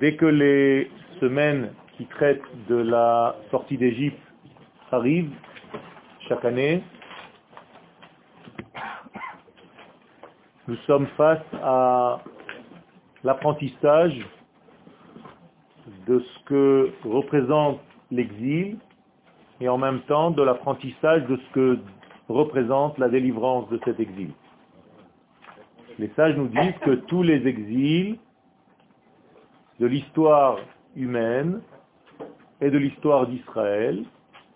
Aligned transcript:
Dès 0.00 0.16
que 0.16 0.26
les 0.26 0.90
semaines 1.20 1.72
qui 1.96 2.06
traitent 2.06 2.42
de 2.68 2.76
la 2.76 3.36
sortie 3.50 3.76
d'Égypte 3.76 4.18
arrivent, 4.92 5.32
chaque 6.28 6.44
année, 6.44 6.82
nous 10.68 10.76
sommes 10.86 11.06
face 11.16 11.42
à 11.62 12.20
l'apprentissage 13.24 14.16
de 16.06 16.20
ce 16.20 16.44
que 16.44 16.90
représente 17.04 17.80
l'exil 18.10 18.78
et 19.60 19.68
en 19.68 19.76
même 19.76 20.00
temps 20.02 20.30
de 20.30 20.42
l'apprentissage 20.42 21.26
de 21.26 21.36
ce 21.36 21.52
que 21.52 21.78
représente 22.28 22.96
la 22.98 23.08
délivrance 23.08 23.68
de 23.70 23.80
cet 23.84 24.00
exil. 24.00 24.30
Les 26.00 26.08
sages 26.16 26.34
nous 26.34 26.48
disent 26.48 26.78
que 26.80 26.92
tous 26.92 27.22
les 27.22 27.46
exils 27.46 28.16
de 29.80 29.86
l'histoire 29.86 30.56
humaine 30.96 31.60
et 32.62 32.70
de 32.70 32.78
l'histoire 32.78 33.26
d'Israël, 33.26 34.04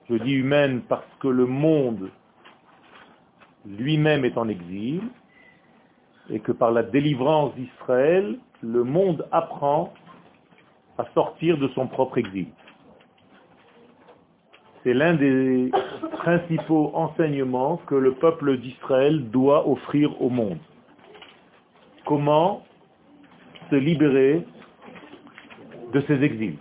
je 0.08 0.14
dis 0.14 0.32
humaine 0.32 0.80
parce 0.88 1.04
que 1.20 1.28
le 1.28 1.44
monde 1.44 2.08
lui-même 3.66 4.24
est 4.24 4.38
en 4.38 4.48
exil, 4.48 5.02
et 6.30 6.40
que 6.40 6.50
par 6.50 6.70
la 6.70 6.82
délivrance 6.82 7.54
d'Israël, 7.56 8.38
le 8.62 8.82
monde 8.82 9.28
apprend 9.30 9.92
à 10.96 11.04
sortir 11.12 11.58
de 11.58 11.68
son 11.74 11.88
propre 11.88 12.16
exil. 12.16 12.46
C'est 14.82 14.94
l'un 14.94 15.12
des 15.12 15.70
principaux 16.12 16.90
enseignements 16.94 17.82
que 17.86 17.96
le 17.96 18.14
peuple 18.14 18.56
d'Israël 18.56 19.28
doit 19.28 19.68
offrir 19.68 20.22
au 20.22 20.30
monde. 20.30 20.56
Comment 22.04 22.64
se 23.70 23.76
libérer 23.76 24.44
de 25.92 26.00
ces 26.08 26.22
exils. 26.22 26.58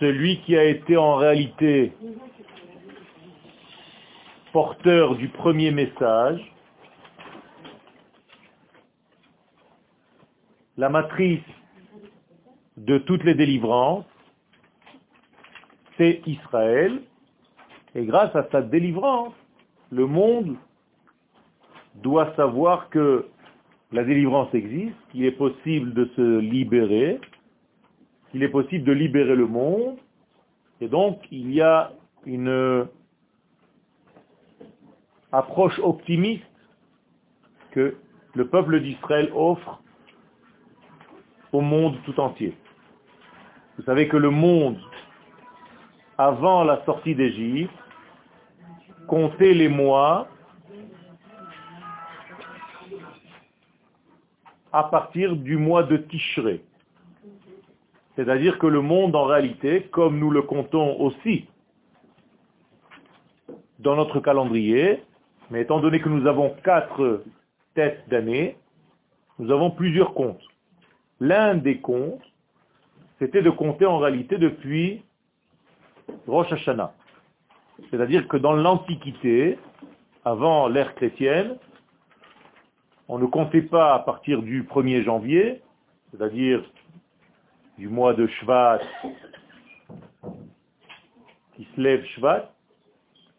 Celui 0.00 0.40
qui 0.42 0.56
a 0.56 0.64
été 0.64 0.96
en 0.96 1.16
réalité 1.16 1.92
porteur 4.52 5.16
du 5.16 5.28
premier 5.28 5.70
message, 5.70 6.40
la 10.76 10.88
matrice 10.88 11.42
de 12.76 12.98
toutes 12.98 13.24
les 13.24 13.34
délivrances, 13.34 14.06
c'est 15.98 16.22
Israël, 16.26 17.02
et 17.94 18.04
grâce 18.04 18.34
à 18.36 18.46
sa 18.50 18.62
délivrance, 18.62 19.34
le 19.90 20.06
monde 20.06 20.56
doit 21.96 22.34
savoir 22.36 22.90
que 22.90 23.26
la 23.92 24.04
délivrance 24.04 24.52
existe, 24.54 24.96
qu'il 25.10 25.24
est 25.24 25.32
possible 25.32 25.94
de 25.94 26.04
se 26.16 26.38
libérer, 26.38 27.20
qu'il 28.30 28.42
est 28.42 28.48
possible 28.48 28.84
de 28.84 28.92
libérer 28.92 29.34
le 29.34 29.46
monde, 29.46 29.96
et 30.80 30.88
donc 30.88 31.20
il 31.30 31.52
y 31.52 31.62
a 31.62 31.92
une 32.26 32.86
approche 35.32 35.78
optimiste 35.78 36.44
que 37.70 37.96
le 38.34 38.46
peuple 38.48 38.80
d'Israël 38.80 39.30
offre 39.34 39.82
au 41.52 41.60
monde 41.60 41.96
tout 42.04 42.18
entier. 42.20 42.56
Vous 43.76 43.84
savez 43.84 44.08
que 44.08 44.16
le 44.16 44.30
monde, 44.30 44.78
avant 46.18 46.64
la 46.64 46.84
sortie 46.84 47.14
d'Égypte, 47.14 47.72
comptait 49.06 49.54
les 49.54 49.68
mois 49.68 50.28
à 54.72 54.82
partir 54.84 55.36
du 55.36 55.56
mois 55.56 55.84
de 55.84 55.96
Tishré. 55.96 56.62
C'est-à-dire 58.16 58.58
que 58.58 58.66
le 58.66 58.80
monde, 58.80 59.14
en 59.14 59.24
réalité, 59.24 59.88
comme 59.92 60.18
nous 60.18 60.30
le 60.30 60.42
comptons 60.42 61.00
aussi 61.00 61.46
dans 63.78 63.94
notre 63.94 64.18
calendrier, 64.18 65.04
mais 65.50 65.62
étant 65.62 65.78
donné 65.78 66.00
que 66.00 66.08
nous 66.08 66.26
avons 66.26 66.54
quatre 66.64 67.22
têtes 67.74 68.02
d'année, 68.08 68.56
nous 69.38 69.52
avons 69.52 69.70
plusieurs 69.70 70.14
comptes. 70.14 70.42
L'un 71.20 71.54
des 71.54 71.78
comptes, 71.78 72.24
c'était 73.20 73.42
de 73.42 73.50
compter 73.50 73.86
en 73.86 73.98
réalité 73.98 74.36
depuis 74.36 75.02
Rosh 76.26 76.52
Hashanah. 76.52 76.92
C'est-à-dire 77.90 78.28
que 78.28 78.36
dans 78.36 78.52
l'Antiquité, 78.52 79.58
avant 80.24 80.68
l'ère 80.68 80.94
chrétienne, 80.94 81.56
on 83.08 83.18
ne 83.18 83.26
comptait 83.26 83.62
pas 83.62 83.94
à 83.94 83.98
partir 84.00 84.42
du 84.42 84.64
1er 84.64 85.02
janvier, 85.04 85.62
c'est-à-dire 86.10 86.62
du 87.78 87.88
mois 87.88 88.12
de 88.12 88.26
Shvat, 88.26 88.80
qui 91.56 91.66
se 91.74 91.80
lève 91.80 92.04
Shvat, 92.04 92.52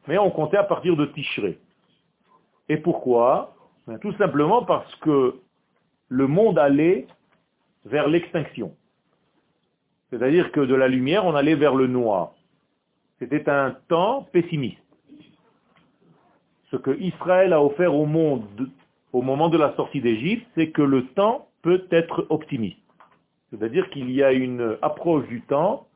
mais 0.08 0.18
on 0.18 0.31
comptait 0.31 0.58
à 0.58 0.63
partir 0.63 0.96
de 0.96 1.06
Tishré. 1.06 1.59
Et 2.68 2.78
pourquoi? 2.78 3.56
Ben, 3.85 4.00
Tout 4.00 4.13
simplement 4.13 4.63
parce 4.63 4.94
que 4.96 5.40
le 6.08 6.28
monde 6.28 6.58
allait 6.58 7.08
vers 7.85 8.08
l'extinction. 8.08 8.75
C'est-à-dire 10.09 10.52
que 10.52 10.62
de 10.62 10.74
la 10.74 10.88
lumière, 10.88 11.25
on 11.25 11.35
allait 11.35 11.56
vers 11.56 11.75
le 11.75 11.88
noir. 11.88 12.34
C'était 13.19 13.50
un 13.50 13.75
temps 13.88 14.28
pessimiste. 14.31 14.80
Ce 16.72 16.78
que 16.78 16.97
Israël 17.00 17.53
a 17.53 17.62
offert 17.62 17.94
au 17.94 18.06
monde 18.06 18.69
au 19.12 19.22
moment 19.22 19.50
de 19.50 19.57
la 19.57 19.75
sortie 19.75 20.02
d'Égypte, 20.02 20.47
c'est 20.56 20.69
que 20.69 20.81
le 20.81 21.07
temps 21.07 21.47
peut 21.62 21.85
être 21.91 22.28
optimiste. 22.29 22.78
C'est-à-dire 23.50 23.90
qu'il 23.90 24.12
y 24.12 24.24
a 24.24 24.31
une 24.31 24.78
approche 24.81 25.28
du 25.28 25.41
temps 25.41 25.88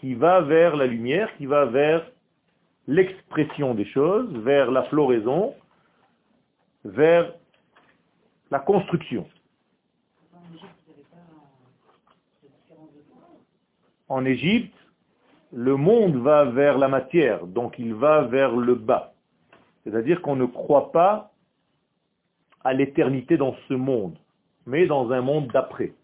qui 0.00 0.14
va 0.14 0.40
vers 0.40 0.76
la 0.76 0.86
lumière, 0.86 1.34
qui 1.36 1.46
va 1.46 1.64
vers 1.64 2.08
l'expression 2.86 3.74
des 3.74 3.86
choses, 3.86 4.32
vers 4.38 4.70
la 4.70 4.84
floraison, 4.84 5.54
vers 6.84 7.32
la 8.50 8.60
construction. 8.60 9.26
En 14.08 14.24
Égypte, 14.24 14.72
le 15.56 15.76
monde 15.76 16.16
va 16.16 16.44
vers 16.44 16.76
la 16.76 16.86
matière, 16.86 17.46
donc 17.46 17.76
il 17.78 17.94
va 17.94 18.24
vers 18.24 18.54
le 18.54 18.74
bas. 18.74 19.14
C'est-à-dire 19.82 20.20
qu'on 20.20 20.36
ne 20.36 20.44
croit 20.44 20.92
pas 20.92 21.30
à 22.62 22.74
l'éternité 22.74 23.38
dans 23.38 23.56
ce 23.66 23.72
monde, 23.72 24.18
mais 24.66 24.84
dans 24.84 25.12
un 25.12 25.22
monde 25.22 25.46
d'après. 25.54 25.94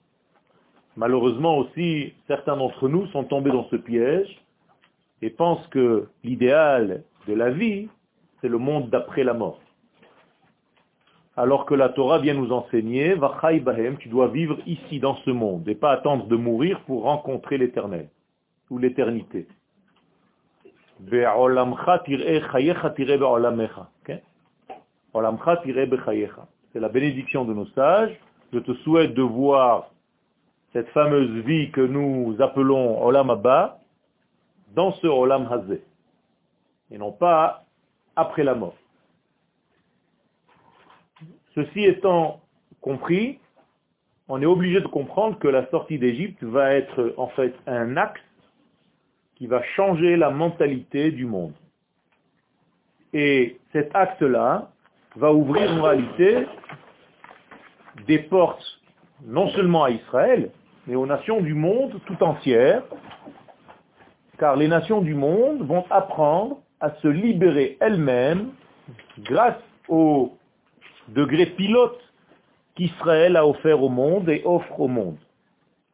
Malheureusement 0.96 1.58
aussi, 1.58 2.14
certains 2.28 2.56
d'entre 2.56 2.88
nous 2.88 3.06
sont 3.08 3.24
tombés 3.24 3.50
dans 3.50 3.68
ce 3.68 3.76
piège 3.76 4.40
et 5.20 5.28
pensent 5.28 5.66
que 5.68 6.08
l'idéal 6.24 7.04
de 7.28 7.34
la 7.34 7.50
vie, 7.50 7.90
c'est 8.40 8.48
le 8.48 8.58
monde 8.58 8.88
d'après 8.88 9.22
la 9.22 9.34
mort 9.34 9.60
alors 11.34 11.64
que 11.64 11.72
la 11.72 11.88
Torah 11.88 12.18
vient 12.18 12.34
nous 12.34 12.52
enseigner, 12.52 13.14
bahem, 13.16 13.96
tu 13.96 14.10
dois 14.10 14.28
vivre 14.28 14.58
ici 14.66 15.00
dans 15.00 15.16
ce 15.24 15.30
monde 15.30 15.66
et 15.66 15.74
pas 15.74 15.92
attendre 15.92 16.26
de 16.26 16.36
mourir 16.36 16.82
pour 16.82 17.04
rencontrer 17.04 17.56
l'éternel 17.56 18.10
l'éternité. 18.78 19.46
C'est 26.72 26.80
la 26.80 26.88
bénédiction 26.88 27.44
de 27.44 27.54
nos 27.54 27.66
sages. 27.66 28.16
Je 28.52 28.58
te 28.58 28.74
souhaite 28.74 29.14
de 29.14 29.22
voir 29.22 29.90
cette 30.72 30.88
fameuse 30.90 31.44
vie 31.44 31.70
que 31.70 31.80
nous 31.80 32.36
appelons 32.40 33.02
Olam 33.04 33.30
Abba 33.30 33.78
dans 34.74 34.92
ce 34.92 35.06
Olam 35.06 35.48
Hazé 35.52 35.82
et 36.92 36.98
non 36.98 37.10
pas 37.10 37.64
après 38.14 38.44
la 38.44 38.54
mort. 38.54 38.76
Ceci 41.54 41.84
étant 41.84 42.40
compris, 42.80 43.38
on 44.28 44.40
est 44.40 44.46
obligé 44.46 44.80
de 44.80 44.86
comprendre 44.86 45.38
que 45.38 45.48
la 45.48 45.68
sortie 45.70 45.98
d'Égypte 45.98 46.42
va 46.44 46.74
être 46.74 47.14
en 47.16 47.28
fait 47.28 47.54
un 47.66 47.96
axe 47.96 48.20
qui 49.42 49.48
va 49.48 49.60
changer 49.74 50.14
la 50.14 50.30
mentalité 50.30 51.10
du 51.10 51.26
monde. 51.26 51.54
Et 53.12 53.58
cet 53.72 53.90
axe-là 53.92 54.70
va 55.16 55.32
ouvrir 55.32 55.68
en 55.72 55.82
réalité 55.82 56.46
des 58.06 58.20
portes 58.20 58.64
non 59.26 59.48
seulement 59.48 59.82
à 59.82 59.90
Israël, 59.90 60.52
mais 60.86 60.94
aux 60.94 61.06
nations 61.06 61.40
du 61.40 61.54
monde 61.54 61.98
tout 62.06 62.22
entière, 62.22 62.84
car 64.38 64.54
les 64.54 64.68
nations 64.68 65.00
du 65.00 65.14
monde 65.14 65.66
vont 65.66 65.86
apprendre 65.90 66.60
à 66.78 66.94
se 67.02 67.08
libérer 67.08 67.78
elles-mêmes 67.80 68.50
grâce 69.22 69.58
aux 69.88 70.38
degré 71.08 71.46
pilote 71.46 71.98
qu'Israël 72.76 73.36
a 73.36 73.44
offert 73.44 73.82
au 73.82 73.88
monde 73.88 74.28
et 74.28 74.42
offre 74.44 74.78
au 74.78 74.86
monde. 74.86 75.18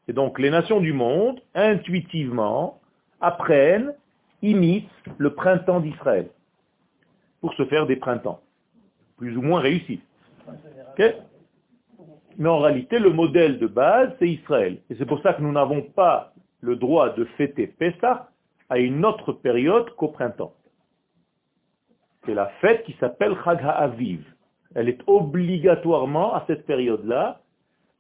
Et 0.07 0.13
donc 0.13 0.39
les 0.39 0.51
nations 0.51 0.81
du 0.81 0.93
monde, 0.93 1.41
intuitivement, 1.55 2.78
apprennent 3.21 3.95
imite 4.43 4.91
le 5.17 5.35
printemps 5.35 5.81
d'Israël 5.81 6.29
pour 7.41 7.55
se 7.55 7.65
faire 7.67 7.87
des 7.87 7.97
printemps, 7.97 8.41
plus 9.17 9.37
ou 9.37 9.43
moins 9.43 9.61
réussis. 9.61 10.01
Mais 12.39 12.49
en 12.49 12.59
réalité, 12.59 12.99
le 12.99 13.11
modèle 13.11 13.59
de 13.59 13.67
base, 13.67 14.11
c'est 14.19 14.29
Israël. 14.29 14.79
Et 14.91 14.95
c'est 14.97 15.07
pour 15.07 15.21
ça 15.23 15.35
que 15.35 15.43
nous 15.43 15.53
n'avons 15.53 15.83
pas 15.83 16.33
le 16.61 16.77
droit 16.77 17.11
de 17.11 17.25
fêter 17.37 17.67
Pessah 17.67 18.29
à 18.69 18.79
une 18.79 19.05
autre 19.05 19.33
période 19.33 19.91
qu'au 19.97 20.09
printemps. 20.09 20.53
C'est 22.27 22.35
la 22.35 22.47
fête 22.61 22.85
qui 22.85 22.95
s'appelle 23.01 23.37
Chag 23.45 23.61
HaAviv. 23.63 24.25
Elle 24.75 24.89
est 24.89 25.01
obligatoirement 25.07 26.35
à 26.35 26.45
cette 26.47 26.67
période-là, 26.67 27.41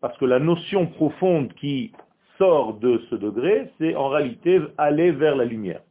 parce 0.00 0.17
que 0.19 0.25
la 0.25 0.38
notion 0.38 0.87
profonde 0.87 1.53
qui 1.55 1.93
sort 2.38 2.75
de 2.75 3.02
ce 3.11 3.17
degré, 3.17 3.70
c'est 3.79 3.94
en 3.94 4.08
réalité 4.08 4.61
aller 4.79 5.11
vers 5.11 5.37
la 5.37 5.44
lumière. 5.44 5.82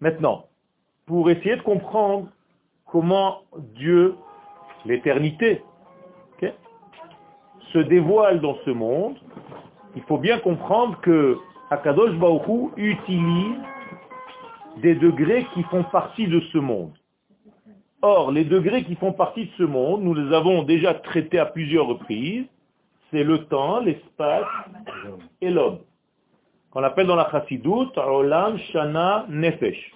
Maintenant, 0.00 0.46
pour 1.06 1.30
essayer 1.30 1.56
de 1.56 1.62
comprendre 1.62 2.28
comment 2.86 3.42
Dieu, 3.76 4.14
l'éternité, 4.84 5.62
se 7.72 7.78
dévoile 7.78 8.40
dans 8.40 8.56
ce 8.64 8.70
monde, 8.70 9.16
il 9.94 10.02
faut 10.02 10.18
bien 10.18 10.38
comprendre 10.38 11.00
que 11.00 11.36
Akadosh 11.70 12.16
utilise 12.76 13.56
des 14.78 14.94
degrés 14.94 15.46
qui 15.54 15.62
font 15.64 15.84
partie 15.84 16.26
de 16.26 16.40
ce 16.52 16.58
monde. 16.58 16.92
Or, 18.02 18.32
les 18.32 18.44
degrés 18.44 18.82
qui 18.84 18.94
font 18.96 19.12
partie 19.12 19.46
de 19.46 19.50
ce 19.58 19.62
monde, 19.62 20.02
nous 20.02 20.14
les 20.14 20.34
avons 20.34 20.62
déjà 20.62 20.94
traités 20.94 21.38
à 21.38 21.46
plusieurs 21.46 21.86
reprises, 21.86 22.46
c'est 23.10 23.24
le 23.24 23.44
temps, 23.46 23.80
l'espace 23.80 24.46
et 25.40 25.50
l'homme. 25.50 25.80
Qu'on 26.70 26.82
appelle 26.84 27.06
dans 27.06 27.16
la 27.16 27.28
Chassidut, 27.30 27.90
Olam, 27.96 28.58
Shana, 28.58 29.26
Nefesh. 29.28 29.92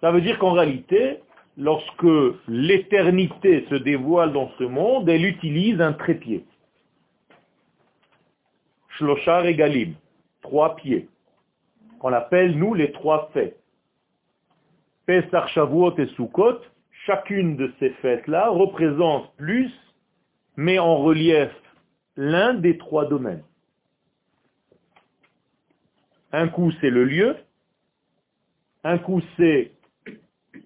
Ça 0.00 0.12
veut 0.12 0.20
dire 0.20 0.38
qu'en 0.38 0.52
réalité, 0.52 1.20
lorsque 1.56 2.06
l'éternité 2.46 3.66
se 3.70 3.74
dévoile 3.74 4.32
dans 4.32 4.50
ce 4.58 4.64
monde, 4.64 5.08
elle 5.08 5.24
utilise 5.24 5.80
un 5.80 5.92
trépied. 5.92 6.44
Shloshar 8.90 9.46
et 9.46 9.94
trois 10.42 10.76
pieds, 10.76 11.08
qu'on 11.98 12.12
appelle 12.12 12.56
nous 12.56 12.74
les 12.74 12.92
trois 12.92 13.30
fêtes. 13.32 13.58
Pesach, 15.06 15.48
Shavuot 15.48 15.96
et 15.98 16.06
Sukkot, 16.14 16.60
chacune 17.06 17.56
de 17.56 17.72
ces 17.78 17.90
fêtes-là 17.90 18.50
représente 18.50 19.34
plus, 19.36 19.72
met 20.56 20.78
en 20.78 20.96
relief 20.96 21.50
l'un 22.16 22.54
des 22.54 22.78
trois 22.78 23.06
domaines. 23.06 23.42
Un 26.32 26.48
coup 26.48 26.72
c'est 26.80 26.90
le 26.90 27.04
lieu, 27.04 27.36
un 28.82 28.98
coup 28.98 29.22
c'est 29.36 29.72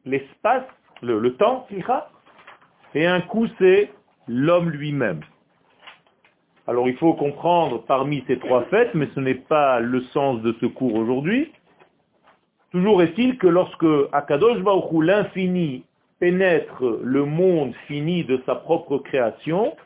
l'espace, 0.04 0.64
le, 1.02 1.18
le, 1.18 1.36
temps, 1.36 1.66
et 2.94 3.06
un 3.06 3.20
coup 3.20 3.46
c'est 3.58 3.90
l'homme 4.26 4.70
lui-même. 4.70 5.20
Alors 6.66 6.88
il 6.88 6.96
faut 6.96 7.14
comprendre 7.14 7.82
parmi 7.86 8.24
ces 8.26 8.38
trois 8.38 8.64
fêtes, 8.66 8.94
mais 8.94 9.08
ce 9.14 9.20
n'est 9.20 9.34
pas 9.34 9.80
le 9.80 10.02
sens 10.04 10.42
de 10.42 10.54
ce 10.60 10.66
cours 10.66 10.94
aujourd'hui. 10.94 11.52
Toujours 12.70 13.02
est-il 13.02 13.38
que 13.38 13.46
lorsque 13.46 13.86
Akadosh 14.12 14.60
Baruch 14.60 15.02
l'infini, 15.02 15.84
pénètre 16.18 16.82
le 17.02 17.24
monde 17.24 17.74
fini 17.86 18.24
de 18.24 18.42
sa 18.46 18.54
propre 18.54 18.98
création, 18.98 19.76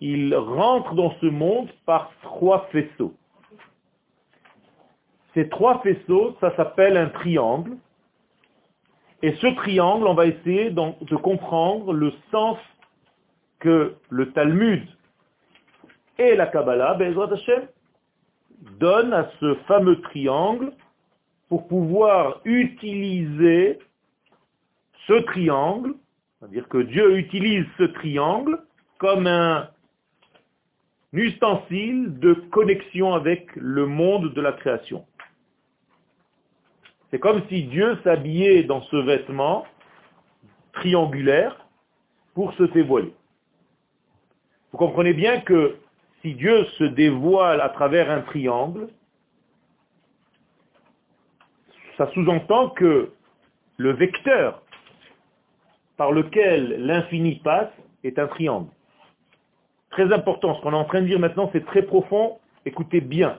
il 0.00 0.34
rentre 0.34 0.94
dans 0.94 1.12
ce 1.20 1.26
monde 1.26 1.68
par 1.86 2.10
trois 2.22 2.68
faisceaux. 2.72 3.14
Ces 5.34 5.48
trois 5.48 5.80
faisceaux, 5.82 6.36
ça 6.40 6.54
s'appelle 6.56 6.96
un 6.96 7.08
triangle. 7.08 7.76
Et 9.22 9.34
ce 9.34 9.46
triangle, 9.48 10.06
on 10.06 10.14
va 10.14 10.26
essayer 10.26 10.70
de 10.70 11.16
comprendre 11.16 11.92
le 11.92 12.12
sens 12.30 12.58
que 13.60 13.94
le 14.08 14.32
Talmud 14.32 14.82
et 16.18 16.34
la 16.34 16.46
Kabbalah, 16.46 16.94
Bezrat 16.94 17.32
Hashem, 17.32 17.68
donnent 18.78 19.12
à 19.12 19.30
ce 19.38 19.54
fameux 19.66 20.00
triangle 20.00 20.72
pour 21.48 21.68
pouvoir 21.68 22.40
utiliser 22.44 23.78
ce 25.10 25.14
triangle, 25.22 25.94
c'est-à-dire 26.38 26.68
que 26.68 26.78
Dieu 26.78 27.18
utilise 27.18 27.66
ce 27.78 27.82
triangle 27.82 28.62
comme 28.98 29.26
un 29.26 29.68
ustensile 31.12 32.20
de 32.20 32.34
connexion 32.52 33.14
avec 33.14 33.48
le 33.56 33.86
monde 33.86 34.32
de 34.32 34.40
la 34.40 34.52
création. 34.52 35.04
C'est 37.10 37.18
comme 37.18 37.42
si 37.48 37.64
Dieu 37.64 37.98
s'habillait 38.04 38.62
dans 38.62 38.82
ce 38.82 38.96
vêtement 38.96 39.66
triangulaire 40.74 41.56
pour 42.34 42.54
se 42.54 42.62
dévoiler. 42.62 43.12
Vous 44.70 44.78
comprenez 44.78 45.12
bien 45.12 45.40
que 45.40 45.76
si 46.22 46.34
Dieu 46.34 46.64
se 46.78 46.84
dévoile 46.84 47.60
à 47.60 47.70
travers 47.70 48.08
un 48.12 48.20
triangle, 48.20 48.86
ça 51.96 52.08
sous-entend 52.12 52.70
que 52.70 53.10
le 53.76 53.92
vecteur 53.94 54.62
par 56.00 56.12
lequel 56.12 56.86
l'infini 56.86 57.34
passe 57.44 57.68
est 58.04 58.18
un 58.18 58.26
triangle. 58.26 58.70
Très 59.90 60.10
important, 60.14 60.54
ce 60.54 60.62
qu'on 60.62 60.72
est 60.72 60.76
en 60.76 60.86
train 60.86 61.02
de 61.02 61.06
dire 61.06 61.18
maintenant, 61.18 61.50
c'est 61.52 61.66
très 61.66 61.82
profond, 61.82 62.38
écoutez 62.64 63.02
bien. 63.02 63.36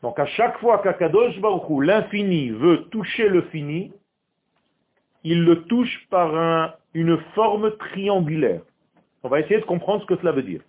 Donc 0.00 0.18
à 0.18 0.24
chaque 0.24 0.58
fois 0.60 0.78
qu'Akadosh 0.78 1.38
Baruch 1.38 1.84
l'infini, 1.84 2.48
veut 2.48 2.84
toucher 2.84 3.28
le 3.28 3.42
fini, 3.42 3.92
il 5.22 5.44
le 5.44 5.64
touche 5.64 6.06
par 6.08 6.78
une 6.94 7.18
forme 7.34 7.76
triangulaire. 7.76 8.62
On 9.24 9.28
va 9.28 9.40
essayer 9.40 9.60
de 9.60 9.66
comprendre 9.66 10.00
ce 10.00 10.06
que 10.06 10.16
cela 10.16 10.32
veut 10.32 10.44
dire. 10.44 10.62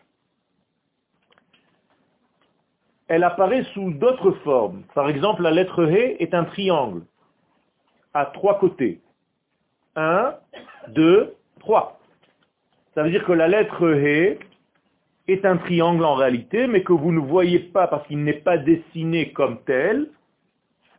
Elle 3.08 3.24
apparaît 3.24 3.64
sous 3.74 3.94
d'autres 3.94 4.32
formes. 4.44 4.84
Par 4.94 5.08
exemple, 5.08 5.42
la 5.42 5.52
lettre 5.52 5.86
He 5.86 6.22
est 6.22 6.34
un 6.34 6.44
triangle 6.44 7.04
à 8.14 8.26
trois 8.26 8.60
côtés. 8.60 9.00
Un, 9.96 10.36
deux, 10.90 11.36
trois. 11.60 12.00
Ça 12.94 13.04
veut 13.04 13.12
dire 13.12 13.26
que 13.26 13.32
la 13.32 13.48
lettre 13.48 13.94
He 13.94 14.38
est 15.28 15.46
un 15.46 15.58
triangle 15.58 16.04
en 16.04 16.16
réalité, 16.16 16.68
mais 16.68 16.84
que 16.84 16.94
vous 16.94 17.12
ne 17.12 17.20
voyez 17.20 17.60
pas 17.60 17.88
parce 17.88 18.06
qu'il 18.08 18.24
n'est 18.24 18.34
pas 18.42 18.58
dessiné 18.58 19.32
comme 19.32 19.62
tel. 19.64 20.10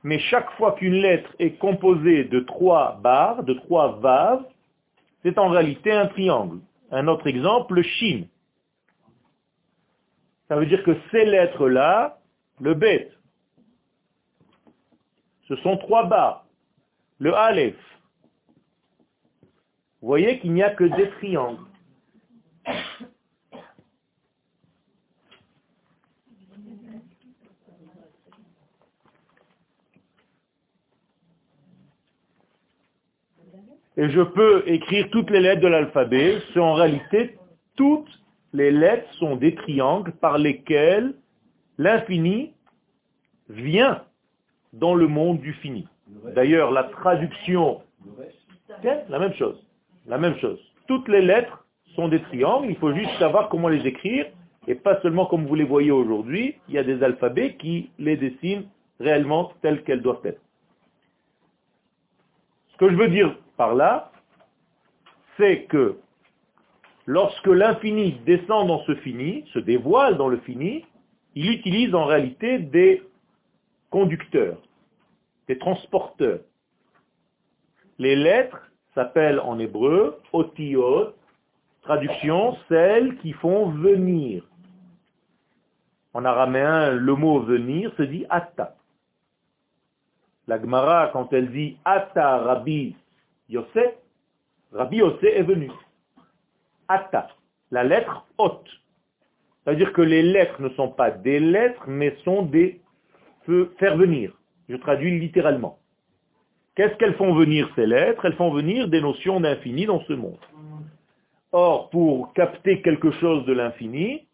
Mais 0.02 0.18
chaque 0.18 0.50
fois 0.52 0.72
qu'une 0.72 0.94
lettre 0.94 1.34
est 1.38 1.58
composée 1.58 2.24
de 2.24 2.40
trois 2.40 2.98
barres, 3.02 3.42
de 3.42 3.54
trois 3.54 3.98
vaves, 4.00 4.44
c'est 5.22 5.38
en 5.38 5.48
réalité 5.48 5.92
un 5.92 6.06
triangle. 6.06 6.60
Un 6.90 7.08
autre 7.08 7.26
exemple, 7.26 7.74
le 7.74 7.82
Shin. 7.82 8.24
Ça 10.48 10.56
veut 10.56 10.66
dire 10.66 10.82
que 10.84 10.96
ces 11.10 11.24
lettres-là, 11.24 12.18
le 12.60 12.74
Bet, 12.74 13.10
ce 15.48 15.56
sont 15.56 15.76
trois 15.78 16.04
barres. 16.04 16.44
Le 17.18 17.34
Aleph. 17.34 17.76
Vous 20.04 20.08
voyez 20.08 20.38
qu'il 20.38 20.52
n'y 20.52 20.62
a 20.62 20.68
que 20.68 20.84
des 20.84 21.08
triangles. 21.12 21.64
et 33.96 34.10
je 34.10 34.20
peux 34.20 34.62
écrire 34.66 35.08
toutes 35.10 35.30
les 35.30 35.40
lettres 35.40 35.62
de 35.62 35.68
l'alphabet, 35.68 36.42
c'est 36.52 36.60
en 36.60 36.74
réalité 36.74 37.38
toutes 37.74 38.20
les 38.52 38.70
lettres 38.70 39.10
sont 39.14 39.36
des 39.36 39.54
triangles 39.54 40.12
par 40.12 40.36
lesquels 40.36 41.14
l'infini 41.78 42.52
vient 43.48 44.04
dans 44.74 44.94
le 44.94 45.06
monde 45.06 45.40
du 45.40 45.54
fini. 45.54 45.88
D'ailleurs, 46.34 46.72
la 46.72 46.84
traduction, 46.84 47.80
la 48.82 49.18
même 49.18 49.32
chose, 49.32 49.64
la 50.06 50.18
même 50.18 50.36
chose. 50.38 50.60
Toutes 50.86 51.08
les 51.08 51.22
lettres 51.22 51.64
sont 51.94 52.08
des 52.08 52.20
triangles, 52.22 52.68
il 52.70 52.76
faut 52.76 52.94
juste 52.94 53.16
savoir 53.18 53.48
comment 53.48 53.68
les 53.68 53.86
écrire, 53.86 54.26
et 54.66 54.74
pas 54.74 55.00
seulement 55.02 55.26
comme 55.26 55.46
vous 55.46 55.54
les 55.54 55.64
voyez 55.64 55.90
aujourd'hui, 55.90 56.56
il 56.68 56.74
y 56.74 56.78
a 56.78 56.84
des 56.84 57.02
alphabets 57.02 57.54
qui 57.56 57.90
les 57.98 58.16
dessinent 58.16 58.66
réellement 59.00 59.52
telles 59.62 59.82
qu'elles 59.84 60.02
doivent 60.02 60.24
être. 60.24 60.40
Ce 62.72 62.76
que 62.78 62.90
je 62.90 62.96
veux 62.96 63.08
dire 63.08 63.36
par 63.56 63.74
là, 63.74 64.10
c'est 65.36 65.64
que 65.64 65.96
lorsque 67.06 67.46
l'infini 67.46 68.12
descend 68.26 68.68
dans 68.68 68.82
ce 68.84 68.94
fini, 68.96 69.44
se 69.52 69.58
dévoile 69.58 70.16
dans 70.16 70.28
le 70.28 70.38
fini, 70.38 70.84
il 71.34 71.50
utilise 71.50 71.94
en 71.94 72.04
réalité 72.04 72.58
des 72.58 73.02
conducteurs, 73.90 74.58
des 75.48 75.58
transporteurs. 75.58 76.40
Les 77.98 78.16
lettres 78.16 78.70
s'appellent 78.94 79.40
en 79.40 79.58
hébreu 79.58 80.20
otiot, 80.32 81.12
traduction, 81.82 82.56
celles 82.68 83.16
qui 83.18 83.32
font 83.32 83.70
venir. 83.70 84.44
En 86.12 86.24
araméen, 86.24 86.92
le 86.92 87.14
mot 87.14 87.40
venir 87.40 87.92
se 87.96 88.02
dit 88.02 88.24
atta. 88.30 88.76
La 90.46 90.60
Gemara, 90.60 91.10
quand 91.12 91.32
elle 91.32 91.50
dit 91.50 91.76
atta 91.84 92.38
Rabbi 92.38 92.94
Yosef, 93.48 93.94
Rabbi 94.72 94.98
Yosef 94.98 95.24
est 95.24 95.42
venu. 95.42 95.70
Atta, 96.88 97.28
la 97.70 97.84
lettre 97.84 98.26
haute. 98.38 98.68
C'est-à-dire 99.64 99.92
que 99.92 100.02
les 100.02 100.22
lettres 100.22 100.60
ne 100.60 100.68
sont 100.70 100.90
pas 100.90 101.10
des 101.10 101.40
lettres, 101.40 101.84
mais 101.86 102.16
sont 102.24 102.42
des 102.42 102.80
faire 103.78 103.96
venir. 103.96 104.32
Je 104.68 104.76
traduis 104.76 105.18
littéralement. 105.18 105.78
Qu'est-ce 106.74 106.94
qu'elles 106.96 107.14
font 107.14 107.34
venir 107.34 107.70
ces 107.76 107.86
lettres? 107.86 108.24
Elles 108.24 108.34
font 108.34 108.50
venir 108.50 108.88
des 108.88 109.00
notions 109.00 109.40
d'infini 109.40 109.86
dans 109.86 110.00
ce 110.04 110.12
monde. 110.12 110.38
Or, 111.52 111.88
pour 111.90 112.32
capter 112.32 112.82
quelque 112.82 113.12
chose 113.12 113.44
de 113.46 113.52
l'infini, 113.52 114.26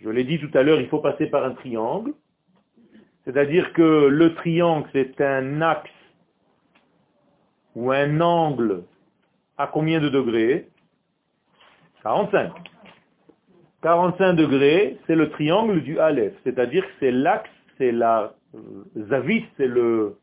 je 0.00 0.10
l'ai 0.10 0.24
dit 0.24 0.38
tout 0.38 0.50
à 0.52 0.62
l'heure, 0.62 0.80
il 0.80 0.88
faut 0.88 0.98
passer 0.98 1.26
par 1.26 1.44
un 1.44 1.52
triangle. 1.52 2.12
C'est-à-dire 3.24 3.72
que 3.72 4.08
le 4.08 4.34
triangle, 4.34 4.86
c'est 4.92 5.18
un 5.22 5.62
axe 5.62 5.90
ou 7.74 7.90
un 7.90 8.20
angle 8.20 8.84
à 9.56 9.66
combien 9.66 10.00
de 10.00 10.10
degrés? 10.10 10.68
45. 12.02 12.52
45 13.82 14.34
degrés, 14.34 14.98
c'est 15.06 15.14
le 15.14 15.30
triangle 15.30 15.82
du 15.82 15.98
Aleph, 15.98 16.34
c'est-à-dire 16.44 16.84
que 16.84 16.92
c'est 17.00 17.10
l'axe, 17.10 17.50
c'est 17.78 17.92
la 17.92 18.34
euh, 18.54 18.60
zavit, 19.08 19.44
c'est 19.56 19.66
le 19.66 20.16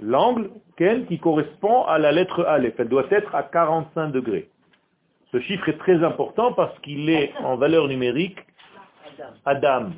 l'angle 0.00 0.50
qui 1.08 1.18
correspond 1.18 1.84
à 1.84 1.98
la 1.98 2.12
lettre 2.12 2.44
Aleph. 2.44 2.74
Elle 2.78 2.88
doit 2.88 3.06
être 3.10 3.34
à 3.34 3.42
45 3.42 4.08
degrés. 4.10 4.48
Ce 5.32 5.40
chiffre 5.40 5.68
est 5.68 5.78
très 5.78 6.02
important 6.02 6.52
parce 6.52 6.78
qu'il 6.80 7.08
est 7.10 7.32
en 7.42 7.56
valeur 7.56 7.88
numérique 7.88 8.38
Adam. 9.44 9.90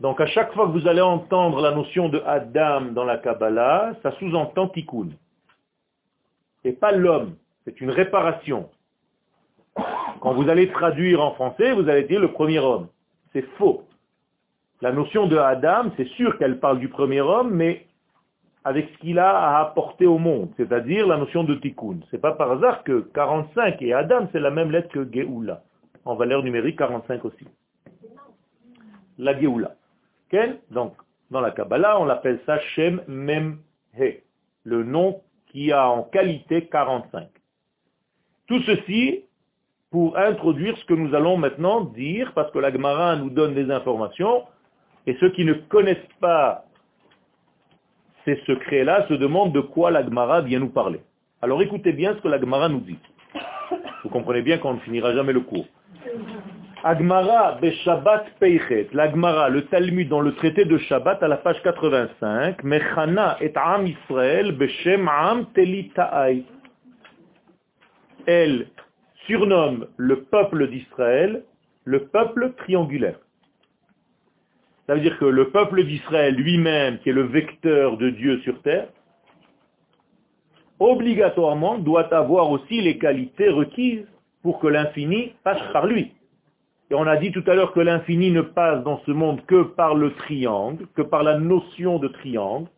Donc 0.00 0.20
à 0.20 0.26
chaque 0.26 0.52
fois 0.54 0.66
que 0.66 0.72
vous 0.72 0.86
allez 0.86 1.00
entendre 1.00 1.60
la 1.60 1.72
notion 1.72 2.08
de 2.08 2.22
Adam 2.26 2.92
dans 2.92 3.04
la 3.04 3.18
Kabbalah, 3.18 3.94
ça 4.02 4.12
sous-entend 4.18 4.68
Tikkun. 4.68 5.08
Et 6.64 6.72
pas 6.72 6.92
l'homme, 6.92 7.34
c'est 7.64 7.80
une 7.80 7.90
réparation. 7.90 8.68
Quand 10.20 10.34
vous 10.34 10.48
allez 10.48 10.70
traduire 10.70 11.20
en 11.22 11.32
français, 11.32 11.72
vous 11.72 11.88
allez 11.88 12.04
dire 12.04 12.20
le 12.20 12.32
premier 12.32 12.58
homme. 12.58 12.88
C'est 13.32 13.46
faux. 13.56 13.84
La 14.80 14.92
notion 14.92 15.26
de 15.26 15.36
Adam, 15.36 15.90
c'est 15.96 16.08
sûr 16.10 16.38
qu'elle 16.38 16.60
parle 16.60 16.78
du 16.78 16.88
premier 16.88 17.20
homme, 17.20 17.50
mais 17.50 17.86
avec 18.68 18.90
ce 18.92 18.98
qu'il 18.98 19.18
a 19.18 19.30
à 19.30 19.60
apporter 19.62 20.04
au 20.04 20.18
monde, 20.18 20.50
c'est-à-dire 20.58 21.06
la 21.06 21.16
notion 21.16 21.42
de 21.42 21.54
tikkun. 21.54 22.00
C'est 22.10 22.20
pas 22.20 22.32
par 22.32 22.52
hasard 22.52 22.84
que 22.84 23.00
45 23.14 23.80
et 23.80 23.94
Adam, 23.94 24.28
c'est 24.30 24.40
la 24.40 24.50
même 24.50 24.70
lettre 24.70 24.90
que 24.90 25.10
Geoula, 25.10 25.62
en 26.04 26.16
valeur 26.16 26.42
numérique 26.42 26.76
45 26.76 27.24
aussi. 27.24 27.46
La 29.16 29.40
Geoula. 29.40 29.74
Donc, 30.70 30.92
dans 31.30 31.40
la 31.40 31.50
Kabbalah, 31.50 31.98
on 31.98 32.04
l'appelle 32.04 32.40
ça 32.44 32.58
Shem 32.60 33.00
Mem 33.08 33.56
He, 33.98 34.22
le 34.64 34.84
nom 34.84 35.22
qui 35.46 35.72
a 35.72 35.88
en 35.88 36.02
qualité 36.02 36.66
45. 36.66 37.26
Tout 38.48 38.60
ceci 38.64 39.24
pour 39.90 40.18
introduire 40.18 40.76
ce 40.76 40.84
que 40.84 40.92
nous 40.92 41.14
allons 41.14 41.38
maintenant 41.38 41.86
dire, 41.86 42.34
parce 42.34 42.52
que 42.52 42.58
la 42.58 42.70
Gemara 42.70 43.16
nous 43.16 43.30
donne 43.30 43.54
des 43.54 43.70
informations, 43.70 44.44
et 45.06 45.16
ceux 45.20 45.30
qui 45.30 45.46
ne 45.46 45.54
connaissent 45.54 45.96
pas 46.20 46.66
ces 48.28 48.42
secrets-là 48.46 49.06
se 49.08 49.14
demandent 49.14 49.52
de 49.52 49.60
quoi 49.60 49.90
la 49.90 50.04
Gemara 50.04 50.42
vient 50.42 50.58
nous 50.60 50.68
parler. 50.68 51.00
Alors 51.40 51.62
écoutez 51.62 51.92
bien 51.92 52.14
ce 52.14 52.20
que 52.20 52.28
la 52.28 52.38
Gemara 52.38 52.68
nous 52.68 52.80
dit. 52.80 52.98
Vous 54.02 54.10
comprenez 54.10 54.42
bien 54.42 54.58
qu'on 54.58 54.74
ne 54.74 54.80
finira 54.80 55.14
jamais 55.14 55.32
le 55.32 55.40
cours. 55.40 55.66
Agmara 56.84 57.58
Beshabbat 57.60 58.26
Peichet, 58.38 58.88
l'Agmara, 58.92 59.48
le 59.48 59.62
Talmud 59.66 60.08
dans 60.08 60.20
le 60.20 60.34
traité 60.34 60.64
de 60.64 60.76
Shabbat 60.78 61.22
à 61.22 61.28
la 61.28 61.38
page 61.38 61.60
85, 61.62 62.62
Mechana 62.62 63.36
et 63.40 63.52
Am 63.56 63.86
Israël 63.86 64.52
Beshem 64.52 65.08
Am 65.08 65.46
Telitaai. 65.54 66.44
Elle 68.26 68.68
surnomme 69.26 69.86
le 69.96 70.22
peuple 70.24 70.68
d'Israël 70.68 71.42
le 71.84 72.04
peuple 72.04 72.52
triangulaire. 72.58 73.18
Ça 74.88 74.94
veut 74.94 75.00
dire 75.00 75.18
que 75.18 75.26
le 75.26 75.50
peuple 75.50 75.84
d'Israël 75.84 76.34
lui-même, 76.34 76.98
qui 77.00 77.10
est 77.10 77.12
le 77.12 77.26
vecteur 77.26 77.98
de 77.98 78.08
Dieu 78.08 78.38
sur 78.40 78.62
terre, 78.62 78.88
obligatoirement 80.78 81.76
doit 81.76 82.14
avoir 82.14 82.50
aussi 82.50 82.80
les 82.80 82.96
qualités 82.96 83.50
requises 83.50 84.06
pour 84.42 84.58
que 84.60 84.66
l'infini 84.66 85.34
passe 85.44 85.60
par 85.74 85.86
lui. 85.86 86.12
Et 86.90 86.94
on 86.94 87.06
a 87.06 87.18
dit 87.18 87.32
tout 87.32 87.44
à 87.46 87.54
l'heure 87.54 87.74
que 87.74 87.80
l'infini 87.80 88.30
ne 88.30 88.40
passe 88.40 88.82
dans 88.82 88.98
ce 89.04 89.10
monde 89.10 89.44
que 89.44 89.62
par 89.62 89.94
le 89.94 90.14
triangle, 90.14 90.86
que 90.94 91.02
par 91.02 91.22
la 91.22 91.38
notion 91.38 91.98
de 91.98 92.08
triangle. 92.08 92.68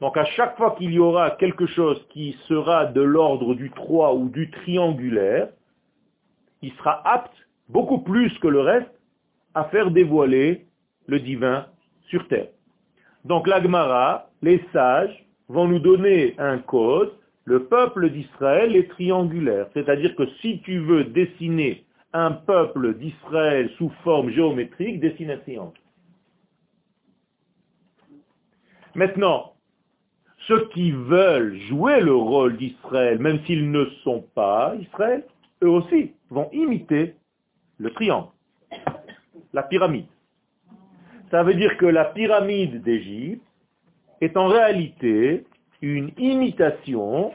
Donc 0.00 0.16
à 0.16 0.24
chaque 0.24 0.56
fois 0.56 0.74
qu'il 0.76 0.90
y 0.92 0.98
aura 0.98 1.30
quelque 1.30 1.66
chose 1.66 2.04
qui 2.10 2.36
sera 2.48 2.86
de 2.86 3.02
l'ordre 3.02 3.54
du 3.54 3.70
3 3.70 4.14
ou 4.14 4.30
du 4.30 4.50
triangulaire, 4.50 5.50
il 6.60 6.72
sera 6.72 7.06
apte, 7.08 7.36
beaucoup 7.68 7.98
plus 7.98 8.36
que 8.40 8.48
le 8.48 8.62
reste, 8.62 8.90
à 9.54 9.62
faire 9.66 9.92
dévoiler 9.92 10.66
le 11.06 11.20
divin 11.20 11.66
sur 12.08 12.26
terre. 12.28 12.48
Donc 13.24 13.46
l'Agmara, 13.46 14.30
les 14.42 14.62
sages, 14.72 15.24
vont 15.48 15.68
nous 15.68 15.78
donner 15.78 16.34
un 16.38 16.58
code, 16.58 17.12
le 17.44 17.64
peuple 17.64 18.10
d'Israël 18.10 18.74
est 18.74 18.88
triangulaire. 18.90 19.68
C'est-à-dire 19.74 20.14
que 20.16 20.26
si 20.40 20.60
tu 20.62 20.78
veux 20.78 21.04
dessiner 21.04 21.84
un 22.12 22.32
peuple 22.32 22.94
d'Israël 22.94 23.70
sous 23.78 23.90
forme 24.02 24.30
géométrique, 24.30 25.00
dessine 25.00 25.30
un 25.30 25.38
triangle. 25.38 25.78
Maintenant, 28.94 29.52
ceux 30.46 30.68
qui 30.68 30.90
veulent 30.92 31.58
jouer 31.68 32.00
le 32.00 32.14
rôle 32.14 32.56
d'Israël, 32.56 33.18
même 33.18 33.44
s'ils 33.44 33.70
ne 33.70 33.84
sont 34.02 34.24
pas 34.34 34.74
Israël, 34.80 35.24
eux 35.62 35.68
aussi 35.68 36.12
vont 36.30 36.48
imiter 36.52 37.14
le 37.78 37.90
triangle, 37.90 38.28
la 39.52 39.62
pyramide. 39.62 40.06
Ça 41.30 41.42
veut 41.42 41.54
dire 41.54 41.76
que 41.76 41.86
la 41.86 42.04
pyramide 42.04 42.82
d'Égypte 42.82 43.42
est 44.20 44.36
en 44.36 44.46
réalité 44.46 45.44
une 45.82 46.10
imitation 46.18 47.32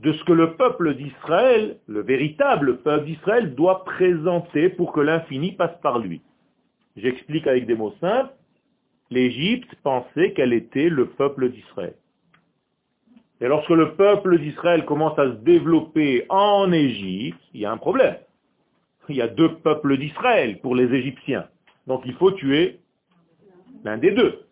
de 0.00 0.12
ce 0.12 0.24
que 0.24 0.32
le 0.32 0.54
peuple 0.54 0.94
d'Israël, 0.94 1.78
le 1.88 2.02
véritable 2.02 2.78
peuple 2.78 3.06
d'Israël, 3.06 3.54
doit 3.54 3.84
présenter 3.84 4.68
pour 4.68 4.92
que 4.92 5.00
l'infini 5.00 5.52
passe 5.52 5.76
par 5.82 5.98
lui. 5.98 6.22
J'explique 6.96 7.46
avec 7.46 7.66
des 7.66 7.74
mots 7.74 7.94
simples. 8.00 8.32
L'Égypte 9.10 9.74
pensait 9.82 10.32
qu'elle 10.32 10.52
était 10.52 10.88
le 10.88 11.06
peuple 11.06 11.50
d'Israël. 11.50 11.94
Et 13.40 13.46
lorsque 13.46 13.70
le 13.70 13.94
peuple 13.94 14.38
d'Israël 14.38 14.84
commence 14.84 15.18
à 15.18 15.26
se 15.26 15.36
développer 15.36 16.26
en 16.28 16.72
Égypte, 16.72 17.40
il 17.54 17.60
y 17.60 17.66
a 17.66 17.72
un 17.72 17.76
problème. 17.76 18.16
Il 19.08 19.16
y 19.16 19.22
a 19.22 19.28
deux 19.28 19.54
peuples 19.56 19.96
d'Israël 19.96 20.60
pour 20.60 20.74
les 20.74 20.92
Égyptiens. 20.92 21.48
Donc 21.88 22.02
il 22.04 22.14
faut 22.14 22.30
tuer 22.32 22.78
l'un 23.82 23.96
des 23.96 24.12
deux. 24.12 24.44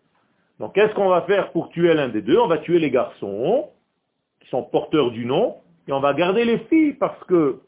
Donc 0.59 0.73
qu'est-ce 0.73 0.93
qu'on 0.95 1.09
va 1.09 1.21
faire 1.21 1.51
pour 1.51 1.69
tuer 1.69 1.93
l'un 1.93 2.09
des 2.09 2.23
deux? 2.23 2.37
On 2.39 2.47
va 2.47 2.57
tuer 2.57 2.79
les 2.79 2.89
garçons 2.89 3.69
qui 4.41 4.49
sont 4.49 4.63
porteurs 4.63 5.11
du 5.11 5.23
nom 5.23 5.55
et 5.87 5.91
on 5.93 5.99
va 5.99 6.13
garder 6.15 6.45
les 6.45 6.57
filles 6.69 6.93
parce 6.93 7.23
que 7.25 7.61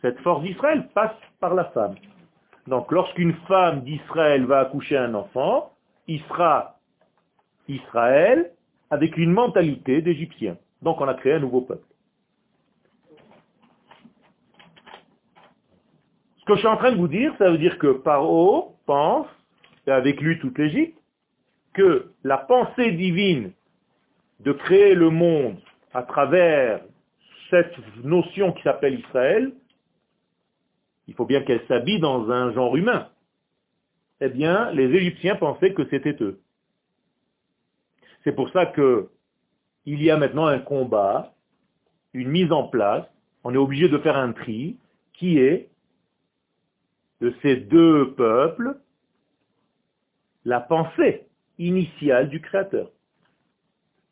cette 0.00 0.18
force 0.20 0.42
d'Israël 0.42 0.88
passe 0.94 1.14
par 1.40 1.54
la 1.54 1.66
femme. 1.66 1.94
Donc 2.66 2.90
lorsqu'une 2.90 3.34
femme 3.46 3.82
d'Israël 3.82 4.46
va 4.46 4.60
accoucher 4.60 4.96
un 4.96 5.12
enfant, 5.14 5.72
il 6.08 6.20
sera 6.22 6.78
Israël 7.68 8.50
avec 8.88 9.18
une 9.18 9.32
mentalité 9.32 10.00
d'Égyptien. 10.00 10.56
Donc 10.80 11.02
on 11.02 11.06
a 11.06 11.14
créé 11.14 11.34
un 11.34 11.40
nouveau 11.40 11.60
peuple. 11.60 11.84
Que 16.50 16.56
je 16.56 16.60
suis 16.60 16.68
en 16.68 16.76
train 16.76 16.92
de 16.92 16.96
vous 16.96 17.08
dire, 17.08 17.34
ça 17.38 17.50
veut 17.50 17.58
dire 17.58 17.78
que 17.78 17.92
Paro 17.92 18.76
pense, 18.86 19.26
et 19.86 19.90
avec 19.90 20.20
lui 20.20 20.38
toute 20.40 20.58
l'Égypte, 20.58 20.98
que 21.74 22.10
la 22.24 22.38
pensée 22.38 22.92
divine 22.92 23.52
de 24.40 24.52
créer 24.52 24.94
le 24.94 25.10
monde 25.10 25.56
à 25.94 26.02
travers 26.02 26.80
cette 27.50 27.74
notion 28.04 28.52
qui 28.52 28.62
s'appelle 28.62 28.98
Israël, 28.98 29.52
il 31.06 31.14
faut 31.14 31.24
bien 31.24 31.42
qu'elle 31.42 31.64
s'habille 31.66 32.00
dans 32.00 32.30
un 32.30 32.52
genre 32.52 32.76
humain. 32.76 33.08
Eh 34.20 34.28
bien, 34.28 34.70
les 34.72 34.92
Égyptiens 34.94 35.36
pensaient 35.36 35.72
que 35.72 35.88
c'était 35.88 36.16
eux. 36.20 36.40
C'est 38.24 38.34
pour 38.34 38.50
ça 38.50 38.66
que 38.66 39.08
il 39.86 40.02
y 40.02 40.10
a 40.10 40.16
maintenant 40.16 40.46
un 40.46 40.58
combat, 40.58 41.32
une 42.12 42.28
mise 42.28 42.52
en 42.52 42.64
place, 42.64 43.06
on 43.44 43.54
est 43.54 43.58
obligé 43.58 43.88
de 43.88 43.98
faire 43.98 44.16
un 44.16 44.32
tri, 44.32 44.76
qui 45.14 45.38
est 45.38 45.69
de 47.20 47.34
ces 47.42 47.56
deux 47.56 48.12
peuples 48.14 48.76
la 50.44 50.60
pensée 50.60 51.26
initiale 51.58 52.28
du 52.28 52.40
Créateur. 52.40 52.90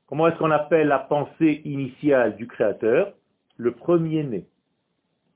Comment 0.06 0.28
est-ce 0.28 0.38
qu'on 0.38 0.50
appelle 0.50 0.88
la 0.88 0.98
pensée 0.98 1.62
initiale 1.64 2.36
du 2.36 2.46
Créateur? 2.46 3.14
Le 3.56 3.72
premier-né. 3.72 4.46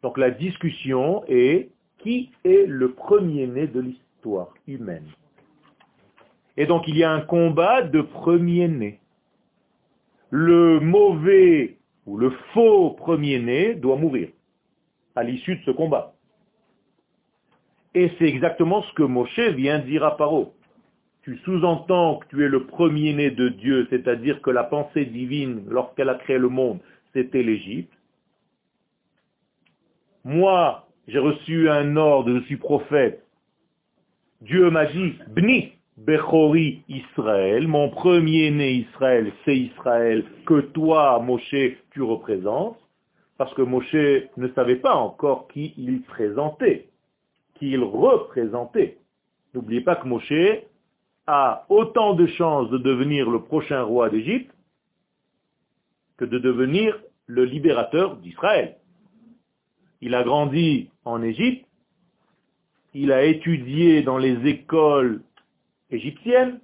Donc 0.02 0.18
la 0.18 0.30
discussion 0.30 1.24
est 1.28 1.70
qui 1.98 2.30
est 2.44 2.66
le 2.66 2.92
premier-né 2.92 3.66
de 3.66 3.80
l'histoire 3.80 4.52
humaine? 4.66 5.06
Et 6.56 6.66
donc 6.66 6.86
il 6.88 6.96
y 6.96 7.04
a 7.04 7.10
un 7.10 7.22
combat 7.22 7.82
de 7.82 8.02
premier-né. 8.02 9.00
Le 10.30 10.80
mauvais 10.80 11.76
ou 12.06 12.16
le 12.16 12.30
faux 12.52 12.90
premier-né 12.90 13.74
doit 13.74 13.96
mourir 13.96 14.28
à 15.14 15.22
l'issue 15.22 15.56
de 15.56 15.62
ce 15.64 15.70
combat. 15.70 16.14
Et 17.94 18.10
c'est 18.18 18.24
exactement 18.26 18.82
ce 18.82 18.92
que 18.94 19.02
Moshe 19.02 19.38
vient 19.38 19.78
dire 19.78 20.04
à 20.04 20.16
Paro. 20.16 20.54
Tu 21.22 21.38
sous-entends 21.44 22.16
que 22.16 22.28
tu 22.28 22.44
es 22.44 22.48
le 22.48 22.66
premier-né 22.66 23.30
de 23.30 23.48
Dieu, 23.48 23.86
c'est-à-dire 23.90 24.40
que 24.40 24.50
la 24.50 24.64
pensée 24.64 25.04
divine, 25.04 25.62
lorsqu'elle 25.68 26.08
a 26.08 26.14
créé 26.14 26.38
le 26.38 26.48
monde, 26.48 26.78
c'était 27.12 27.42
l'Égypte. 27.42 27.92
Moi, 30.24 30.88
j'ai 31.06 31.18
reçu 31.18 31.68
un 31.68 31.96
ordre, 31.96 32.32
je 32.34 32.44
suis 32.46 32.56
prophète. 32.56 33.22
Dieu 34.40 34.70
m'a 34.70 34.86
dit, 34.86 35.14
Bni, 35.28 35.72
Bechori 35.98 36.82
Israël, 36.88 37.68
mon 37.68 37.90
premier-né 37.90 38.72
Israël, 38.72 39.32
c'est 39.44 39.56
Israël 39.56 40.24
que 40.46 40.60
toi, 40.60 41.20
Moshe, 41.20 41.76
tu 41.90 42.02
représentes, 42.02 42.78
parce 43.36 43.52
que 43.54 43.62
Moshe 43.62 43.94
ne 44.36 44.48
savait 44.54 44.76
pas 44.76 44.94
encore 44.94 45.46
qui 45.48 45.74
il 45.76 46.02
présentait 46.02 46.88
qu'il 47.62 47.84
représentait. 47.84 48.98
N'oubliez 49.54 49.82
pas 49.82 49.94
que 49.94 50.08
Moshe 50.08 50.32
a 51.28 51.64
autant 51.68 52.14
de 52.14 52.26
chances 52.26 52.68
de 52.70 52.78
devenir 52.78 53.30
le 53.30 53.40
prochain 53.40 53.84
roi 53.84 54.10
d'Égypte 54.10 54.52
que 56.16 56.24
de 56.24 56.40
devenir 56.40 57.00
le 57.26 57.44
libérateur 57.44 58.16
d'Israël. 58.16 58.78
Il 60.00 60.16
a 60.16 60.24
grandi 60.24 60.90
en 61.04 61.22
Égypte, 61.22 61.64
il 62.94 63.12
a 63.12 63.22
étudié 63.22 64.02
dans 64.02 64.18
les 64.18 64.44
écoles 64.44 65.22
égyptiennes, 65.92 66.58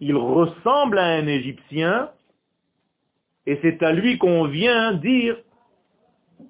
il 0.00 0.16
ressemble 0.16 0.98
à 0.98 1.06
un 1.06 1.28
Égyptien, 1.28 2.10
et 3.46 3.56
c'est 3.62 3.84
à 3.84 3.92
lui 3.92 4.18
qu'on 4.18 4.48
vient 4.48 4.94
dire 4.94 5.36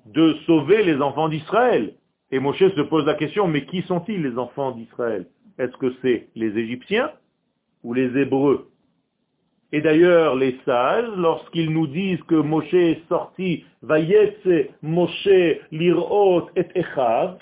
de 0.06 0.38
sauver 0.46 0.82
les 0.84 1.02
enfants 1.02 1.28
d'Israël. 1.28 1.98
Et 2.30 2.38
Moshe 2.40 2.58
se 2.58 2.82
pose 2.82 3.06
la 3.06 3.14
question, 3.14 3.49
mais 3.49 3.64
qui 3.64 3.82
sont-ils 3.82 4.23
les 4.23 4.37
enfants 4.37 4.73
d'Israël? 4.73 5.26
Est-ce 5.58 5.76
que 5.78 5.94
c'est 6.02 6.28
les 6.35 6.56
Égyptiens 6.58 7.11
ou 7.82 7.94
les 7.94 8.16
Hébreux? 8.18 8.70
Et 9.73 9.80
d'ailleurs, 9.80 10.35
les 10.35 10.58
sages, 10.64 11.08
lorsqu'ils 11.16 11.70
nous 11.70 11.87
disent 11.87 12.23
que 12.23 12.35
Moshe 12.35 12.73
est 12.75 13.06
sorti, 13.08 13.64
Vayetse 13.82 14.70
Moshe 14.82 15.28
lirot 15.70 16.49
et 16.56 16.66
Echav, 16.75 17.38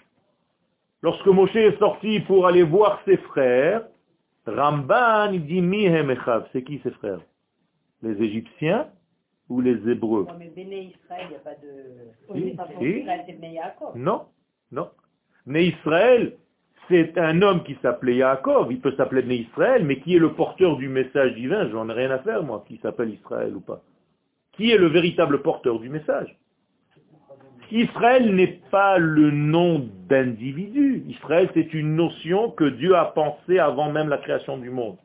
lorsque 1.02 1.26
Moshe 1.26 1.54
est 1.56 1.78
sorti 1.78 2.20
pour 2.20 2.46
aller 2.46 2.62
voir 2.62 3.00
ses 3.04 3.16
frères, 3.18 3.86
Ramban 4.46 5.32
dit 5.32 5.60
Mihem 5.60 6.10
Echav, 6.10 6.48
c'est 6.52 6.62
qui 6.62 6.78
ses 6.84 6.92
frères? 6.92 7.20
Les 8.02 8.20
Égyptiens 8.22 8.88
ou 9.48 9.60
les 9.60 9.88
Hébreux? 9.88 10.26
Non, 13.94 13.96
non. 13.96 14.22
Né 15.46 15.66
Israël, 15.66 16.32
c'est 16.88 17.16
un 17.18 17.42
homme 17.42 17.62
qui 17.64 17.76
s'appelait 17.82 18.16
Yaakov, 18.16 18.72
il 18.72 18.80
peut 18.80 18.94
s'appeler 18.96 19.22
Né 19.22 19.36
Israël, 19.36 19.84
mais 19.84 20.00
qui 20.00 20.16
est 20.16 20.20
le 20.20 20.32
porteur 20.32 20.76
du 20.76 20.88
message 20.88 21.34
divin? 21.34 21.68
J'en 21.70 21.88
ai 21.88 21.92
rien 21.92 22.10
à 22.10 22.18
faire, 22.18 22.42
moi, 22.42 22.64
qui 22.66 22.78
s'appelle 22.78 23.10
Israël 23.10 23.54
ou 23.54 23.60
pas. 23.60 23.80
Qui 24.52 24.70
est 24.70 24.78
le 24.78 24.88
véritable 24.88 25.42
porteur 25.42 25.78
du 25.78 25.88
message? 25.88 26.36
Israël 27.72 28.34
n'est 28.34 28.60
pas 28.70 28.98
le 28.98 29.30
nom 29.30 29.88
d'individu. 30.08 31.04
Israël, 31.08 31.50
c'est 31.54 31.74
une 31.74 31.96
notion 31.96 32.50
que 32.50 32.64
Dieu 32.64 32.94
a 32.94 33.06
pensée 33.06 33.58
avant 33.58 33.90
même 33.90 34.08
la 34.08 34.18
création 34.18 34.56
du 34.56 34.70
monde. 34.70 34.96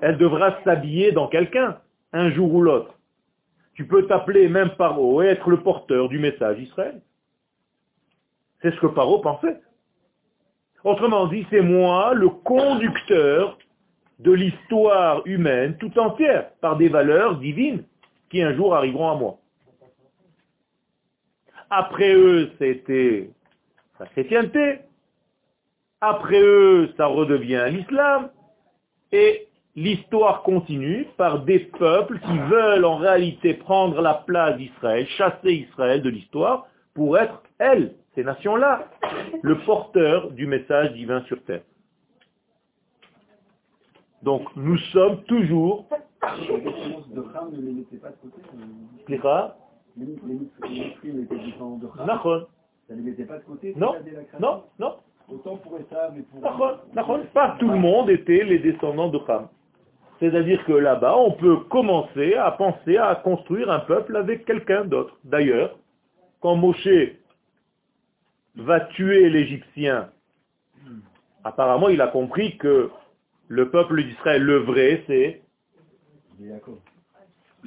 Elle 0.00 0.18
devra 0.18 0.62
s'habiller 0.64 1.12
dans 1.12 1.28
quelqu'un, 1.28 1.78
un 2.12 2.30
jour 2.30 2.52
ou 2.52 2.60
l'autre. 2.60 2.94
Tu 3.74 3.86
peux 3.86 4.06
t'appeler 4.06 4.48
même 4.48 4.70
Paro 4.70 5.22
et 5.22 5.26
être 5.26 5.48
le 5.50 5.60
porteur 5.60 6.08
du 6.08 6.18
message 6.18 6.58
Israël. 6.58 7.00
C'est 8.62 8.74
ce 8.74 8.80
que 8.80 8.86
Paro 8.86 9.20
pensait. 9.20 9.60
Autrement 10.84 11.26
dit, 11.26 11.46
c'est 11.50 11.60
moi 11.60 12.14
le 12.14 12.28
conducteur 12.28 13.58
de 14.18 14.32
l'histoire 14.32 15.22
humaine 15.26 15.76
tout 15.78 15.96
entière 15.98 16.50
par 16.60 16.76
des 16.76 16.88
valeurs 16.88 17.36
divines 17.38 17.84
qui 18.30 18.42
un 18.42 18.54
jour 18.54 18.74
arriveront 18.74 19.10
à 19.10 19.14
moi. 19.14 19.38
Après 21.70 22.14
eux, 22.14 22.50
c'était 22.58 23.30
la 24.00 24.06
chrétienté. 24.06 24.80
Après 26.00 26.40
eux, 26.40 26.92
ça 26.96 27.06
redevient 27.06 27.66
l'islam. 27.70 28.30
Et 29.12 29.48
l'histoire 29.76 30.42
continue 30.42 31.06
par 31.16 31.40
des 31.44 31.58
peuples 31.58 32.18
qui 32.20 32.38
veulent 32.50 32.84
en 32.84 32.96
réalité 32.96 33.54
prendre 33.54 34.00
la 34.00 34.14
place 34.14 34.56
d'Israël, 34.56 35.06
chasser 35.08 35.66
Israël 35.68 36.02
de 36.02 36.10
l'histoire 36.10 36.66
pour 36.94 37.18
être, 37.18 37.42
elles, 37.58 37.94
ces 38.18 38.24
nations-là, 38.24 38.88
le 39.42 39.58
porteur 39.58 40.32
du 40.32 40.48
message 40.48 40.92
divin 40.94 41.22
sur 41.28 41.40
terre. 41.44 41.62
Donc 44.24 44.42
nous 44.56 44.76
sommes 44.92 45.22
toujours... 45.22 45.86
Non, 53.76 53.94
non, 54.40 54.64
non. 54.80 54.96
Pas 57.32 57.56
tout 57.60 57.68
le 57.68 57.76
monde 57.76 58.10
était 58.10 58.42
les 58.42 58.58
descendants 58.58 59.10
de 59.10 59.20
Ham. 59.28 59.46
C'est-à-dire 60.18 60.64
que 60.64 60.72
là-bas, 60.72 61.16
on 61.16 61.32
peut 61.32 61.58
commencer 61.70 62.34
à 62.34 62.50
penser 62.50 62.96
à 62.96 63.14
construire 63.14 63.70
un 63.70 63.78
peuple 63.80 64.16
avec 64.16 64.44
quelqu'un 64.44 64.84
d'autre. 64.84 65.16
D'ailleurs, 65.22 65.78
quand 66.40 66.56
Moshe 66.56 66.88
va 68.58 68.80
tuer 68.80 69.30
l'Égyptien, 69.30 70.10
apparemment 71.44 71.88
il 71.88 72.00
a 72.00 72.08
compris 72.08 72.56
que 72.58 72.90
le 73.48 73.70
peuple 73.70 74.02
d'Israël, 74.02 74.42
le 74.42 74.58
vrai, 74.58 75.02
c'est 75.06 75.42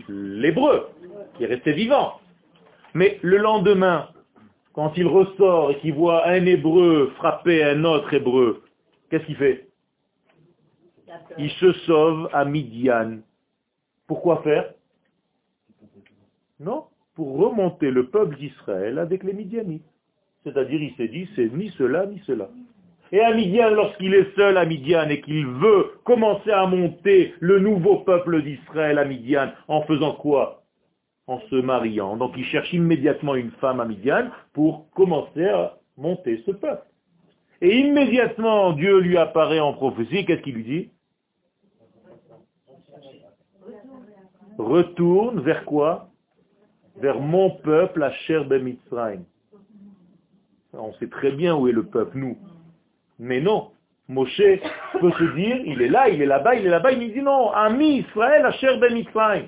l'hébreu, 0.07 0.89
qui 1.35 1.43
est 1.43 1.47
resté 1.47 1.73
vivant. 1.73 2.19
Mais 2.93 3.19
le 3.23 3.37
lendemain, 3.37 4.09
quand 4.73 4.93
il 4.95 5.07
ressort 5.07 5.71
et 5.71 5.79
qu'il 5.79 5.93
voit 5.93 6.27
un 6.27 6.45
hébreu 6.45 7.11
frapper 7.15 7.63
un 7.63 7.83
autre 7.83 8.13
hébreu, 8.13 8.63
qu'est-ce 9.09 9.25
qu'il 9.25 9.37
fait? 9.37 9.67
Il 11.37 11.49
se 11.51 11.73
sauve 11.85 12.29
à 12.31 12.45
Midian. 12.45 13.19
Pourquoi 14.07 14.41
faire? 14.43 14.73
Non, 16.59 16.85
pour 17.15 17.37
remonter 17.37 17.91
le 17.91 18.07
peuple 18.07 18.37
d'Israël 18.37 18.99
avec 18.99 19.23
les 19.23 19.33
Midianites. 19.33 19.90
C'est-à-dire, 20.43 20.81
il 20.81 20.93
s'est 20.95 21.07
dit, 21.07 21.29
c'est 21.35 21.53
ni 21.53 21.69
cela, 21.77 22.05
ni 22.05 22.19
cela. 22.25 22.49
Et 23.11 23.19
à 23.19 23.69
lorsqu'il 23.69 24.13
est 24.13 24.33
seul 24.35 24.57
à 24.57 24.65
Midian 24.65 25.09
et 25.09 25.19
qu'il 25.19 25.45
veut 25.45 25.91
commencer 26.05 26.49
à 26.49 26.65
monter 26.65 27.33
le 27.41 27.59
nouveau 27.59 27.97
peuple 27.97 28.41
d'Israël 28.41 28.97
à 28.97 29.05
Midian, 29.05 29.51
en 29.67 29.81
faisant 29.81 30.13
quoi? 30.13 30.63
En 31.27 31.39
se 31.49 31.55
mariant. 31.55 32.15
Donc 32.15 32.33
il 32.37 32.45
cherche 32.45 32.71
immédiatement 32.71 33.35
une 33.35 33.51
femme 33.51 33.81
à 33.81 33.85
Midian 33.85 34.29
pour 34.53 34.89
commencer 34.91 35.45
à 35.45 35.77
monter 35.97 36.41
ce 36.45 36.51
peuple. 36.51 36.85
Et 37.59 37.79
immédiatement, 37.79 38.73
Dieu 38.73 38.99
lui 38.99 39.17
apparaît 39.17 39.59
en 39.59 39.73
prophétie, 39.73 40.25
qu'est-ce 40.25 40.41
qu'il 40.41 40.55
lui 40.55 40.63
dit? 40.63 40.89
Retourne 44.57 45.41
vers 45.41 45.65
quoi? 45.65 46.09
Vers 46.97 47.19
mon 47.19 47.51
peuple, 47.51 48.03
à 48.03 48.11
Ben 48.45 48.63
Mitzrayim. 48.63 49.23
On 50.73 50.93
sait 50.93 51.07
très 51.07 51.31
bien 51.31 51.55
où 51.55 51.67
est 51.67 51.73
le 51.73 51.83
peuple, 51.83 52.17
nous. 52.17 52.37
Mais 53.19 53.41
non, 53.41 53.71
Moshe 54.07 54.41
peut 54.99 55.11
se 55.11 55.35
dire, 55.35 55.57
il 55.65 55.81
est 55.81 55.89
là, 55.89 56.09
il 56.09 56.21
est 56.21 56.25
là-bas, 56.25 56.55
il 56.55 56.65
est 56.65 56.69
là-bas, 56.69 56.91
il 56.91 57.13
dit 57.13 57.21
non, 57.21 57.51
ami 57.51 57.99
Israël, 57.99 58.45
Asher 58.45 58.77
ben 58.77 58.93
Mitzrayim. 58.93 59.47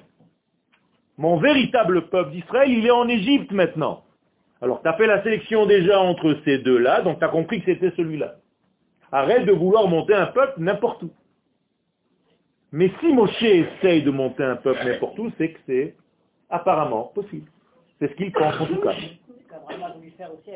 Mon 1.17 1.37
véritable 1.37 2.07
peuple 2.09 2.31
d'Israël, 2.31 2.71
il 2.71 2.85
est 2.85 2.91
en 2.91 3.07
Égypte 3.07 3.51
maintenant. 3.51 4.03
Alors, 4.61 4.81
tu 4.81 4.87
as 4.87 4.93
fait 4.93 5.07
la 5.07 5.21
sélection 5.23 5.65
déjà 5.65 5.99
entre 5.99 6.37
ces 6.45 6.59
deux-là, 6.59 7.01
donc 7.01 7.19
tu 7.19 7.25
as 7.25 7.29
compris 7.29 7.61
que 7.61 7.73
c'était 7.73 7.93
celui-là. 7.97 8.35
Arrête 9.11 9.45
de 9.45 9.51
vouloir 9.51 9.87
monter 9.87 10.13
un 10.13 10.27
peuple 10.27 10.53
n'importe 10.59 11.03
où. 11.03 11.11
Mais 12.71 12.91
si 12.99 13.13
Moshe 13.13 13.43
essaye 13.43 14.01
de 14.01 14.09
monter 14.09 14.43
un 14.43 14.55
peuple 14.55 14.85
n'importe 14.85 15.19
où, 15.19 15.31
c'est 15.37 15.51
que 15.51 15.59
c'est 15.67 15.95
apparemment 16.49 17.11
possible. 17.13 17.49
C'est 17.99 18.07
ce 18.09 18.15
qu'il 18.15 18.31
pense 18.31 18.59
en 18.59 18.65
tout 18.65 18.77
cas. 18.81 18.93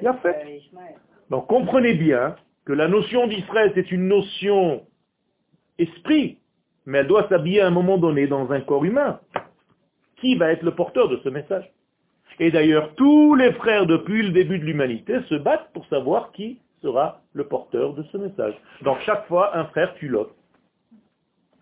Il 0.02 0.08
a 0.08 0.14
fait. 0.16 0.62
Donc 1.30 1.48
comprenez 1.48 1.94
bien 1.94 2.36
que 2.66 2.74
la 2.74 2.88
notion 2.88 3.28
d'Israël, 3.28 3.72
c'est 3.76 3.92
une 3.92 4.08
notion 4.08 4.86
esprit, 5.78 6.40
mais 6.86 7.00
elle 7.00 7.08
doit 7.08 7.28
s'habiller 7.30 7.62
à 7.62 7.68
un 7.68 7.72
moment 7.72 7.98
donné 7.98 8.28
dans 8.28 8.52
un 8.52 8.62
corps 8.62 8.86
humain. 8.86 9.20
Qui 10.18 10.36
va 10.36 10.52
être 10.52 10.64
le 10.64 10.74
porteur 10.74 11.10
de 11.10 11.18
ce 11.24 11.30
message? 11.30 11.72
Et 12.40 12.52
d'ailleurs, 12.52 12.94
tous 12.96 13.36
les 13.36 13.54
frères 13.54 13.86
depuis 13.86 14.24
le 14.24 14.32
début 14.32 14.60
de 14.60 14.66
l'humanité 14.66 15.20
se 15.30 15.36
battent 15.36 15.72
pour 15.74 15.86
savoir 15.88 16.32
qui 16.32 16.60
sera 16.82 17.22
le 17.34 17.48
porteur 17.48 17.94
de 17.94 18.04
ce 18.12 18.18
message. 18.18 18.54
Donc 18.84 19.00
chaque 19.06 19.26
fois, 19.28 19.58
un 19.58 19.66
frère 19.66 19.94
tue 19.96 20.08
l'autre. 20.08 20.34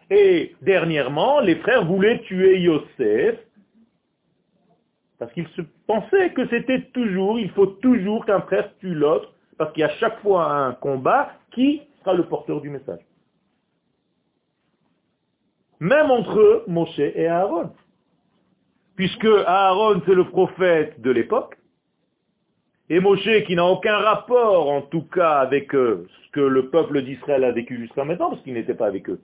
Et 0.09 0.55
dernièrement, 0.61 1.39
les 1.39 1.55
frères 1.57 1.85
voulaient 1.85 2.19
tuer 2.21 2.59
Yosef 2.59 3.39
parce 5.19 5.31
qu'ils 5.33 5.47
se 5.49 5.61
pensaient 5.87 6.31
que 6.33 6.47
c'était 6.49 6.81
toujours, 6.93 7.39
il 7.39 7.49
faut 7.51 7.67
toujours 7.67 8.25
qu'un 8.25 8.41
frère 8.41 8.69
tue 8.79 8.93
l'autre, 8.93 9.31
parce 9.57 9.71
qu'il 9.73 9.81
y 9.81 9.85
a 9.85 9.89
chaque 9.97 10.19
fois 10.21 10.51
un 10.51 10.73
combat, 10.73 11.31
qui 11.51 11.81
sera 11.99 12.13
le 12.13 12.23
porteur 12.23 12.59
du 12.59 12.69
message 12.69 12.99
Même 15.79 16.11
entre 16.11 16.37
eux, 16.37 16.63
Moshe 16.67 16.99
et 16.99 17.27
Aaron. 17.27 17.71
Puisque 18.95 19.27
Aaron, 19.45 20.01
c'est 20.05 20.13
le 20.13 20.25
prophète 20.25 20.99
de 21.01 21.11
l'époque, 21.11 21.57
et 22.89 22.99
Moshe, 22.99 23.43
qui 23.47 23.55
n'a 23.55 23.65
aucun 23.65 23.97
rapport, 23.97 24.69
en 24.69 24.81
tout 24.81 25.03
cas, 25.03 25.39
avec 25.39 25.73
euh, 25.73 26.07
ce 26.25 26.31
que 26.31 26.39
le 26.41 26.69
peuple 26.69 27.01
d'Israël 27.01 27.43
a 27.43 27.51
vécu 27.51 27.77
jusqu'à 27.77 28.03
maintenant, 28.03 28.29
parce 28.29 28.41
qu'il 28.43 28.53
n'était 28.53 28.75
pas 28.75 28.87
avec 28.87 29.09
eux. 29.09 29.21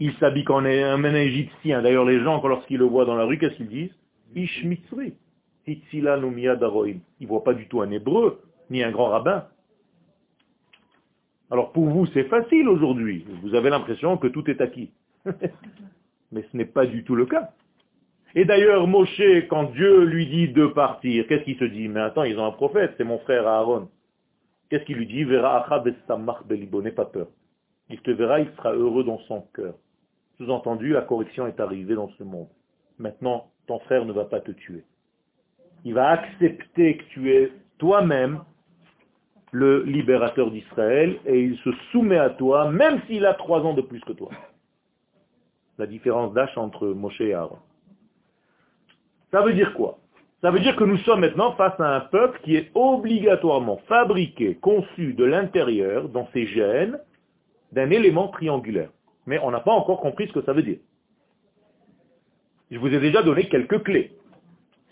Il 0.00 0.12
s'habille 0.14 0.44
qu'en 0.44 0.64
un 0.64 1.14
égyptien. 1.14 1.82
D'ailleurs, 1.82 2.04
les 2.04 2.20
gens, 2.20 2.44
lorsqu'ils 2.46 2.78
le 2.78 2.84
voient 2.84 3.04
dans 3.04 3.16
la 3.16 3.24
rue, 3.24 3.38
qu'est-ce 3.38 3.56
qu'ils 3.56 3.68
disent 3.68 3.94
Ish 4.34 4.64
mitzri. 4.64 5.14
Ils 5.66 5.80
ne 7.20 7.26
voient 7.26 7.44
pas 7.44 7.54
du 7.54 7.68
tout 7.68 7.80
un 7.82 7.90
hébreu, 7.90 8.40
ni 8.70 8.82
un 8.82 8.90
grand 8.90 9.08
rabbin. 9.10 9.46
Alors 11.50 11.72
pour 11.72 11.84
vous, 11.84 12.06
c'est 12.06 12.24
facile 12.24 12.68
aujourd'hui. 12.68 13.26
Vous 13.42 13.54
avez 13.54 13.70
l'impression 13.70 14.16
que 14.16 14.26
tout 14.26 14.50
est 14.50 14.60
acquis. 14.60 14.90
Mais 16.32 16.44
ce 16.50 16.56
n'est 16.56 16.64
pas 16.64 16.86
du 16.86 17.04
tout 17.04 17.14
le 17.14 17.26
cas. 17.26 17.50
Et 18.34 18.46
d'ailleurs, 18.46 18.86
Moshe, 18.86 19.20
quand 19.50 19.64
Dieu 19.64 20.04
lui 20.04 20.26
dit 20.26 20.48
de 20.48 20.66
partir, 20.66 21.26
qu'est-ce 21.26 21.44
qu'il 21.44 21.58
se 21.58 21.64
dit 21.64 21.88
Mais 21.88 22.00
attends, 22.00 22.24
ils 22.24 22.38
ont 22.38 22.46
un 22.46 22.52
prophète, 22.52 22.94
c'est 22.96 23.04
mon 23.04 23.18
frère 23.18 23.46
Aaron. 23.46 23.88
Qu'est-ce 24.70 24.84
qu'il 24.84 24.96
lui 24.96 25.06
dit 25.06 25.24
Verra 25.24 25.66
n'aie 26.80 26.92
pas 26.92 27.04
peur. 27.04 27.26
Il 27.92 28.00
te 28.00 28.10
verra, 28.10 28.40
il 28.40 28.50
sera 28.56 28.72
heureux 28.72 29.04
dans 29.04 29.18
son 29.28 29.42
cœur. 29.54 29.74
Sous-entendu, 30.38 30.92
la 30.92 31.02
correction 31.02 31.46
est 31.46 31.60
arrivée 31.60 31.94
dans 31.94 32.08
ce 32.18 32.24
monde. 32.24 32.48
Maintenant, 32.98 33.50
ton 33.66 33.78
frère 33.80 34.06
ne 34.06 34.12
va 34.12 34.24
pas 34.24 34.40
te 34.40 34.50
tuer. 34.50 34.82
Il 35.84 35.92
va 35.92 36.08
accepter 36.08 36.96
que 36.96 37.04
tu 37.10 37.32
es 37.32 37.52
toi-même 37.76 38.40
le 39.50 39.82
libérateur 39.82 40.50
d'Israël 40.50 41.18
et 41.26 41.42
il 41.42 41.58
se 41.58 41.70
soumet 41.90 42.16
à 42.16 42.30
toi, 42.30 42.70
même 42.70 43.02
s'il 43.06 43.26
a 43.26 43.34
trois 43.34 43.60
ans 43.60 43.74
de 43.74 43.82
plus 43.82 44.00
que 44.00 44.12
toi. 44.12 44.30
La 45.76 45.86
différence 45.86 46.32
d'âge 46.32 46.56
entre 46.56 46.88
Moshe 46.88 47.20
et 47.20 47.34
Aaron. 47.34 47.58
Ça 49.30 49.42
veut 49.42 49.52
dire 49.52 49.74
quoi? 49.74 49.98
Ça 50.40 50.50
veut 50.50 50.60
dire 50.60 50.76
que 50.76 50.84
nous 50.84 50.96
sommes 50.98 51.20
maintenant 51.20 51.52
face 51.56 51.78
à 51.78 51.96
un 51.96 52.00
peuple 52.00 52.40
qui 52.42 52.56
est 52.56 52.70
obligatoirement 52.74 53.76
fabriqué, 53.86 54.54
conçu 54.54 55.12
de 55.12 55.24
l'intérieur, 55.24 56.08
dans 56.08 56.28
ses 56.32 56.46
gènes, 56.46 56.98
d'un 57.72 57.90
élément 57.90 58.28
triangulaire. 58.28 58.90
Mais 59.26 59.38
on 59.42 59.50
n'a 59.50 59.60
pas 59.60 59.72
encore 59.72 60.00
compris 60.00 60.28
ce 60.28 60.32
que 60.32 60.42
ça 60.42 60.52
veut 60.52 60.62
dire. 60.62 60.78
Je 62.70 62.78
vous 62.78 62.92
ai 62.92 63.00
déjà 63.00 63.22
donné 63.22 63.48
quelques 63.48 63.82
clés. 63.82 64.12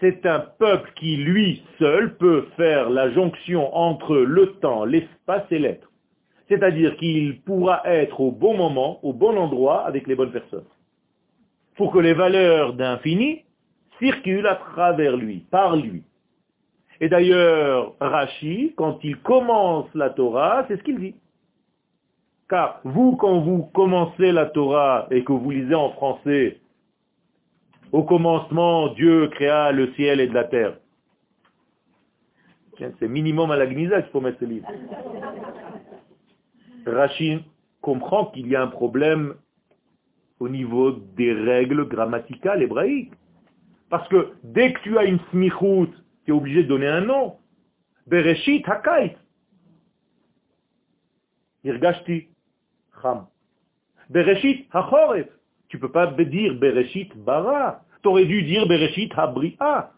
C'est 0.01 0.25
un 0.25 0.41
peuple 0.41 0.93
qui, 0.97 1.17
lui 1.17 1.63
seul, 1.79 2.17
peut 2.17 2.47
faire 2.57 2.89
la 2.91 3.11
jonction 3.11 3.75
entre 3.77 4.17
le 4.17 4.53
temps, 4.55 4.85
l'espace 4.85 5.45
et 5.51 5.59
l'être. 5.59 5.91
C'est-à-dire 6.49 6.97
qu'il 6.97 7.43
pourra 7.43 7.83
être 7.85 8.21
au 8.21 8.33
bon 8.33 8.57
moment, 8.57 8.99
au 9.05 9.13
bon 9.13 9.37
endroit, 9.37 9.87
avec 9.87 10.07
les 10.07 10.15
bonnes 10.15 10.33
personnes. 10.33 10.65
Pour 11.77 11.93
que 11.93 11.99
les 11.99 12.15
valeurs 12.15 12.75
d'infini 12.75 13.43
circulent 13.99 14.47
à 14.47 14.57
travers 14.57 15.17
lui, 15.17 15.45
par 15.51 15.77
lui. 15.77 16.03
Et 17.01 17.09
d'ailleurs, 17.09 17.95
Rashi, 18.01 18.75
quand 18.77 18.99
il 19.03 19.17
commence 19.19 19.87
la 19.95 20.11
Torah, 20.11 20.65
c'est 20.69 20.77
ce 20.77 20.83
qu'il 20.83 20.99
dit. 20.99 21.15
Car 22.51 22.81
vous, 22.83 23.15
quand 23.15 23.41
vous 23.41 23.71
commencez 23.73 24.33
la 24.33 24.47
Torah 24.47 25.07
et 25.13 25.23
que 25.23 25.33
vous 25.33 25.53
lisez 25.53 25.77
en 25.77 25.93
français, 25.93 26.59
au 27.93 28.03
commencement, 28.03 28.89
Dieu 28.95 29.29
créa 29.29 29.71
le 29.71 29.93
ciel 29.95 30.21
et 30.21 30.27
de 30.27 30.35
la 30.35 30.45
terre. 30.45 30.77
C'est 32.77 33.09
minimum 33.09 33.53
à 33.53 33.57
la 33.57 33.67
gnisa 33.67 34.03
qu'il 34.03 34.11
faut 34.11 34.21
mettre 34.21 34.41
ce 34.41 34.47
livre. 34.47 34.67
Rachid 36.87 37.43
comprend 37.83 38.27
qu'il 38.27 38.49
y 38.49 38.57
a 38.57 38.63
un 38.63 38.69
problème 38.69 39.35
au 40.41 40.49
niveau 40.49 40.91
des 40.91 41.33
règles 41.33 41.87
grammaticales 41.87 42.63
hébraïques. 42.63 43.13
Parce 43.91 44.09
que 44.09 44.33
dès 44.43 44.73
que 44.73 44.81
tu 44.81 44.99
as 44.99 45.05
une 45.05 45.21
smichout, 45.31 45.91
tu 46.25 46.33
es 46.33 46.35
obligé 46.35 46.65
de 46.65 46.69
donner 46.69 46.89
un 46.89 47.03
nom. 47.03 47.37
Bereshit 48.09 48.69
hakait. 48.69 49.17
Irgashti. 51.63 52.31
Bereshit 54.11 54.67
hachoref. 54.73 55.27
Tu 55.69 55.79
peux 55.79 55.91
pas 55.91 56.07
dire 56.09 56.55
Bereshit 56.55 57.17
bara. 57.17 57.83
Tu 58.03 58.09
aurais 58.09 58.25
dû 58.25 58.43
dire 58.43 58.67
Bereshit 58.67 59.13
habria. 59.17 59.93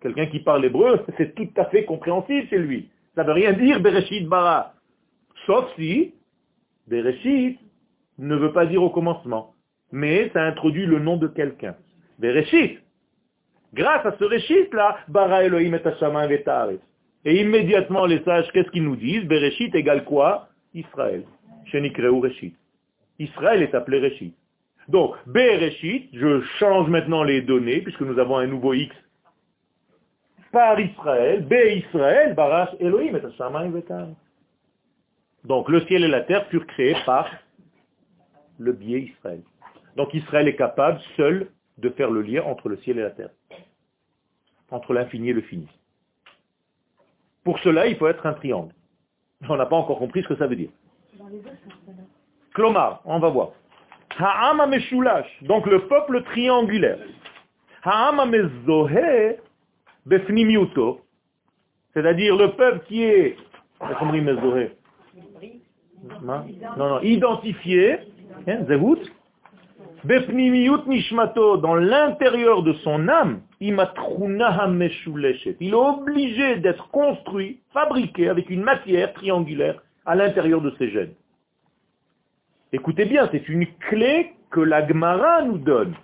Quelqu'un 0.00 0.26
qui 0.26 0.40
parle 0.40 0.64
hébreu, 0.64 1.04
c'est 1.18 1.34
tout 1.34 1.48
à 1.56 1.66
fait 1.66 1.84
compréhensible 1.84 2.48
chez 2.48 2.58
lui. 2.58 2.88
Ça 3.14 3.22
ne 3.22 3.28
veut 3.28 3.34
rien 3.34 3.52
dire 3.52 3.80
Bereshit 3.80 4.26
bara. 4.26 4.74
Sauf 5.46 5.66
si 5.76 6.14
Bereshit 6.88 7.58
ne 8.18 8.36
veut 8.36 8.52
pas 8.52 8.66
dire 8.66 8.82
au 8.82 8.90
commencement. 8.90 9.54
Mais 9.92 10.30
ça 10.32 10.42
introduit 10.44 10.86
le 10.86 10.98
nom 10.98 11.18
de 11.18 11.28
quelqu'un. 11.28 11.76
Bereshit. 12.18 12.78
Grâce 13.74 14.04
à 14.04 14.16
ce 14.18 14.24
Reshit 14.24 14.72
là, 14.74 14.98
bara 15.08 15.44
Elohim 15.44 15.74
et 15.74 16.80
Et 17.24 17.40
immédiatement 17.40 18.06
les 18.06 18.22
sages, 18.22 18.50
qu'est-ce 18.52 18.70
qu'ils 18.70 18.84
nous 18.84 18.96
disent? 18.96 19.24
Bereshit 19.24 19.74
égale 19.74 20.04
quoi? 20.04 20.48
Israël. 20.74 21.24
Israël 23.18 23.62
est 23.62 23.74
appelé 23.74 23.98
Réchit. 23.98 24.34
Donc, 24.88 25.14
B 25.26 25.36
Réchit, 25.36 26.08
je 26.12 26.40
change 26.58 26.88
maintenant 26.88 27.22
les 27.22 27.42
données, 27.42 27.80
puisque 27.80 28.00
nous 28.00 28.18
avons 28.18 28.36
un 28.36 28.46
nouveau 28.46 28.74
X 28.74 28.94
par 30.52 30.78
Israël, 30.78 31.44
B 31.46 31.54
Israël, 31.76 32.34
Barash 32.34 32.68
Elohim 32.78 33.16
et 33.16 33.82
Donc 35.44 35.68
le 35.68 35.80
ciel 35.86 36.04
et 36.04 36.08
la 36.08 36.20
terre 36.20 36.46
furent 36.48 36.66
créés 36.66 36.96
par 37.06 37.28
le 38.58 38.72
biais 38.72 39.00
Israël. 39.00 39.40
Donc 39.96 40.12
Israël 40.14 40.46
est 40.46 40.56
capable 40.56 41.00
seul 41.16 41.50
de 41.78 41.88
faire 41.88 42.10
le 42.10 42.20
lien 42.22 42.42
entre 42.44 42.68
le 42.68 42.76
ciel 42.78 42.98
et 42.98 43.02
la 43.02 43.10
terre, 43.10 43.30
entre 44.70 44.92
l'infini 44.92 45.30
et 45.30 45.32
le 45.32 45.40
fini. 45.40 45.68
Pour 47.44 47.58
cela, 47.60 47.86
il 47.86 47.96
faut 47.96 48.06
être 48.06 48.26
un 48.26 48.34
triangle. 48.34 48.74
On 49.48 49.56
n'a 49.56 49.66
pas 49.66 49.76
encore 49.76 49.98
compris 49.98 50.22
ce 50.22 50.28
que 50.28 50.36
ça 50.36 50.46
veut 50.46 50.54
dire. 50.54 50.70
Klomar, 52.54 53.00
on 53.04 53.18
va 53.18 53.28
voir. 53.28 53.50
Ha'ama 54.18 54.66
meshulash, 54.66 55.26
donc 55.42 55.66
le 55.66 55.86
peuple 55.86 56.22
triangulaire. 56.24 56.98
Ha'ama 57.82 58.26
mezohe 58.26 59.36
befnimiuto, 60.06 61.00
c'est-à-dire 61.94 62.36
le 62.36 62.52
peuple 62.52 62.80
qui 62.86 63.02
est, 63.04 63.36
mezohe 63.80 64.70
Non, 66.22 66.44
non, 66.76 67.00
identifié, 67.00 67.98
hein, 68.46 68.64
zehut, 68.68 69.10
befnimiut 70.04 70.86
nishmato, 70.86 71.56
dans 71.56 71.74
l'intérieur 71.76 72.62
de 72.62 72.72
son 72.84 73.08
âme, 73.08 73.40
il 73.60 73.74
est 73.74 75.72
obligé 75.74 76.56
d'être 76.56 76.90
construit, 76.90 77.60
fabriqué 77.72 78.28
avec 78.28 78.50
une 78.50 78.62
matière 78.62 79.12
triangulaire 79.14 79.80
à 80.04 80.14
l'intérieur 80.14 80.60
de 80.60 80.72
ses 80.78 80.90
gènes. 80.90 81.14
Écoutez 82.72 83.04
bien, 83.04 83.28
c'est 83.30 83.48
une 83.48 83.66
clé 83.88 84.32
que 84.50 84.60
la 84.60 84.86
Gemara 84.86 85.42
nous 85.42 85.58
donne. 85.58 85.94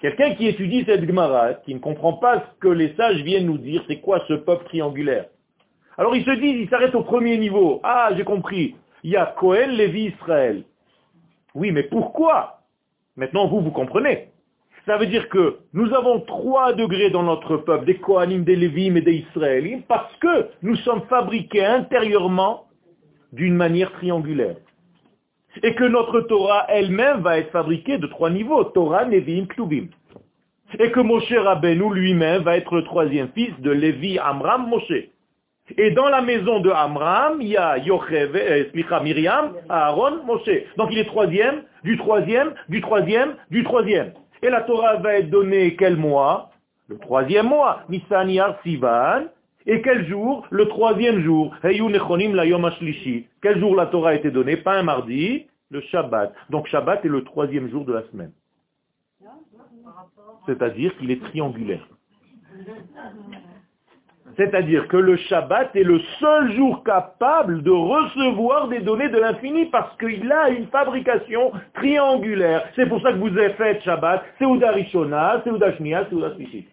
Quelqu'un 0.00 0.34
qui 0.34 0.46
étudie 0.46 0.84
cette 0.84 1.06
Gemara, 1.06 1.54
qui 1.54 1.74
ne 1.74 1.78
comprend 1.78 2.14
pas 2.14 2.40
ce 2.40 2.60
que 2.60 2.68
les 2.68 2.94
sages 2.96 3.22
viennent 3.22 3.46
nous 3.46 3.58
dire, 3.58 3.82
c'est 3.88 4.00
quoi 4.00 4.22
ce 4.28 4.34
peuple 4.34 4.66
triangulaire? 4.66 5.26
Alors 5.96 6.14
ils 6.14 6.24
se 6.24 6.30
disent, 6.32 6.60
ils 6.60 6.68
s'arrêtent 6.68 6.94
au 6.94 7.02
premier 7.02 7.38
niveau. 7.38 7.80
Ah, 7.82 8.10
j'ai 8.14 8.24
compris. 8.24 8.76
Il 9.02 9.10
y 9.10 9.16
a 9.16 9.26
Cohen, 9.38 9.68
Lévi, 9.68 10.08
Israël. 10.08 10.64
Oui, 11.54 11.72
mais 11.72 11.84
pourquoi? 11.84 12.60
Maintenant, 13.16 13.48
vous, 13.48 13.62
vous 13.62 13.70
comprenez. 13.70 14.28
Ça 14.86 14.98
veut 14.98 15.06
dire 15.06 15.28
que 15.28 15.56
nous 15.72 15.92
avons 15.94 16.20
trois 16.20 16.72
degrés 16.72 17.10
dans 17.10 17.24
notre 17.24 17.56
peuple, 17.56 17.86
des 17.86 17.96
Kohanim, 17.96 18.44
des 18.44 18.54
Lévim 18.54 18.94
et 18.94 19.00
des 19.00 19.26
Israéliens, 19.28 19.80
parce 19.88 20.14
que 20.16 20.46
nous 20.62 20.76
sommes 20.76 21.02
fabriqués 21.08 21.64
intérieurement 21.64 22.66
d'une 23.32 23.56
manière 23.56 23.90
triangulaire. 23.92 24.56
Et 25.64 25.74
que 25.74 25.84
notre 25.84 26.20
Torah 26.20 26.66
elle-même 26.68 27.20
va 27.22 27.38
être 27.38 27.50
fabriquée 27.50 27.98
de 27.98 28.06
trois 28.06 28.30
niveaux, 28.30 28.62
Torah, 28.62 29.04
Lévim, 29.04 29.46
Ktubim. 29.46 29.88
Et 30.78 30.92
que 30.92 31.00
Moshe 31.00 31.32
Rabbeinu 31.32 31.92
lui-même 31.92 32.42
va 32.42 32.56
être 32.56 32.76
le 32.76 32.84
troisième 32.84 33.28
fils 33.34 33.58
de 33.60 33.70
Lévi, 33.72 34.20
Amram, 34.20 34.68
Moshe. 34.68 35.08
Et 35.76 35.90
dans 35.90 36.08
la 36.08 36.22
maison 36.22 36.60
de 36.60 36.70
Amram, 36.70 37.38
il 37.40 37.48
y 37.48 37.56
a 37.56 37.78
Yochev, 37.78 38.36
euh, 38.36 39.00
Myriam, 39.02 39.52
Aaron, 39.68 40.22
Moshe. 40.24 40.48
Donc 40.76 40.90
il 40.92 40.98
est 40.98 41.06
troisième, 41.06 41.62
du 41.82 41.96
troisième, 41.96 42.52
du 42.68 42.80
troisième, 42.80 43.34
du 43.50 43.64
troisième. 43.64 44.12
Et 44.42 44.50
la 44.50 44.62
Torah 44.62 44.96
va 44.96 45.14
être 45.14 45.30
donnée 45.30 45.76
quel 45.76 45.96
mois? 45.96 46.50
Le 46.88 46.98
troisième 46.98 47.48
mois, 47.48 47.82
Nissan 47.88 48.30
Sivan. 48.62 49.24
Et 49.66 49.82
quel 49.82 50.06
jour? 50.06 50.46
Le 50.50 50.68
troisième 50.68 51.22
jour. 51.22 51.54
Quel 51.62 51.76
jour 53.58 53.74
la 53.76 53.86
Torah 53.86 54.10
a 54.10 54.14
été 54.14 54.30
donnée? 54.30 54.56
Pas 54.56 54.74
un 54.74 54.84
mardi, 54.84 55.46
le 55.70 55.80
Shabbat. 55.80 56.32
Donc 56.50 56.68
Shabbat 56.68 57.04
est 57.04 57.08
le 57.08 57.24
troisième 57.24 57.68
jour 57.68 57.84
de 57.84 57.92
la 57.92 58.02
semaine. 58.10 58.32
C'est-à-dire 60.46 60.96
qu'il 60.98 61.10
est 61.10 61.20
triangulaire. 61.20 61.88
C'est-à-dire 64.36 64.86
que 64.88 64.98
le 64.98 65.16
Shabbat 65.16 65.74
est 65.74 65.82
le 65.82 65.98
seul 66.20 66.52
jour 66.52 66.84
capable 66.84 67.62
de 67.62 67.70
recevoir 67.70 68.68
des 68.68 68.80
données 68.80 69.08
de 69.08 69.18
l'infini 69.18 69.66
parce 69.66 69.96
qu'il 69.96 70.30
a 70.30 70.50
une 70.50 70.66
fabrication 70.66 71.52
triangulaire. 71.74 72.68
C'est 72.76 72.86
pour 72.86 73.00
ça 73.00 73.12
que 73.12 73.18
vous 73.18 73.28
avez 73.28 73.54
fait 73.54 73.80
Shabbat, 73.82 74.22
c'est 74.38 74.44
Rishona, 74.44 75.42
c'est 75.42 75.76
Shnia, 75.76 76.06
c'est 76.10 76.64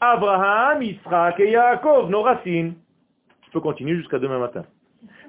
Abraham, 0.00 0.82
Israël 0.82 1.34
et 1.38 1.50
Yaakov, 1.52 2.10
nos 2.10 2.22
racines. 2.22 2.74
Je 3.46 3.50
peux 3.52 3.60
continuer 3.60 3.96
jusqu'à 3.96 4.18
demain 4.18 4.40
matin. 4.40 4.64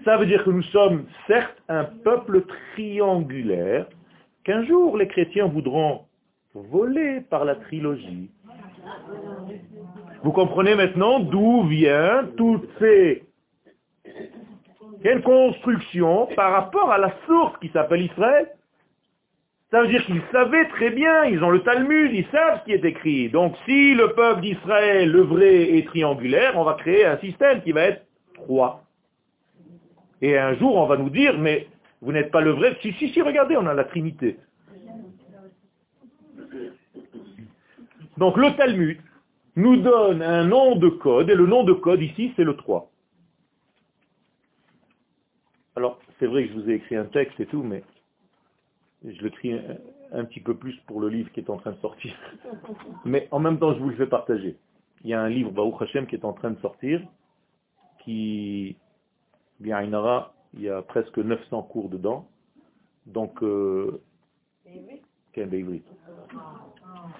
Ça 0.04 0.18
veut 0.18 0.26
dire 0.26 0.44
que 0.44 0.50
nous 0.50 0.64
sommes 0.64 1.06
certes 1.28 1.62
un 1.70 1.86
peuple 1.86 2.44
triangulaire, 2.74 3.86
qu'un 4.44 4.66
jour 4.66 4.98
les 4.98 5.08
chrétiens 5.08 5.46
voudront 5.46 6.02
voler 6.54 7.22
par 7.30 7.46
la 7.46 7.56
trilogie. 7.56 8.30
Vous 10.24 10.32
comprenez 10.32 10.76
maintenant 10.76 11.20
d'où 11.20 11.64
vient 11.64 12.26
toutes 12.38 12.70
ces 12.80 13.24
constructions 15.24 16.28
par 16.36 16.54
rapport 16.54 16.92
à 16.92 16.98
la 16.98 17.14
source 17.28 17.58
qui 17.60 17.70
s'appelle 17.70 18.04
Israël? 18.04 18.50
Ça 19.70 19.82
veut 19.82 19.90
dire 19.90 20.06
qu'ils 20.06 20.22
savaient 20.32 20.68
très 20.70 20.92
bien, 20.92 21.26
ils 21.26 21.44
ont 21.44 21.50
le 21.50 21.62
Talmud, 21.64 22.12
ils 22.14 22.28
savent 22.28 22.60
ce 22.60 22.66
qui 22.66 22.72
est 22.72 22.86
écrit. 22.86 23.30
Donc 23.30 23.56
si 23.66 23.96
le 23.96 24.14
peuple 24.14 24.42
d'Israël, 24.42 25.12
le 25.12 25.22
vrai, 25.22 25.78
est 25.78 25.88
triangulaire, 25.88 26.54
on 26.56 26.64
va 26.64 26.76
créer 26.76 27.06
un 27.06 27.18
système 27.18 27.62
qui 27.62 27.74
va 27.74 27.82
être 27.82 28.06
trois. 28.36 28.84
Et 30.22 30.38
un 30.38 30.54
jour, 30.54 30.78
on 30.78 30.86
va 30.86 30.96
nous 30.96 31.10
dire, 31.10 31.38
mais 31.38 31.68
vous 32.02 32.14
n'êtes 32.14 32.32
pas 32.32 32.40
le 32.40 32.52
vrai. 32.52 32.78
Si, 32.82 32.94
si, 32.94 33.10
si, 33.10 33.22
regardez, 33.22 33.58
on 33.58 33.68
a 33.68 33.74
la 33.74 33.84
Trinité. 33.84 34.38
Donc 38.18 38.38
le 38.38 38.56
Talmud 38.56 39.00
nous 39.56 39.78
donne 39.78 40.22
un 40.22 40.46
nom 40.46 40.76
de 40.76 40.90
code, 40.90 41.30
et 41.30 41.36
le 41.36 41.46
nom 41.46 41.64
de 41.64 41.74
code 41.74 42.02
ici, 42.02 42.34
c'est 42.36 42.44
le 42.44 42.56
3. 42.56 42.90
Alors, 45.76 46.00
c'est 46.20 46.28
vrai 46.28 46.46
que 46.46 46.54
je 46.54 46.60
vous 46.60 46.70
ai 46.70 46.76
écrit 46.76 46.96
un 46.96 47.06
texte 47.06 47.40
et 47.40 47.46
tout, 47.46 47.64
mais 47.64 47.84
je 49.04 49.22
l'écris 49.24 49.54
un, 49.54 49.78
un, 50.12 50.26
petit 50.26 50.40
peu 50.40 50.56
plus 50.56 50.76
pour 50.88 51.02
le 51.02 51.10
livre 51.10 51.32
qui 51.32 51.40
est 51.40 51.50
en 51.50 51.58
train 51.58 51.72
de 51.72 51.80
sortir. 51.80 52.14
Mais 53.06 53.28
en 53.32 53.40
même 53.40 53.60
temps, 53.60 53.74
je 53.74 53.80
vous 53.80 53.90
le 53.90 53.96
fais 53.96 54.08
partager. 54.08 54.56
Il 55.04 55.10
y 55.10 55.14
a 55.14 55.22
un 55.22 55.30
livre, 55.30 55.52
Baruch 55.52 55.82
Hashem, 55.82 56.08
qui 56.08 56.16
est 56.16 56.24
en 56.24 56.34
train 56.34 56.52
de 56.52 56.60
sortir, 56.60 57.02
qui, 58.04 58.78
bien, 59.60 59.82
il 59.82 60.62
y 60.62 60.70
a 60.70 60.82
presque 60.82 61.18
900 61.18 61.64
cours 61.64 61.90
dedans. 61.90 62.28
Donc, 63.06 63.44
euh, 63.44 64.02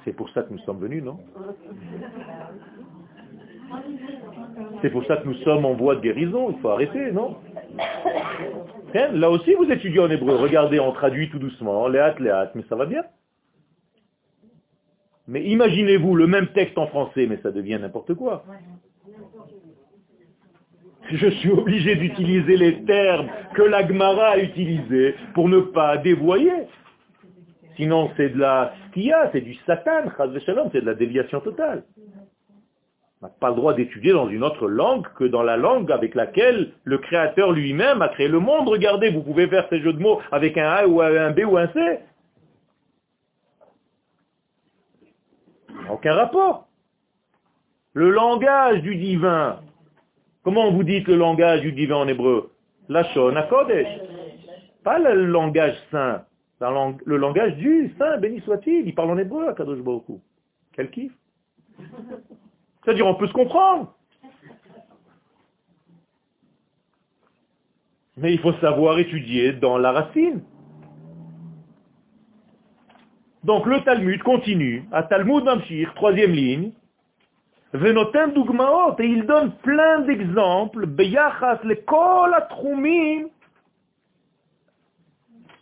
c'est 0.04 0.14
pour 0.14 0.30
ça 0.30 0.44
que 0.44 0.54
nous 0.54 0.60
sommes 0.60 0.80
venus, 0.80 1.04
non? 1.04 1.20
C'est 4.82 4.90
pour 4.90 5.04
ça 5.06 5.18
que 5.18 5.28
nous 5.28 5.36
sommes 5.36 5.66
en 5.66 5.74
voie 5.74 5.96
de 5.96 6.02
guérison, 6.02 6.52
il 6.52 6.60
faut 6.60 6.70
arrêter, 6.70 7.12
non? 7.12 7.38
Là 8.94 9.30
aussi, 9.30 9.56
vous 9.56 9.72
étudiez 9.72 10.00
en 10.00 10.10
hébreu. 10.10 10.36
Regardez, 10.36 10.80
on 10.80 10.92
traduit 10.92 11.30
tout 11.30 11.40
doucement, 11.40 11.88
léat, 11.88 12.16
léat, 12.20 12.52
mais 12.54 12.64
ça 12.70 12.76
va 12.76 12.86
bien. 12.86 13.04
Mais 15.28 15.44
imaginez-vous 15.44 16.16
le 16.16 16.28
même 16.28 16.48
texte 16.48 16.78
en 16.78 16.88
français, 16.88 17.26
mais 17.28 17.40
ça 17.42 17.52
devient 17.52 17.80
n'importe 17.82 18.14
quoi. 18.14 18.44
Je 21.10 21.28
suis 21.28 21.50
obligé 21.50 21.96
d'utiliser 21.96 22.58
les 22.58 22.84
termes 22.84 23.28
que 23.56 23.62
l'Agmara 23.62 24.32
a 24.32 24.38
utilisés 24.38 25.16
pour 25.34 25.50
ne 25.50 25.60
pas 25.60 25.98
dévoyer. 25.98 26.52
Sinon, 27.76 28.12
c'est 28.18 28.30
de 28.30 28.40
la 28.40 28.74
skia, 28.88 29.30
c'est 29.32 29.42
du 29.42 29.56
satan, 29.66 30.12
c'est 30.72 30.82
de 30.82 30.86
la 30.86 30.94
déviation 30.94 31.40
totale 31.40 31.84
n'a 33.24 33.30
pas 33.30 33.50
le 33.50 33.56
droit 33.56 33.74
d'étudier 33.74 34.12
dans 34.12 34.28
une 34.28 34.44
autre 34.44 34.68
langue 34.68 35.08
que 35.16 35.24
dans 35.24 35.44
la 35.44 35.56
langue 35.56 35.92
avec 35.92 36.14
laquelle 36.14 36.74
le 36.84 36.98
Créateur 36.98 37.52
lui-même 37.52 38.02
a 38.02 38.10
créé 38.10 38.28
le 38.28 38.40
monde. 38.40 38.68
Regardez, 38.68 39.10
vous 39.10 39.24
pouvez 39.24 39.48
faire 39.48 39.66
ces 39.70 39.80
jeux 39.80 39.94
de 39.94 40.00
mots 40.00 40.20
avec 40.32 40.58
un 40.58 40.70
A 40.70 40.88
ou 40.88 41.02
un 41.02 41.32
B 41.32 41.40
ou 41.48 41.58
un 41.58 41.68
C. 41.68 42.00
Aucun 45.90 46.14
rapport. 46.14 46.68
Le 47.94 48.10
langage 48.10 48.82
du 48.82 48.96
divin. 48.98 49.62
Comment 50.44 50.72
vous 50.72 50.84
dites 50.84 51.08
le 51.08 51.16
langage 51.16 51.62
du 51.62 51.72
divin 51.72 51.98
en 51.98 52.08
hébreu? 52.08 52.52
Lachon 52.90 53.36
Kodesh. 53.50 53.88
Pas 54.84 55.00
le 55.00 55.26
langage 55.26 55.78
saint. 55.92 56.26
Le 56.60 57.18
langage 57.18 57.56
du 57.58 57.94
saint, 57.98 58.18
béni 58.18 58.40
soit-il. 58.42 58.88
Il 58.88 58.96
parle 58.96 59.12
en 59.12 59.18
hébreu 59.18 59.48
à 59.48 59.54
Kadosh 59.54 59.80
Quel 60.74 60.90
kiff 60.92 61.12
c'est-à-dire, 62.84 63.08
on 63.08 63.16
peut 63.16 63.28
se 63.28 63.34
comprendre. 63.34 63.94
Mais 68.18 68.34
il 68.34 68.40
faut 68.40 68.54
savoir 68.54 69.00
étudier 69.00 69.54
dans 69.54 69.78
la 69.78 69.92
racine. 69.92 70.44
Donc 73.44 73.66
le 73.66 73.82
Talmud 73.84 74.22
continue, 74.24 74.86
à 74.92 75.04
Talmud 75.04 75.44
Mamshir, 75.44 75.94
troisième 75.96 76.32
ligne, 76.32 76.72
Venotem 77.74 78.32
et 79.00 79.06
il 79.06 79.26
donne 79.26 79.52
plein 79.64 80.02
d'exemples, 80.02 80.86
Beyachas 80.86 81.60
le 81.64 81.76
Kol 81.76 82.36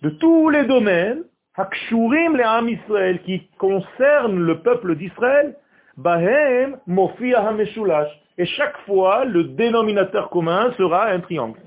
de 0.01 0.09
tous 0.09 0.49
les 0.49 0.65
domaines, 0.65 1.23
Hakshurim 1.55 2.37
le 2.37 3.17
qui 3.23 3.47
concernent 3.57 4.39
le 4.39 4.61
peuple 4.61 4.95
d'Israël, 4.95 5.57
Bahem 5.97 6.77
Mofia 6.87 7.47
Hameshulash. 7.47 8.09
Et 8.37 8.45
chaque 8.45 8.77
fois, 8.85 9.25
le 9.25 9.43
dénominateur 9.43 10.29
commun 10.29 10.71
sera 10.77 11.07
un 11.07 11.19
triangle. 11.19 11.59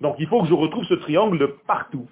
Donc 0.00 0.16
il 0.18 0.26
faut 0.28 0.42
que 0.42 0.48
je 0.48 0.54
retrouve 0.54 0.84
ce 0.84 0.94
triangle 0.94 1.38
de 1.38 1.46
partout. 1.66 2.08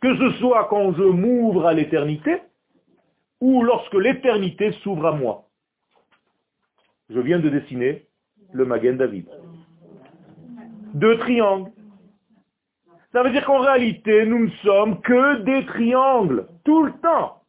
Que 0.00 0.16
ce 0.16 0.30
soit 0.38 0.66
quand 0.68 0.92
je 0.92 1.02
m'ouvre 1.02 1.66
à 1.66 1.72
l'éternité, 1.72 2.42
ou 3.40 3.64
lorsque 3.64 3.94
l'éternité 3.94 4.72
s'ouvre 4.82 5.06
à 5.06 5.12
moi. 5.12 5.48
Je 7.10 7.18
viens 7.18 7.40
de 7.40 7.48
dessiner 7.48 8.06
le 8.52 8.64
Magen 8.64 8.96
David. 8.96 9.26
Deux 10.94 11.18
triangles. 11.18 11.72
Ça 13.12 13.22
veut 13.22 13.30
dire 13.30 13.44
qu'en 13.44 13.60
réalité, 13.60 14.24
nous 14.24 14.46
ne 14.46 14.50
sommes 14.62 15.00
que 15.02 15.42
des 15.42 15.66
triangles, 15.66 16.46
tout 16.64 16.84
le 16.84 16.92
temps 17.02 17.42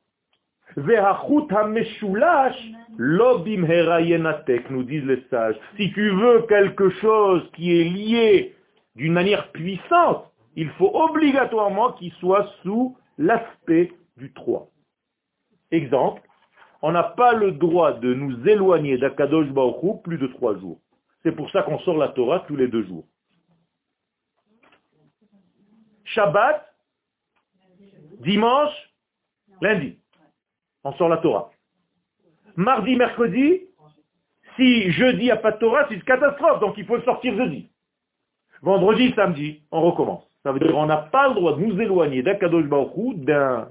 nous 4.69 4.83
disent 4.83 5.05
les 5.05 5.23
sages. 5.29 5.55
Si 5.77 5.91
tu 5.93 6.09
veux 6.09 6.41
quelque 6.47 6.89
chose 6.89 7.49
qui 7.55 7.79
est 7.79 7.83
lié 7.83 8.55
d'une 8.95 9.13
manière 9.13 9.51
puissante, 9.51 10.25
il 10.55 10.69
faut 10.71 10.91
obligatoirement 10.93 11.93
qu'il 11.93 12.11
soit 12.13 12.47
sous 12.63 12.97
l'aspect 13.17 13.91
du 14.17 14.33
3. 14.33 14.67
Exemple, 15.71 16.21
on 16.81 16.91
n'a 16.91 17.03
pas 17.03 17.33
le 17.33 17.51
droit 17.51 17.93
de 17.93 18.13
nous 18.13 18.47
éloigner 18.47 18.97
d'Akadosh 18.97 19.47
Baruch 19.47 20.01
plus 20.03 20.17
de 20.17 20.27
trois 20.27 20.57
jours. 20.59 20.79
C'est 21.23 21.31
pour 21.31 21.49
ça 21.51 21.63
qu'on 21.63 21.79
sort 21.79 21.97
la 21.97 22.09
Torah 22.09 22.43
tous 22.47 22.55
les 22.55 22.67
deux 22.67 22.83
jours. 22.83 23.05
Shabbat, 26.13 26.65
dimanche, 28.19 28.93
lundi 29.61 29.97
on 30.83 30.93
sort 30.93 31.09
la 31.09 31.17
Torah. 31.17 31.49
Mardi, 32.55 32.95
mercredi, 32.95 33.61
si 34.55 34.91
jeudi 34.91 35.25
il 35.25 35.31
a 35.31 35.37
pas 35.37 35.51
de 35.51 35.57
Torah, 35.57 35.85
c'est 35.87 35.95
une 35.95 36.03
catastrophe, 36.03 36.59
donc 36.59 36.77
il 36.77 36.85
faut 36.85 36.97
le 36.97 37.03
sortir 37.03 37.35
jeudi. 37.35 37.69
Vendredi, 38.61 39.13
samedi, 39.15 39.63
on 39.71 39.81
recommence. 39.81 40.23
Ça 40.43 40.51
veut 40.51 40.59
dire 40.59 40.71
qu'on 40.71 40.85
n'a 40.85 40.97
pas 40.97 41.29
le 41.29 41.35
droit 41.35 41.55
de 41.55 41.61
nous 41.61 41.79
éloigner 41.79 42.21
d'Akadosh 42.21 42.65
Baruch 42.65 43.15
d'un 43.17 43.67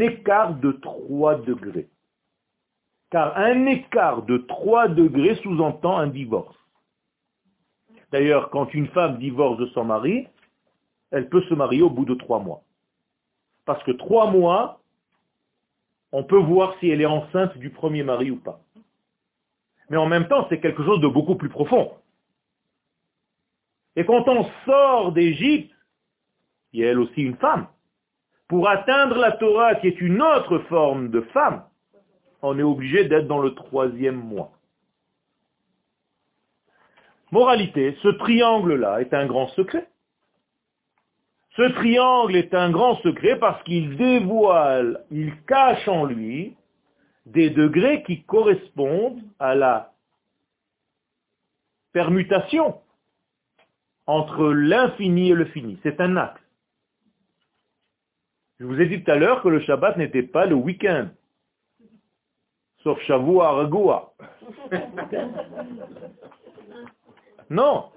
écart 0.00 0.54
de 0.54 0.72
3 0.72 1.36
degrés. 1.36 1.88
Car 3.10 3.36
un 3.36 3.66
écart 3.66 4.22
de 4.22 4.38
3 4.38 4.88
degrés 4.88 5.36
sous-entend 5.36 5.98
un 5.98 6.08
divorce. 6.08 6.56
D'ailleurs, 8.12 8.50
quand 8.50 8.74
une 8.74 8.88
femme 8.88 9.18
divorce 9.18 9.56
de 9.58 9.66
son 9.66 9.84
mari, 9.84 10.26
elle 11.10 11.28
peut 11.28 11.42
se 11.42 11.54
marier 11.54 11.82
au 11.82 11.90
bout 11.90 12.04
de 12.04 12.14
3 12.14 12.40
mois. 12.40 12.62
Parce 13.64 13.82
que 13.84 13.92
3 13.92 14.30
mois, 14.30 14.80
on 16.12 16.24
peut 16.24 16.38
voir 16.38 16.74
si 16.80 16.88
elle 16.88 17.00
est 17.00 17.06
enceinte 17.06 17.56
du 17.58 17.70
premier 17.70 18.02
mari 18.02 18.30
ou 18.30 18.36
pas. 18.36 18.60
Mais 19.88 19.96
en 19.96 20.06
même 20.06 20.28
temps, 20.28 20.46
c'est 20.48 20.60
quelque 20.60 20.84
chose 20.84 21.00
de 21.00 21.08
beaucoup 21.08 21.34
plus 21.34 21.48
profond. 21.48 21.92
Et 23.96 24.04
quand 24.04 24.26
on 24.28 24.48
sort 24.64 25.12
d'Égypte, 25.12 25.74
il 26.72 26.80
y 26.80 26.84
a 26.84 26.90
elle 26.90 27.00
aussi 27.00 27.22
une 27.22 27.36
femme. 27.36 27.66
Pour 28.48 28.68
atteindre 28.68 29.16
la 29.16 29.32
Torah, 29.32 29.74
qui 29.76 29.88
est 29.88 30.00
une 30.00 30.22
autre 30.22 30.58
forme 30.68 31.10
de 31.10 31.20
femme, 31.32 31.64
on 32.42 32.58
est 32.58 32.62
obligé 32.64 33.04
d'être 33.04 33.26
dans 33.26 33.40
le 33.40 33.54
troisième 33.54 34.16
mois. 34.16 34.52
Moralité, 37.32 37.96
ce 38.02 38.08
triangle-là 38.08 39.00
est 39.00 39.14
un 39.14 39.26
grand 39.26 39.48
secret. 39.48 39.88
Ce 41.56 41.62
triangle 41.74 42.36
est 42.36 42.54
un 42.54 42.70
grand 42.70 42.96
secret 43.02 43.38
parce 43.38 43.62
qu'il 43.64 43.96
dévoile, 43.96 45.04
il 45.10 45.32
cache 45.44 45.86
en 45.88 46.04
lui 46.04 46.56
des 47.26 47.50
degrés 47.50 48.02
qui 48.04 48.22
correspondent 48.22 49.22
à 49.38 49.54
la 49.54 49.92
permutation 51.92 52.80
entre 54.06 54.48
l'infini 54.48 55.30
et 55.30 55.34
le 55.34 55.44
fini. 55.46 55.78
C'est 55.82 56.00
un 56.00 56.16
axe. 56.16 56.40
Je 58.58 58.64
vous 58.64 58.80
ai 58.80 58.86
dit 58.86 59.02
tout 59.02 59.10
à 59.10 59.16
l'heure 59.16 59.42
que 59.42 59.48
le 59.48 59.60
Shabbat 59.60 59.96
n'était 59.96 60.22
pas 60.22 60.46
le 60.46 60.54
week-end. 60.54 61.08
Sauf 62.82 63.00
Shavua 63.02 63.52
Ragoua. 63.52 64.14
Non. 67.50 67.90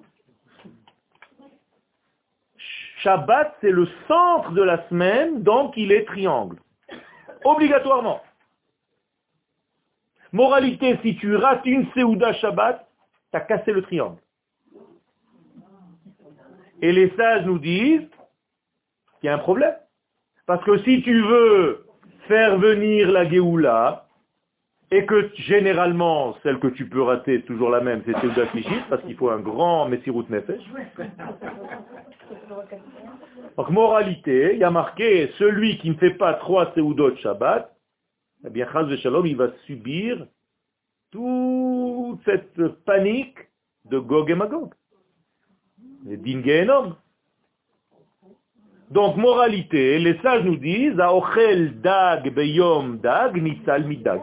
Shabbat, 3.03 3.57
c'est 3.59 3.69
le 3.69 3.87
centre 4.07 4.51
de 4.51 4.63
la 4.63 4.87
semaine, 4.87 5.43
donc 5.43 5.73
il 5.75 5.91
est 5.91 6.05
triangle. 6.05 6.57
Obligatoirement. 7.43 8.21
Moralité, 10.31 10.97
si 11.03 11.17
tu 11.17 11.35
rates 11.35 11.65
une 11.65 11.85
Seouda 11.91 12.33
Shabbat, 12.33 12.87
tu 13.31 13.37
as 13.37 13.41
cassé 13.41 13.73
le 13.73 13.81
triangle. 13.81 14.19
Et 16.81 16.91
les 16.91 17.13
sages 17.15 17.45
nous 17.45 17.59
disent 17.59 18.09
qu'il 19.19 19.27
y 19.27 19.29
a 19.29 19.35
un 19.35 19.39
problème. 19.39 19.75
Parce 20.45 20.63
que 20.63 20.77
si 20.79 21.01
tu 21.03 21.21
veux 21.21 21.85
faire 22.27 22.57
venir 22.57 23.11
la 23.11 23.29
Géoula, 23.29 24.02
et 24.93 25.05
que 25.07 25.31
généralement, 25.35 26.37
celle 26.43 26.59
que 26.59 26.67
tu 26.67 26.87
peux 26.87 27.01
rater, 27.01 27.37
c'est 27.37 27.45
toujours 27.47 27.71
la 27.71 27.81
même, 27.81 28.03
c'est 28.05 28.15
Seouda 28.19 28.47
Shlichit, 28.51 28.83
parce 28.91 29.01
qu'il 29.01 29.15
faut 29.15 29.31
un 29.31 29.39
grand 29.39 29.89
Messirut 29.89 30.25
Nefesh. 30.29 30.61
Donc, 33.57 33.69
moralité, 33.71 34.51
il 34.53 34.59
y 34.59 34.63
a 34.63 34.69
marqué, 34.69 35.31
celui 35.39 35.79
qui 35.79 35.89
ne 35.89 35.95
fait 35.95 36.13
pas 36.13 36.35
trois 36.35 36.71
Seudot 36.75 37.15
Shabbat, 37.15 37.75
eh 38.45 38.51
bien, 38.51 38.67
Chaz 38.71 38.85
il 39.25 39.35
va 39.35 39.49
subir 39.65 40.27
toute 41.09 42.19
cette 42.25 42.67
panique 42.85 43.39
de 43.85 43.97
Gog 43.97 44.29
et 44.29 44.35
Magog. 44.35 44.73
Din 46.05 46.41
Donc, 48.91 49.17
moralité, 49.17 49.97
les 49.97 50.19
sages 50.19 50.43
nous 50.43 50.57
disent, 50.57 50.99
Aochel 50.99 51.81
dag 51.81 52.31
beyom 52.31 52.99
dag, 52.99 53.41
nitzal 53.41 53.85
midag. 53.87 54.21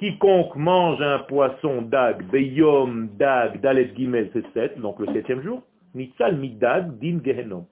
Quiconque 0.00 0.56
mange 0.56 1.02
un 1.02 1.18
poisson 1.18 1.82
dag, 1.82 2.22
beyom 2.32 3.10
dag, 3.18 3.60
dalet 3.60 3.92
gimel, 3.94 4.30
c'est 4.32 4.50
7, 4.54 4.80
donc 4.80 4.98
le 4.98 5.04
septième 5.12 5.42
jour, 5.42 5.60
nitzal 5.94 6.38
midag, 6.38 6.98
din 6.98 7.20
gehenom. 7.22 7.66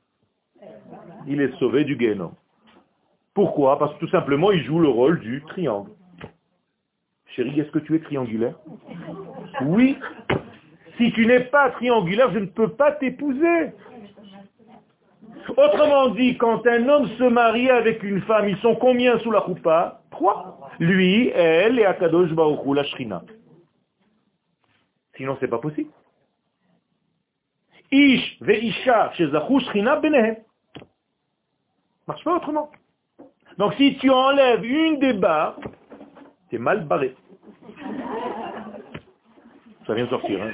Il 1.27 1.41
est 1.41 1.57
sauvé 1.59 1.85
du 1.85 1.99
gehenom. 1.99 2.33
Pourquoi? 3.33 3.79
Parce 3.79 3.95
que 3.95 4.01
tout 4.01 4.11
simplement, 4.11 4.51
il 4.51 4.63
joue 4.63 4.79
le 4.79 4.89
rôle 4.89 5.21
du 5.21 5.43
triangle. 5.49 5.91
Chérie, 7.35 7.61
est-ce 7.61 7.71
que 7.71 7.79
tu 7.79 7.97
es 7.97 8.01
triangulaire? 8.01 8.57
Oui. 9.63 9.97
Si 10.99 11.11
tu 11.13 11.25
n'es 11.25 11.41
pas 11.41 11.71
triangulaire, 11.71 12.31
je 12.35 12.41
ne 12.41 12.47
peux 12.47 12.69
pas 12.69 12.93
t'épouser. 12.93 13.73
Autrement 15.57 16.09
dit, 16.11 16.37
quand 16.37 16.67
un 16.67 16.89
homme 16.91 17.09
se 17.09 17.25
marie 17.25 17.71
avec 17.71 18.03
une 18.03 18.21
femme, 18.21 18.51
ils 18.51 18.59
sont 18.59 18.75
combien 18.75 19.19
sous 19.21 19.31
la 19.31 19.41
roupa? 19.41 20.03
Lui, 20.79 21.29
elle 21.29 21.79
et 21.79 21.85
Akadosh 21.85 22.33
Baruch 22.33 22.61
la 22.75 22.85
Shrina. 22.85 23.23
Sinon, 25.17 25.37
c'est 25.41 25.49
pas 25.49 25.59
possible. 25.59 25.91
Ish 27.91 28.39
ve'isha 28.41 29.13
shezachu 29.15 29.61
Shrina 29.61 29.97
benehem. 29.97 30.37
Marche 32.07 32.25
pas 32.25 32.37
autrement. 32.37 32.71
Donc 33.57 33.75
si 33.75 33.97
tu 33.99 34.11
enlèves 34.11 34.65
une 34.65 34.99
des 34.99 35.15
barres, 35.15 35.59
t'es 36.51 36.59
mal 36.59 36.87
barré. 36.87 37.17
Ça 39.87 39.95
vient 39.95 40.05
de 40.05 40.11
sortir, 40.11 40.43
hein. 40.43 40.53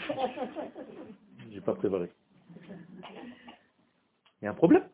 J'ai 1.53 1.61
pas 1.61 1.75
préparé. 1.75 2.11
Il 4.41 4.45
y 4.45 4.47
a 4.47 4.51
un 4.51 4.55
problème. 4.55 4.89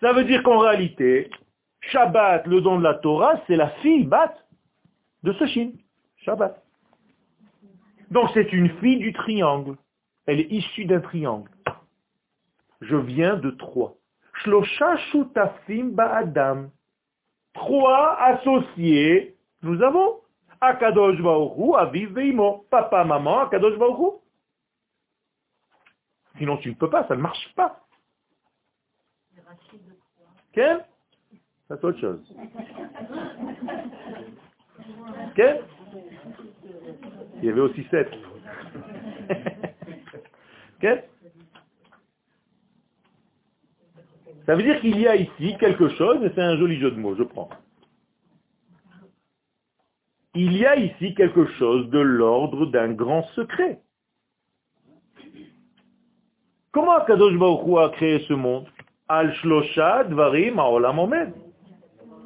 Ça 0.00 0.12
veut 0.12 0.24
dire 0.24 0.42
qu'en 0.42 0.58
réalité, 0.58 1.30
Shabbat, 1.80 2.46
le 2.46 2.60
don 2.60 2.78
de 2.78 2.84
la 2.84 2.94
Torah, 2.94 3.40
c'est 3.46 3.56
la 3.56 3.70
fille 3.82 4.04
Bat 4.04 4.34
de 5.22 5.32
ce 5.32 5.46
Shin. 5.46 5.72
Shabbat. 6.18 6.62
Donc 8.10 8.30
c'est 8.34 8.52
une 8.52 8.70
fille 8.78 8.98
du 8.98 9.12
triangle. 9.12 9.76
Elle 10.26 10.40
est 10.40 10.50
issue 10.50 10.84
d'un 10.84 11.00
triangle. 11.00 11.50
Je 12.80 12.96
viens 12.96 13.36
de 13.36 13.50
trois. 13.50 13.96
Shlosha 14.42 14.96
shutafim 15.10 15.90
ba'adam. 15.90 16.70
Trois 17.54 18.16
associés, 18.20 19.36
nous 19.62 19.82
avons 19.82 20.20
Akadosh 20.60 21.20
Baruchu, 21.20 21.74
Aviv 21.76 22.12
Veimo. 22.12 22.66
Papa, 22.70 23.04
maman, 23.04 23.40
Akadosh 23.40 23.78
Baruchu. 23.78 24.18
Sinon 26.38 26.56
tu 26.58 26.70
ne 26.70 26.74
peux 26.74 26.90
pas, 26.90 27.06
ça 27.06 27.16
ne 27.16 27.20
marche 27.20 27.52
pas. 27.54 27.80
Quel? 30.52 30.84
C'est 31.70 31.84
autre 31.84 32.00
chose. 32.00 32.36
Quel 35.36 35.62
Il 37.36 37.44
y 37.44 37.48
avait 37.48 37.60
aussi 37.60 37.84
sept. 37.92 38.10
Quel 40.80 41.04
Ça 44.46 44.56
veut 44.56 44.64
dire 44.64 44.80
qu'il 44.80 44.98
y 44.98 45.06
a 45.06 45.14
ici 45.14 45.56
quelque 45.60 45.90
chose, 45.90 46.24
et 46.24 46.32
c'est 46.34 46.42
un 46.42 46.56
joli 46.56 46.80
jeu 46.80 46.90
de 46.90 46.96
mots, 46.96 47.14
je 47.14 47.22
prends. 47.22 47.50
Il 50.34 50.56
y 50.56 50.66
a 50.66 50.74
ici 50.74 51.14
quelque 51.14 51.46
chose 51.52 51.88
de 51.90 52.00
l'ordre 52.00 52.66
d'un 52.66 52.92
grand 52.94 53.22
secret. 53.36 53.80
Comment 56.72 57.04
Kadosh 57.04 57.36
Baruch 57.36 57.78
a 57.78 57.90
créé 57.90 58.18
ce 58.26 58.32
monde? 58.32 58.66
Al 59.06 59.32
Shlosha 59.36 60.02
Dvarim 60.04 60.58
Aolam 60.58 60.98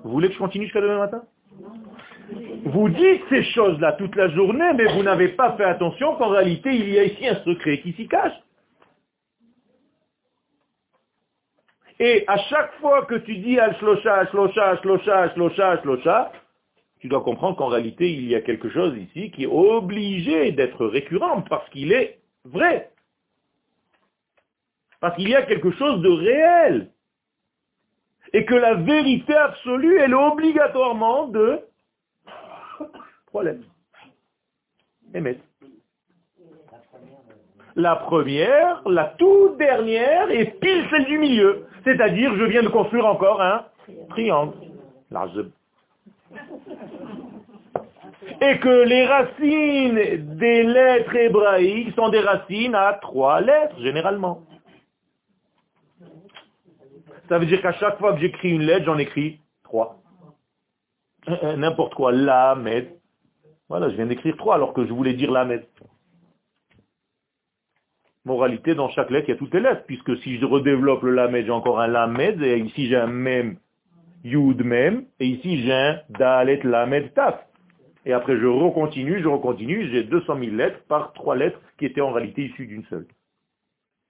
Vous 0.04 0.10
voulez 0.10 0.28
que 0.28 0.34
je 0.34 0.38
continue 0.38 0.64
jusqu'à 0.64 0.82
demain 0.82 0.98
matin? 0.98 1.22
Vous 2.66 2.88
dites 2.90 3.22
ces 3.30 3.42
choses-là 3.42 3.92
toute 3.92 4.14
la 4.16 4.28
journée, 4.28 4.72
mais 4.74 4.92
vous 4.94 5.02
n'avez 5.02 5.28
pas 5.28 5.56
fait 5.56 5.64
attention 5.64 6.16
qu'en 6.16 6.28
réalité, 6.28 6.74
il 6.74 6.90
y 6.90 6.98
a 6.98 7.04
ici 7.04 7.26
un 7.26 7.42
secret 7.42 7.80
qui 7.80 7.94
s'y 7.94 8.06
cache. 8.06 8.34
Et 11.98 12.24
à 12.26 12.36
chaque 12.36 12.74
fois 12.80 13.06
que 13.06 13.14
tu 13.14 13.36
dis 13.36 13.58
Al-Shlosha, 13.58 14.14
Al-Shlosha, 14.14 14.70
Al-Shlosha, 14.70 15.18
Al-Shlosha, 15.22 15.70
Al-Shlosha, 15.70 16.32
tu 17.00 17.08
dois 17.08 17.22
comprendre 17.22 17.56
qu'en 17.56 17.68
réalité, 17.68 18.12
il 18.12 18.26
y 18.26 18.34
a 18.34 18.40
quelque 18.40 18.68
chose 18.70 18.96
ici 18.98 19.30
qui 19.30 19.44
est 19.44 19.46
obligé 19.46 20.52
d'être 20.52 20.84
récurrent 20.86 21.42
parce 21.42 21.68
qu'il 21.70 21.92
est 21.92 22.18
vrai. 22.44 22.90
Parce 25.00 25.16
qu'il 25.16 25.28
y 25.28 25.34
a 25.34 25.42
quelque 25.42 25.70
chose 25.72 26.02
de 26.02 26.08
réel. 26.08 26.90
Et 28.34 28.44
que 28.44 28.54
la 28.54 28.74
vérité 28.74 29.32
absolue, 29.32 29.96
elle 29.98 30.10
est 30.10 30.14
obligatoirement 30.14 31.28
de 31.28 31.60
trois 33.26 33.44
lettres. 33.44 33.64
Émettre. 35.14 35.40
La 37.76 37.94
première, 37.94 38.82
la 38.86 39.04
toute 39.18 39.56
dernière 39.56 40.30
et 40.30 40.46
pile 40.46 40.84
celle 40.90 41.04
du 41.06 41.18
milieu. 41.18 41.66
C'est-à-dire, 41.84 42.34
je 42.36 42.44
viens 42.44 42.62
de 42.62 42.68
construire 42.68 43.06
encore 43.06 43.40
un 43.40 43.66
triangle. 44.10 44.54
Et 48.40 48.58
que 48.58 48.84
les 48.84 49.06
racines 49.06 50.36
des 50.36 50.62
lettres 50.64 51.14
hébraïques 51.14 51.94
sont 51.94 52.08
des 52.08 52.20
racines 52.20 52.74
à 52.74 52.94
trois 52.94 53.40
lettres, 53.40 53.78
généralement. 53.80 54.42
Ça 57.28 57.38
veut 57.38 57.46
dire 57.46 57.62
qu'à 57.62 57.72
chaque 57.72 57.98
fois 57.98 58.12
que 58.14 58.20
j'écris 58.20 58.50
une 58.50 58.62
lettre, 58.62 58.84
j'en 58.84 58.98
écris 58.98 59.40
trois. 59.62 60.00
N'importe 61.26 61.94
quoi, 61.94 62.12
la, 62.12 62.54
med. 62.54 62.90
Voilà, 63.68 63.88
je 63.88 63.96
viens 63.96 64.06
d'écrire 64.06 64.36
trois 64.36 64.56
alors 64.56 64.74
que 64.74 64.84
je 64.84 64.92
voulais 64.92 65.14
dire 65.14 65.30
la, 65.30 65.44
med. 65.44 65.64
Moralité, 68.26 68.74
dans 68.74 68.88
chaque 68.88 69.10
lettre, 69.10 69.28
il 69.28 69.32
y 69.32 69.34
a 69.34 69.38
toutes 69.38 69.52
les 69.52 69.60
lettres, 69.60 69.84
puisque 69.86 70.16
si 70.22 70.38
je 70.38 70.46
redéveloppe 70.46 71.02
le 71.02 71.10
lamed, 71.10 71.44
j'ai 71.44 71.50
encore 71.50 71.80
un 71.80 71.86
lamed, 71.86 72.40
et 72.42 72.58
ici 72.58 72.88
j'ai 72.88 72.96
un 72.96 73.06
mem, 73.06 73.58
yud 74.22 74.64
mem, 74.64 75.04
et 75.20 75.26
ici 75.26 75.62
j'ai 75.62 75.72
un 75.72 76.00
dalet 76.08 76.60
lamed 76.62 77.12
taf. 77.12 77.46
Et 78.06 78.14
après 78.14 78.38
je 78.38 78.46
recontinue, 78.46 79.22
je 79.22 79.28
recontinue, 79.28 79.90
j'ai 79.90 80.04
200 80.04 80.38
000 80.38 80.56
lettres 80.56 80.82
par 80.88 81.12
trois 81.12 81.36
lettres 81.36 81.60
qui 81.78 81.84
étaient 81.84 82.00
en 82.00 82.12
réalité 82.12 82.46
issues 82.46 82.66
d'une 82.66 82.84
seule, 82.84 83.06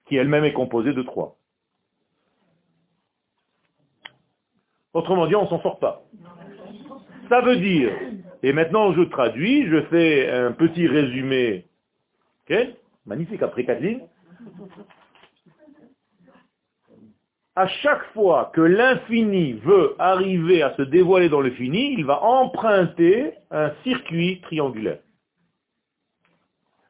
qui 0.06 0.14
elle-même 0.14 0.44
est 0.44 0.52
composée 0.52 0.92
de 0.92 1.02
trois. 1.02 1.36
Autrement 4.94 5.26
dit, 5.26 5.34
on 5.34 5.48
s'en 5.48 5.60
sort 5.60 5.78
pas. 5.78 6.02
Ça 7.28 7.40
veut 7.40 7.56
dire, 7.56 7.90
et 8.42 8.52
maintenant 8.52 8.92
je 8.92 9.02
traduis, 9.02 9.66
je 9.66 9.82
fais 9.86 10.30
un 10.30 10.52
petit 10.52 10.86
résumé, 10.86 11.66
ok 12.48 12.56
magnifique 13.06 13.42
après 13.42 13.64
quatre. 13.64 13.82
À 17.56 17.66
chaque 17.66 18.04
fois 18.12 18.50
que 18.54 18.60
l'infini 18.60 19.52
veut 19.54 19.94
arriver 19.98 20.62
à 20.62 20.74
se 20.76 20.82
dévoiler 20.82 21.28
dans 21.28 21.40
le 21.40 21.50
fini, 21.50 21.92
il 21.92 22.04
va 22.04 22.22
emprunter 22.22 23.34
un 23.50 23.72
circuit 23.84 24.40
triangulaire. 24.40 24.98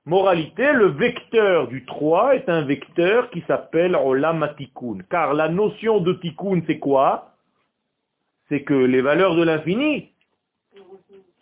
Moralité, 0.06 0.72
le 0.72 0.86
vecteur 0.86 1.68
du 1.68 1.84
3 1.84 2.36
est 2.36 2.48
un 2.48 2.62
vecteur 2.62 3.30
qui 3.30 3.42
s'appelle 3.46 3.96
Olam 3.96 4.48
Car 5.10 5.34
la 5.34 5.48
notion 5.48 6.00
de 6.00 6.12
Tikkun, 6.14 6.62
c'est 6.66 6.78
quoi? 6.78 7.33
C'est 8.48 8.62
que 8.62 8.74
les 8.74 9.00
valeurs 9.00 9.34
de 9.36 9.42
l'infini 9.42 10.10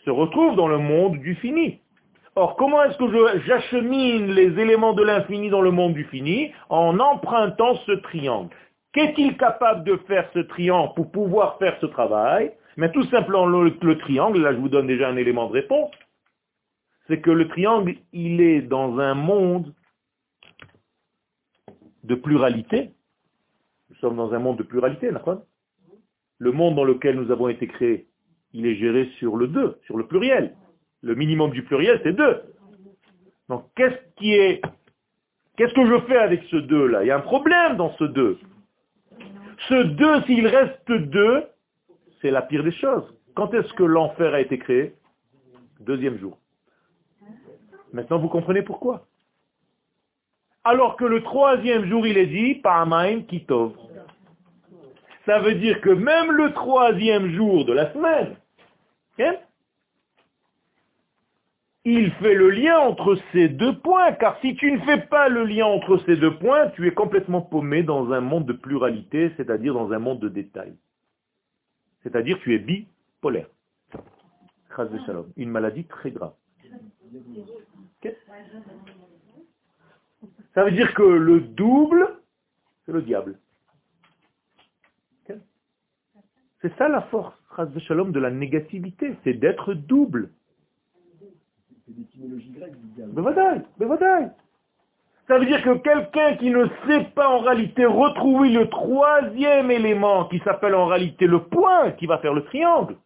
se 0.04 0.10
retrouvent 0.10 0.56
dans 0.56 0.68
le 0.68 0.78
monde 0.78 1.18
du 1.18 1.34
fini. 1.36 1.80
Or, 2.34 2.56
comment 2.56 2.82
est-ce 2.84 2.96
que 2.96 3.40
j'achemine 3.46 4.32
les 4.32 4.58
éléments 4.58 4.94
de 4.94 5.02
l'infini 5.02 5.50
dans 5.50 5.60
le 5.60 5.70
monde 5.70 5.94
du 5.94 6.04
fini 6.04 6.52
En 6.70 6.98
empruntant 6.98 7.76
ce 7.86 7.92
triangle? 7.92 8.54
Qu'est-il 8.92 9.36
capable 9.36 9.84
de 9.84 9.96
faire 10.08 10.28
ce 10.32 10.38
triangle 10.40 10.92
pour 10.94 11.10
pouvoir 11.10 11.58
faire 11.58 11.76
ce 11.80 11.86
travail? 11.86 12.52
Mais 12.76 12.90
tout 12.90 13.04
simplement 13.04 13.46
le 13.46 13.98
triangle, 13.98 14.40
là 14.40 14.52
je 14.52 14.58
vous 14.58 14.68
donne 14.70 14.86
déjà 14.86 15.08
un 15.08 15.16
élément 15.16 15.46
de 15.48 15.52
réponse, 15.52 15.90
c'est 17.08 17.20
que 17.20 17.30
le 17.30 17.48
triangle, 17.48 17.96
il 18.12 18.40
est 18.40 18.62
dans 18.62 18.98
un 18.98 19.14
monde 19.14 19.74
de 22.04 22.14
pluralité. 22.14 22.92
Nous 23.90 23.96
sommes 23.96 24.16
dans 24.16 24.32
un 24.32 24.38
monde 24.38 24.56
de 24.56 24.62
pluralité, 24.62 25.10
d'accord? 25.10 25.42
Le 26.42 26.50
monde 26.50 26.74
dans 26.74 26.82
lequel 26.82 27.14
nous 27.14 27.30
avons 27.30 27.48
été 27.48 27.68
créés, 27.68 28.08
il 28.52 28.66
est 28.66 28.74
géré 28.74 29.08
sur 29.20 29.36
le 29.36 29.46
2, 29.46 29.78
sur 29.86 29.96
le 29.96 30.08
pluriel. 30.08 30.56
Le 31.00 31.14
minimum 31.14 31.52
du 31.52 31.62
pluriel, 31.62 32.00
c'est 32.02 32.14
2. 32.14 32.42
Donc, 33.48 33.66
qu'est-ce 33.76 33.94
qui 34.16 34.32
est... 34.32 34.60
Qu'est-ce 35.56 35.72
que 35.72 35.86
je 35.86 36.00
fais 36.08 36.16
avec 36.16 36.42
ce 36.50 36.56
2-là 36.56 37.04
Il 37.04 37.06
y 37.06 37.12
a 37.12 37.16
un 37.16 37.20
problème 37.20 37.76
dans 37.76 37.92
ce 37.92 38.02
2. 38.02 38.40
Ce 39.68 39.82
2, 39.84 40.22
s'il 40.22 40.48
reste 40.48 40.90
2, 40.90 41.44
c'est 42.20 42.32
la 42.32 42.42
pire 42.42 42.64
des 42.64 42.72
choses. 42.72 43.04
Quand 43.36 43.54
est-ce 43.54 43.72
que 43.74 43.84
l'enfer 43.84 44.34
a 44.34 44.40
été 44.40 44.58
créé? 44.58 44.94
Deuxième 45.78 46.18
jour. 46.18 46.38
Maintenant, 47.92 48.18
vous 48.18 48.28
comprenez 48.28 48.62
pourquoi? 48.62 49.06
Alors 50.64 50.96
que 50.96 51.04
le 51.04 51.22
troisième 51.22 51.84
jour, 51.84 52.04
il 52.04 52.18
est 52.18 52.26
dit, 52.26 52.56
Pa'amaim 52.56 53.22
Kitov. 53.28 53.76
Ça 55.26 55.38
veut 55.38 55.54
dire 55.54 55.80
que 55.80 55.90
même 55.90 56.32
le 56.32 56.52
troisième 56.52 57.30
jour 57.34 57.64
de 57.64 57.72
la 57.72 57.92
semaine, 57.92 58.36
hein, 59.20 59.36
il 61.84 62.12
fait 62.12 62.34
le 62.34 62.50
lien 62.50 62.78
entre 62.78 63.18
ces 63.32 63.48
deux 63.48 63.78
points, 63.78 64.12
car 64.12 64.38
si 64.40 64.54
tu 64.54 64.70
ne 64.70 64.78
fais 64.80 65.00
pas 65.06 65.28
le 65.28 65.44
lien 65.44 65.66
entre 65.66 65.98
ces 66.06 66.16
deux 66.16 66.36
points, 66.38 66.68
tu 66.70 66.86
es 66.86 66.92
complètement 66.92 67.42
paumé 67.42 67.82
dans 67.82 68.12
un 68.12 68.20
monde 68.20 68.46
de 68.46 68.52
pluralité, 68.52 69.32
c'est-à-dire 69.36 69.74
dans 69.74 69.92
un 69.92 69.98
monde 69.98 70.20
de 70.20 70.28
détails. 70.28 70.76
C'est-à-dire 72.02 72.38
tu 72.40 72.54
es 72.54 72.58
bipolaire. 72.58 73.48
Une 75.36 75.50
maladie 75.50 75.84
très 75.84 76.10
grave. 76.10 76.34
Ça 80.54 80.64
veut 80.64 80.72
dire 80.72 80.94
que 80.94 81.02
le 81.02 81.40
double, 81.40 82.16
c'est 82.84 82.92
le 82.92 83.02
diable. 83.02 83.38
C'est 86.62 86.74
ça 86.78 86.88
la 86.88 87.02
force, 87.02 87.34
de 87.58 88.20
la 88.20 88.30
négativité, 88.30 89.16
c'est 89.24 89.34
d'être 89.34 89.74
double. 89.74 90.30
Ça 95.28 95.38
veut 95.38 95.46
dire 95.46 95.62
que 95.62 95.78
quelqu'un 95.78 96.36
qui 96.36 96.50
ne 96.50 96.66
sait 96.86 97.04
pas 97.14 97.28
en 97.28 97.40
réalité 97.40 97.84
retrouver 97.84 98.50
le 98.50 98.68
troisième 98.68 99.70
élément 99.70 100.26
qui 100.26 100.38
s'appelle 100.40 100.74
en 100.74 100.86
réalité 100.86 101.26
le 101.26 101.44
point 101.44 101.92
qui 101.92 102.06
va 102.06 102.18
faire 102.18 102.34
le 102.34 102.44
triangle, 102.44 102.96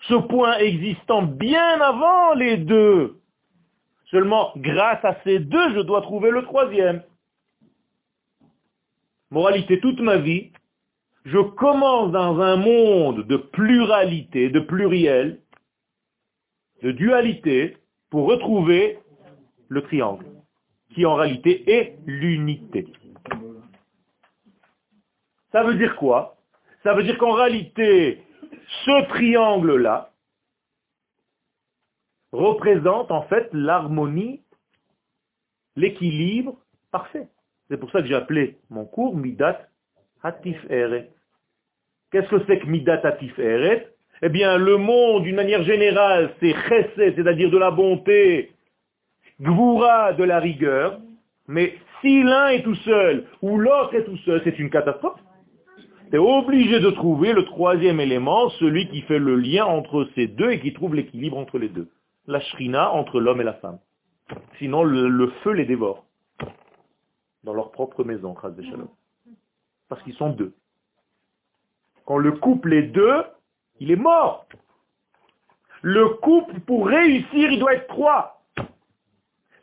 ce 0.00 0.14
point 0.14 0.58
existant 0.58 1.22
bien 1.22 1.80
avant 1.80 2.34
les 2.34 2.58
deux. 2.58 3.18
Seulement, 4.06 4.52
grâce 4.56 5.02
à 5.04 5.16
ces 5.24 5.38
deux, 5.38 5.74
je 5.74 5.80
dois 5.80 6.02
trouver 6.02 6.30
le 6.30 6.42
troisième. 6.42 7.02
Moralité, 9.32 9.80
toute 9.80 9.98
ma 10.00 10.18
vie, 10.18 10.52
je 11.24 11.38
commence 11.38 12.12
dans 12.12 12.38
un 12.42 12.56
monde 12.56 13.26
de 13.26 13.38
pluralité, 13.38 14.50
de 14.50 14.60
pluriel, 14.60 15.40
de 16.82 16.92
dualité, 16.92 17.78
pour 18.10 18.26
retrouver 18.26 18.98
le 19.68 19.82
triangle, 19.84 20.26
qui 20.94 21.06
en 21.06 21.14
réalité 21.14 21.72
est 21.72 21.96
l'unité. 22.04 22.92
Ça 25.50 25.64
veut 25.64 25.76
dire 25.76 25.96
quoi? 25.96 26.36
Ça 26.82 26.92
veut 26.92 27.02
dire 27.02 27.16
qu'en 27.16 27.32
réalité, 27.32 28.22
ce 28.84 29.08
triangle-là 29.08 30.12
représente 32.32 33.10
en 33.10 33.22
fait 33.22 33.48
l'harmonie, 33.54 34.42
l'équilibre 35.76 36.58
parfait. 36.90 37.28
C'est 37.72 37.78
pour 37.78 37.90
ça 37.90 38.02
que 38.02 38.06
j'ai 38.06 38.14
appelé 38.14 38.58
mon 38.68 38.84
cours 38.84 39.16
Midat 39.16 39.62
Hatif 40.22 40.58
Eret. 40.68 41.08
Qu'est-ce 42.10 42.28
que 42.28 42.44
c'est 42.46 42.58
que 42.58 42.66
Midat 42.66 43.00
Hatif 43.02 43.38
Eret? 43.38 43.88
Eh 44.20 44.28
bien, 44.28 44.58
le 44.58 44.76
monde, 44.76 45.22
d'une 45.22 45.36
manière 45.36 45.62
générale, 45.62 46.34
c'est 46.38 46.52
Chesed, 46.68 47.16
c'est-à-dire 47.16 47.50
de 47.50 47.56
la 47.56 47.70
bonté, 47.70 48.52
Gvura, 49.40 50.12
de 50.12 50.22
la 50.22 50.38
rigueur, 50.38 51.00
mais 51.48 51.72
si 52.02 52.22
l'un 52.22 52.48
est 52.48 52.62
tout 52.62 52.74
seul 52.74 53.24
ou 53.40 53.56
l'autre 53.56 53.94
est 53.94 54.04
tout 54.04 54.18
seul, 54.18 54.42
c'est 54.44 54.58
une 54.58 54.68
catastrophe 54.68 55.18
tu 56.10 56.18
obligé 56.18 56.78
de 56.78 56.90
trouver 56.90 57.32
le 57.32 57.46
troisième 57.46 58.00
élément, 58.00 58.50
celui 58.50 58.86
qui 58.90 59.00
fait 59.00 59.18
le 59.18 59.34
lien 59.34 59.64
entre 59.64 60.06
ces 60.14 60.26
deux 60.26 60.50
et 60.50 60.60
qui 60.60 60.74
trouve 60.74 60.94
l'équilibre 60.94 61.38
entre 61.38 61.58
les 61.58 61.70
deux. 61.70 61.88
La 62.26 62.38
shrina 62.40 62.92
entre 62.92 63.18
l'homme 63.18 63.40
et 63.40 63.44
la 63.44 63.54
femme. 63.54 63.78
Sinon, 64.58 64.84
le, 64.84 65.32
feu 65.42 65.52
les 65.52 65.64
dévore. 65.64 66.04
Dans 67.44 67.54
leur 67.54 67.72
propre 67.72 68.04
maison, 68.04 68.36
shalom. 68.40 68.88
Parce 69.88 70.02
qu'ils 70.02 70.14
sont 70.14 70.30
deux. 70.30 70.54
Quand 72.04 72.18
le 72.18 72.32
couple 72.32 72.72
est 72.72 72.82
deux, 72.82 73.24
il 73.80 73.90
est 73.90 73.96
mort. 73.96 74.46
Le 75.82 76.08
couple, 76.08 76.60
pour 76.60 76.86
réussir, 76.86 77.50
il 77.50 77.58
doit 77.58 77.74
être 77.74 77.88
trois. 77.88 78.42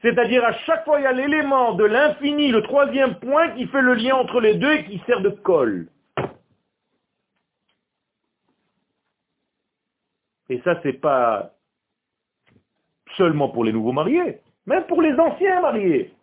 C'est-à-dire 0.02 0.44
à 0.46 0.54
chaque 0.54 0.86
fois, 0.86 1.00
il 1.00 1.04
y 1.04 1.08
a 1.08 1.12
l'élément 1.12 1.74
de 1.74 1.84
l'infini, 1.84 2.52
le 2.52 2.64
troisième 2.64 3.16
point 3.20 3.50
qui 3.52 3.68
fait 3.68 3.82
le 3.82 3.94
lien 3.94 4.16
entre 4.16 4.40
les 4.40 4.56
deux 4.56 4.74
et 4.74 4.86
qui 4.86 5.02
sert 5.06 5.22
de 5.22 5.30
colle. 5.30 5.88
Et 10.50 10.62
ça, 10.62 10.80
c'est 10.84 10.94
pas 10.94 11.54
seulement 13.18 13.50
pour 13.50 13.64
les 13.64 13.74
nouveaux 13.74 13.92
mariés, 13.92 14.42
même 14.66 14.86
pour 14.86 15.02
les 15.02 15.14
anciens 15.20 15.62
mariés. 15.62 16.14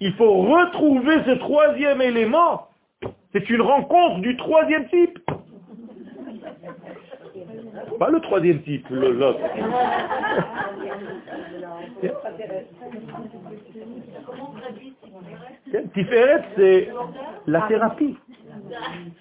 Il 0.00 0.12
faut 0.14 0.42
retrouver 0.42 1.16
ce 1.24 1.32
troisième 1.38 2.02
élément. 2.02 2.68
C'est 3.32 3.48
une 3.50 3.62
rencontre 3.62 4.20
du 4.20 4.36
troisième 4.36 4.88
type. 4.88 5.18
Pas 7.98 8.10
le 8.10 8.20
troisième 8.20 8.62
type, 8.62 8.86
l'autre. 8.90 9.40
Tiferet, 15.94 16.44
c'est 16.56 16.88
la 17.46 17.62
thérapie. 17.62 18.16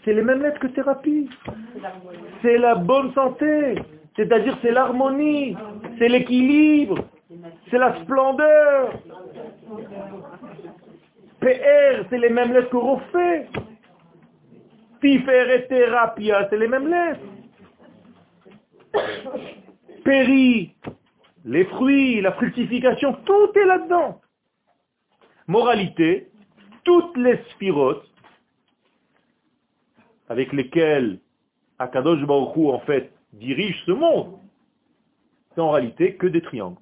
C'est 0.04 0.14
les 0.14 0.24
mêmes 0.24 0.42
lettres 0.42 0.60
que 0.60 0.68
thérapie. 0.68 1.30
C'est 2.42 2.58
la 2.58 2.76
bonne 2.76 3.14
santé. 3.14 3.76
C'est-à-dire 4.16 4.58
c'est 4.62 4.72
l'harmonie, 4.72 5.58
c'est 6.00 6.08
l'équilibre, 6.08 7.04
c'est 7.70 7.78
la 7.78 8.02
splendeur. 8.04 8.94
PR, 11.40 12.06
c'est 12.10 12.18
les 12.18 12.30
mêmes 12.30 12.54
lettres 12.54 12.70
que 12.70 12.78
Rofé. 12.78 13.48
Tiferet 15.02 15.68
thérapia, 15.68 16.48
c'est 16.50 16.58
les 16.58 16.68
mêmes 16.68 16.88
lettres. 16.88 17.20
Péri, 20.04 20.76
les 21.44 21.66
fruits, 21.66 22.22
la 22.22 22.32
fructification, 22.34 23.14
tout 23.26 23.50
est 23.56 23.66
là-dedans. 23.66 24.22
Moralité, 25.48 26.30
toutes 26.84 27.18
les 27.18 27.40
spirotes 27.52 28.08
avec 30.30 30.54
lesquels 30.54 31.20
Akadosh 31.78 32.24
Baruch 32.26 32.58
en 32.58 32.80
fait 32.80 33.12
dirige 33.34 33.80
ce 33.86 33.92
monde, 33.92 34.40
c'est 35.56 35.62
en 35.62 35.72
réalité 35.72 36.16
que 36.16 36.28
des 36.28 36.42
triangles. 36.42 36.78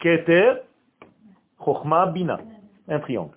Keter, 0.00 0.54
Chochma, 1.64 2.06
Bina, 2.06 2.38
un 2.88 3.00
triangle. 3.00 3.36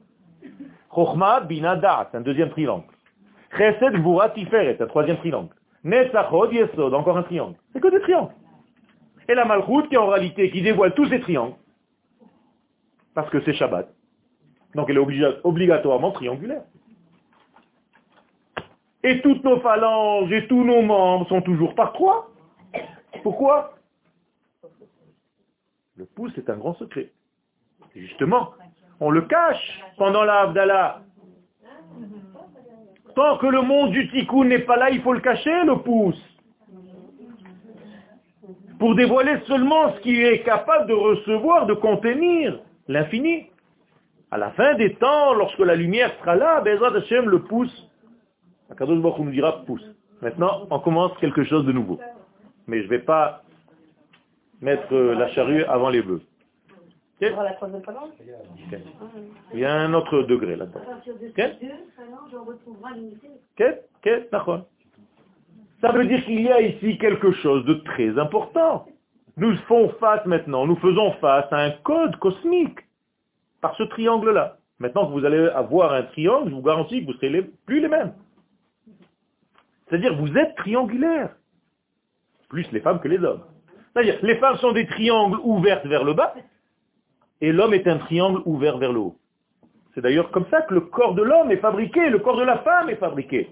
Chochma, 0.94 1.40
Bina, 1.42 1.76
Da'at, 1.76 2.10
un 2.14 2.22
deuxième 2.22 2.50
triangle. 2.50 2.86
Chesed, 3.58 3.94
Gvura, 3.94 4.30
Tiferet, 4.30 4.78
un 4.82 4.88
troisième 4.88 5.18
triangle. 5.18 5.50
Netzachod, 5.84 6.52
Yesod, 6.52 6.94
encore 6.94 7.18
un 7.18 7.24
triangle. 7.24 7.56
C'est 7.72 7.80
que 7.80 7.88
des 7.88 8.02
triangles. 8.02 8.34
Et 9.28 9.36
la 9.36 9.46
Malchut 9.46 9.88
qui 9.90 9.98
en 9.98 10.08
réalité, 10.08 10.52
qui 10.52 10.62
dévoile 10.62 10.94
tous 10.94 11.08
ces 11.08 11.20
triangles, 11.20 11.56
parce 13.14 13.30
que 13.30 13.42
c'est 13.42 13.54
Shabbat. 13.54 13.88
Donc 14.76 14.90
elle 14.90 14.98
est 14.98 15.40
obligatoirement 15.44 16.12
triangulaire. 16.12 16.64
Et 19.04 19.22
toutes 19.22 19.44
nos 19.44 19.60
phalanges 19.62 20.32
et 20.32 20.48
tous 20.48 20.64
nos 20.64 20.82
membres 20.82 21.28
sont 21.28 21.42
toujours 21.42 21.76
par 21.76 21.94
trois. 21.94 22.30
Pourquoi? 23.24 23.76
Le 25.98 26.06
pouce 26.06 26.38
est 26.38 26.50
un 26.50 26.58
grand 26.58 26.74
secret. 26.76 27.12
Justement, 27.96 28.54
on 29.00 29.10
le 29.10 29.22
cache 29.22 29.84
pendant 29.98 30.24
la 30.24 31.02
Tant 33.16 33.38
que 33.38 33.48
le 33.48 33.62
monde 33.62 33.92
du 33.92 34.10
tikkun 34.10 34.44
n'est 34.44 34.60
pas 34.60 34.76
là, 34.76 34.90
il 34.90 35.02
faut 35.02 35.14
le 35.14 35.22
cacher, 35.22 35.64
le 35.64 35.78
pouce. 35.78 36.22
Pour 38.78 38.94
dévoiler 38.96 39.40
seulement 39.48 39.94
ce 39.96 40.02
qui 40.02 40.22
est 40.22 40.44
capable 40.44 40.88
de 40.88 40.94
recevoir, 40.94 41.66
de 41.66 41.74
contenir 41.74 42.60
l'infini. 42.90 43.48
À 44.32 44.38
la 44.38 44.52
fin 44.52 44.74
des 44.74 44.96
temps, 44.96 45.34
lorsque 45.34 45.60
la 45.60 45.76
lumière 45.76 46.12
sera 46.20 46.36
là, 46.36 46.60
Bezrat 46.60 46.94
Hashem, 46.98 47.30
le 47.30 47.42
nous 48.80 49.32
dira 49.32 49.64
pouce. 49.66 49.86
Maintenant, 50.22 50.68
on 50.70 50.80
commence 50.80 51.18
quelque 51.20 51.46
chose 51.46 51.66
de 51.66 51.72
nouveau. 51.72 52.00
Mais 52.68 52.80
je 52.80 52.86
ne 52.86 52.90
vais 52.90 53.00
pas 53.00 53.44
mettre 54.62 54.96
la 54.96 55.28
charrue 55.30 55.64
avant 55.66 55.90
les 55.90 56.02
bœufs. 56.02 56.22
Il 59.54 59.60
y 59.60 59.66
a 59.66 59.74
un 59.74 59.94
autre 59.94 60.24
degré 60.24 60.56
là-dedans. 60.56 60.82
Ça 65.82 65.92
veut 65.92 66.06
dire 66.06 66.24
qu'il 66.26 66.42
y 66.42 66.52
a 66.52 66.62
ici 66.62 66.98
quelque 66.98 67.32
chose 67.34 67.66
de 67.66 67.76
très 67.76 68.18
important. 68.20 68.86
Nous 69.38 69.56
faisons 69.58 69.90
face 70.00 70.26
maintenant, 70.26 70.66
nous 70.66 70.78
faisons 70.78 71.12
face 71.14 71.46
à 71.52 71.58
un 71.58 71.72
code 71.84 72.16
cosmique 72.18 72.80
par 73.62 73.76
ce 73.76 73.84
triangle-là. 73.84 74.58
Maintenant 74.80 75.08
que 75.08 75.12
vous 75.12 75.26
allez 75.26 75.48
avoir 75.50 75.94
un 75.94 76.04
triangle, 76.04 76.50
je 76.50 76.56
vous 76.56 76.62
garantis 76.62 77.02
que 77.02 77.06
vous 77.06 77.14
ne 77.14 77.18
serez 77.18 77.50
plus 77.66 77.82
les 77.82 77.88
mêmes. 77.88 78.14
C'est-à-dire 79.88 80.16
vous 80.16 80.38
êtes 80.38 80.56
triangulaire. 80.56 81.36
Les 82.72 82.80
femmes 82.80 83.00
que 83.00 83.08
les 83.08 83.20
hommes. 83.20 83.44
C'est-à-dire 83.94 84.18
les 84.24 84.36
femmes 84.38 84.58
sont 84.58 84.72
des 84.72 84.86
triangles 84.88 85.40
ouverts 85.44 85.82
vers 85.86 86.04
le 86.04 86.14
bas, 86.14 86.34
et 87.42 87.52
l'homme 87.52 87.74
est 87.74 87.88
un 87.88 87.98
triangle 87.98 88.42
ouvert 88.46 88.78
vers 88.78 88.92
le 88.92 89.00
haut. 89.00 89.16
C'est 89.94 90.02
d'ailleurs 90.02 90.32
comme 90.32 90.46
ça 90.52 90.62
que 90.64 90.74
le 90.74 90.82
corps 90.82 91.16
de 91.16 91.24
l'homme 91.24 91.52
est 91.52 91.58
fabriqué, 91.58 92.10
le 92.10 92.20
corps 92.20 92.38
de 92.38 92.44
la 92.44 92.58
femme 92.60 92.90
est 92.90 92.96
fabriqué. 92.96 93.50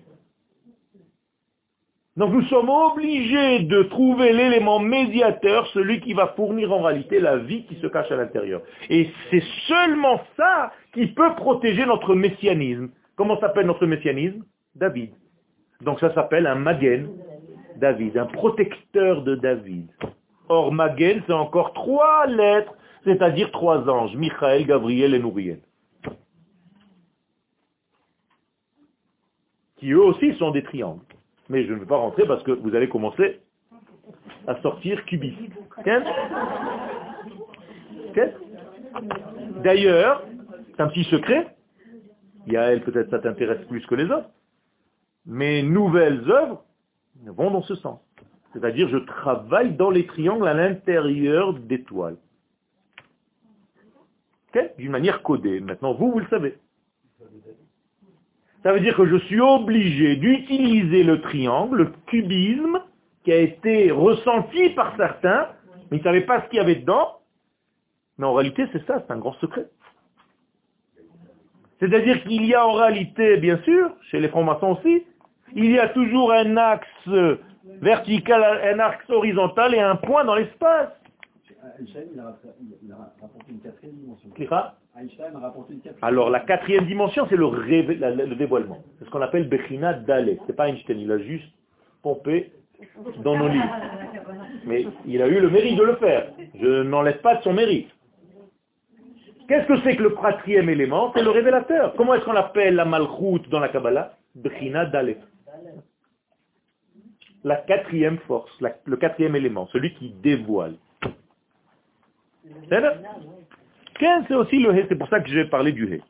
Donc 2.15 2.31
nous 2.31 2.43
sommes 2.43 2.69
obligés 2.69 3.61
de 3.61 3.83
trouver 3.83 4.33
l'élément 4.33 4.79
médiateur, 4.79 5.65
celui 5.67 5.99
qui 5.99 6.13
va 6.13 6.27
fournir 6.35 6.71
en 6.71 6.81
réalité 6.83 7.19
la 7.19 7.37
vie 7.37 7.65
qui 7.65 7.75
se 7.75 7.87
cache 7.87 8.11
à 8.11 8.17
l'intérieur. 8.17 8.61
Et 8.89 9.09
c'est 9.31 9.43
seulement 9.67 10.21
ça 10.37 10.71
qui 10.93 11.07
peut 11.07 11.33
protéger 11.35 11.85
notre 11.85 12.13
messianisme. 12.13 12.89
Comment 13.15 13.39
s'appelle 13.39 13.65
notre 13.65 13.87
messianisme? 13.87 14.43
David. 14.75 15.11
Donc 15.81 15.99
ça 15.99 16.13
s'appelle 16.13 16.45
un 16.45 16.55
Magen 16.55 17.09
David, 17.83 18.17
un 18.17 18.27
protecteur 18.27 19.23
de 19.23 19.35
David. 19.35 19.89
Or 20.47 20.71
Magen, 20.71 21.21
c'est 21.27 21.33
encore 21.33 21.73
trois 21.73 22.27
lettres 22.27 22.73
c'est-à-dire 23.03 23.51
trois 23.51 23.89
anges, 23.89 24.15
Michael, 24.15 24.65
Gabriel 24.65 25.13
et 25.13 25.19
Nouriel. 25.19 25.59
Qui 29.75 29.91
eux 29.91 30.01
aussi 30.01 30.33
sont 30.35 30.51
des 30.51 30.63
triangles. 30.63 31.01
Mais 31.49 31.65
je 31.65 31.73
ne 31.73 31.79
vais 31.79 31.85
pas 31.85 31.97
rentrer 31.97 32.25
parce 32.25 32.41
que 32.43 32.51
vous 32.51 32.73
allez 32.73 32.87
commencer 32.87 33.41
à 34.47 34.55
sortir 34.61 35.03
cubiste. 35.03 35.37
D'ailleurs, 39.61 40.23
c'est 40.71 40.81
un 40.81 40.87
petit 40.87 41.03
secret. 41.05 41.53
elle 42.47 42.81
peut-être 42.83 43.09
ça 43.09 43.19
t'intéresse 43.19 43.65
plus 43.67 43.85
que 43.85 43.95
les 43.95 44.05
autres. 44.05 44.29
Mes 45.25 45.61
nouvelles 45.61 46.23
œuvres 46.31 46.63
vont 47.25 47.51
dans 47.51 47.63
ce 47.63 47.75
sens. 47.75 47.99
C'est-à-dire, 48.53 48.87
je 48.89 48.97
travaille 48.97 49.75
dans 49.75 49.89
les 49.89 50.05
triangles 50.05 50.47
à 50.47 50.53
l'intérieur 50.53 51.53
d'étoiles 51.53 52.17
d'une 54.77 54.91
manière 54.91 55.23
codée. 55.23 55.59
Maintenant, 55.59 55.93
vous, 55.93 56.11
vous 56.11 56.19
le 56.19 56.27
savez. 56.27 56.55
Ça 58.63 58.71
veut 58.71 58.79
dire 58.79 58.95
que 58.95 59.05
je 59.05 59.17
suis 59.25 59.41
obligé 59.41 60.15
d'utiliser 60.15 61.03
le 61.03 61.21
triangle, 61.21 61.77
le 61.77 61.91
cubisme, 62.07 62.79
qui 63.23 63.31
a 63.31 63.37
été 63.37 63.91
ressenti 63.91 64.69
par 64.69 64.95
certains, 64.95 65.49
mais 65.89 65.97
ils 65.97 65.99
ne 65.99 66.03
savaient 66.03 66.25
pas 66.25 66.41
ce 66.41 66.49
qu'il 66.49 66.57
y 66.57 66.61
avait 66.61 66.75
dedans. 66.75 67.19
Mais 68.17 68.25
en 68.25 68.33
réalité, 68.33 68.65
c'est 68.71 68.85
ça, 68.85 69.03
c'est 69.05 69.11
un 69.11 69.17
grand 69.17 69.33
secret. 69.33 69.65
C'est-à-dire 71.79 72.23
qu'il 72.23 72.45
y 72.45 72.53
a 72.53 72.65
en 72.65 72.73
réalité, 72.73 73.37
bien 73.37 73.57
sûr, 73.63 73.91
chez 74.09 74.19
les 74.19 74.29
francs-maçons 74.29 74.77
aussi, 74.77 75.03
il 75.55 75.71
y 75.71 75.79
a 75.79 75.89
toujours 75.89 76.31
un 76.31 76.57
axe 76.57 76.87
vertical, 77.81 78.43
un 78.43 78.79
axe 78.79 79.09
horizontal 79.09 79.75
et 79.75 79.79
un 79.79 79.95
point 79.95 80.25
dans 80.25 80.35
l'espace. 80.35 80.89
Einstein, 81.79 82.03
il 82.13 82.19
a, 82.19 82.97
rapporté 83.21 83.51
une 83.51 83.59
quatrième 83.59 83.95
dimension. 83.95 84.29
Einstein 84.95 85.35
a 85.35 85.39
rapporté 85.39 85.73
une 85.73 85.79
quatrième 85.79 86.03
Alors, 86.03 86.29
la 86.29 86.41
quatrième 86.41 86.85
dimension, 86.85 87.25
c'est 87.29 87.35
le, 87.35 88.35
dévoilement. 88.35 88.83
C'est 88.99 89.05
ce 89.05 89.09
qu'on 89.09 89.21
appelle 89.21 89.47
Bechina 89.47 89.93
Dalet. 89.93 90.39
C'est 90.45 90.55
pas 90.55 90.67
Einstein, 90.67 90.99
il 90.99 91.11
a 91.11 91.17
juste 91.19 91.51
pompé 92.01 92.51
dans 93.23 93.37
nos 93.37 93.47
livres. 93.47 93.75
Mais 94.65 94.85
il 95.07 95.21
a 95.21 95.27
eu 95.27 95.39
le 95.39 95.49
mérite 95.49 95.77
de 95.77 95.83
le 95.83 95.95
faire. 95.95 96.27
Je 96.59 96.83
n'enlève 96.83 97.21
pas 97.21 97.35
de 97.35 97.43
son 97.43 97.53
mérite. 97.53 97.89
Qu'est-ce 99.47 99.67
que 99.67 99.81
c'est 99.81 99.95
que 99.95 100.03
le 100.03 100.11
quatrième 100.11 100.69
élément? 100.69 101.11
C'est 101.15 101.23
le 101.23 101.29
révélateur. 101.29 101.93
Comment 101.95 102.13
est-ce 102.13 102.25
qu'on 102.25 102.35
appelle 102.35 102.75
la 102.75 102.85
malchoute 102.85 103.49
dans 103.49 103.59
la 103.59 103.69
Kabbalah? 103.69 104.13
Bechina 104.35 104.85
Dalet. 104.85 105.17
La 107.43 107.57
quatrième 107.57 108.19
force, 108.19 108.51
le 108.85 108.97
quatrième 108.97 109.35
élément, 109.35 109.67
celui 109.67 109.93
qui 109.95 110.09
dévoile. 110.21 110.75
C'est 113.99 114.35
aussi 114.35 114.59
le 114.59 114.85
c'est 114.89 114.95
pour 114.95 115.09
ça 115.09 115.19
que 115.19 115.29
j'ai 115.29 115.45
parlé 115.45 115.71
du 115.71 115.93
hé. 115.93 116.01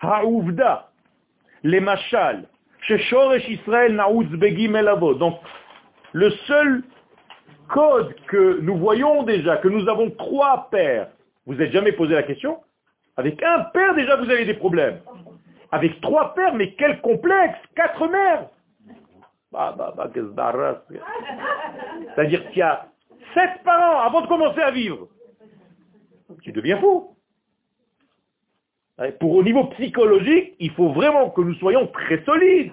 Ha'ouvda, 0.00 0.90
les 1.62 1.80
machal, 1.80 2.44
Shoresh 2.86 3.48
Israël. 3.48 3.96
Donc, 5.18 5.40
le 6.12 6.30
seul 6.46 6.82
code 7.68 8.14
que 8.26 8.60
nous 8.60 8.76
voyons 8.76 9.22
déjà, 9.22 9.56
que 9.58 9.68
nous 9.68 9.88
avons 9.88 10.10
trois 10.10 10.68
pères, 10.70 11.08
vous 11.46 11.54
n'êtes 11.54 11.72
jamais 11.72 11.92
posé 11.92 12.14
la 12.14 12.22
question 12.22 12.58
Avec 13.16 13.42
un 13.42 13.60
père, 13.72 13.94
déjà, 13.94 14.16
vous 14.16 14.30
avez 14.30 14.44
des 14.44 14.54
problèmes. 14.54 15.00
Avec 15.72 16.00
trois 16.00 16.34
pères, 16.34 16.54
mais 16.54 16.74
quel 16.74 17.00
complexe 17.00 17.58
Quatre 17.74 18.06
mères 18.08 18.48
C'est-à-dire 22.14 22.48
qu'il 22.50 22.58
y 22.58 22.62
a 22.62 22.86
sept 23.34 23.62
parents 23.64 24.00
avant 24.00 24.20
de 24.22 24.26
commencer 24.26 24.60
à 24.60 24.70
vivre 24.70 25.08
tu 26.42 26.52
deviens 26.52 26.78
fou. 26.78 27.16
Pour 29.18 29.32
au 29.32 29.42
niveau 29.42 29.64
psychologique, 29.70 30.54
il 30.60 30.70
faut 30.72 30.92
vraiment 30.92 31.30
que 31.30 31.40
nous 31.40 31.54
soyons 31.54 31.88
très 31.88 32.22
solides. 32.24 32.72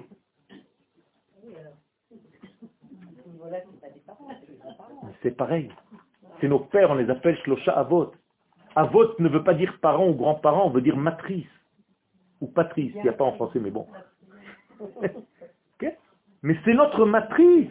C'est 5.23 5.35
pareil. 5.35 5.71
C'est 6.39 6.47
nos 6.47 6.59
pères, 6.59 6.91
on 6.91 6.95
les 6.95 7.09
appelle 7.09 7.37
Shlosha 7.39 7.71
Avot. 7.73 8.13
Avot 8.75 9.19
ne 9.19 9.29
veut 9.29 9.43
pas 9.43 9.53
dire 9.53 9.77
parent 9.81 10.07
ou 10.07 10.13
grand-parent, 10.13 10.67
on 10.67 10.69
veut 10.69 10.81
dire 10.81 10.97
matrice. 10.97 11.45
Ou 12.39 12.47
patrice, 12.47 12.93
il 12.95 13.03
n'y 13.03 13.09
a 13.09 13.13
pas 13.13 13.25
en 13.25 13.33
français, 13.33 13.59
mais 13.59 13.71
bon. 13.71 13.87
Mais 16.43 16.55
c'est 16.65 16.73
notre 16.73 17.05
matrice. 17.05 17.69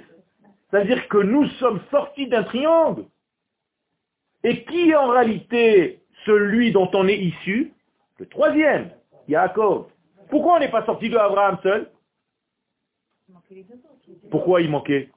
C'est-à-dire 0.71 1.09
que 1.09 1.19
nous 1.19 1.47
sommes 1.59 1.81
sortis 1.91 2.29
d'un 2.29 2.45
triangle. 2.45 3.05
Et 4.45 4.65
qui 4.65 4.91
est 4.91 4.97
en 4.97 5.09
réalité 5.09 6.01
celui 6.25 6.73
dont 6.73 6.91
on 6.95 7.09
est 7.09 7.19
issu 7.19 7.73
Le 8.19 8.27
troisième, 8.27 8.91
Yaakov. 9.29 9.87
Pourquoi 10.31 10.57
on 10.57 10.59
n'est 10.61 10.71
pas 10.71 10.85
sorti 10.87 11.11
de 11.11 11.17
Abraham 11.17 11.59
seul 11.63 11.91
Pourquoi 14.31 14.63
il 14.63 14.71
manquait 14.71 15.11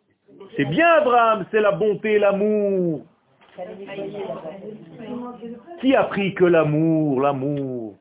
C'est 0.58 0.66
bien 0.66 0.88
Abraham, 0.88 1.46
c'est 1.52 1.62
la 1.62 1.72
bonté, 1.72 2.18
l'amour. 2.18 3.06
Qui 5.80 5.96
a 5.96 6.06
pris 6.06 6.34
que 6.34 6.46
l'amour, 6.46 7.22
l'amour 7.22 8.00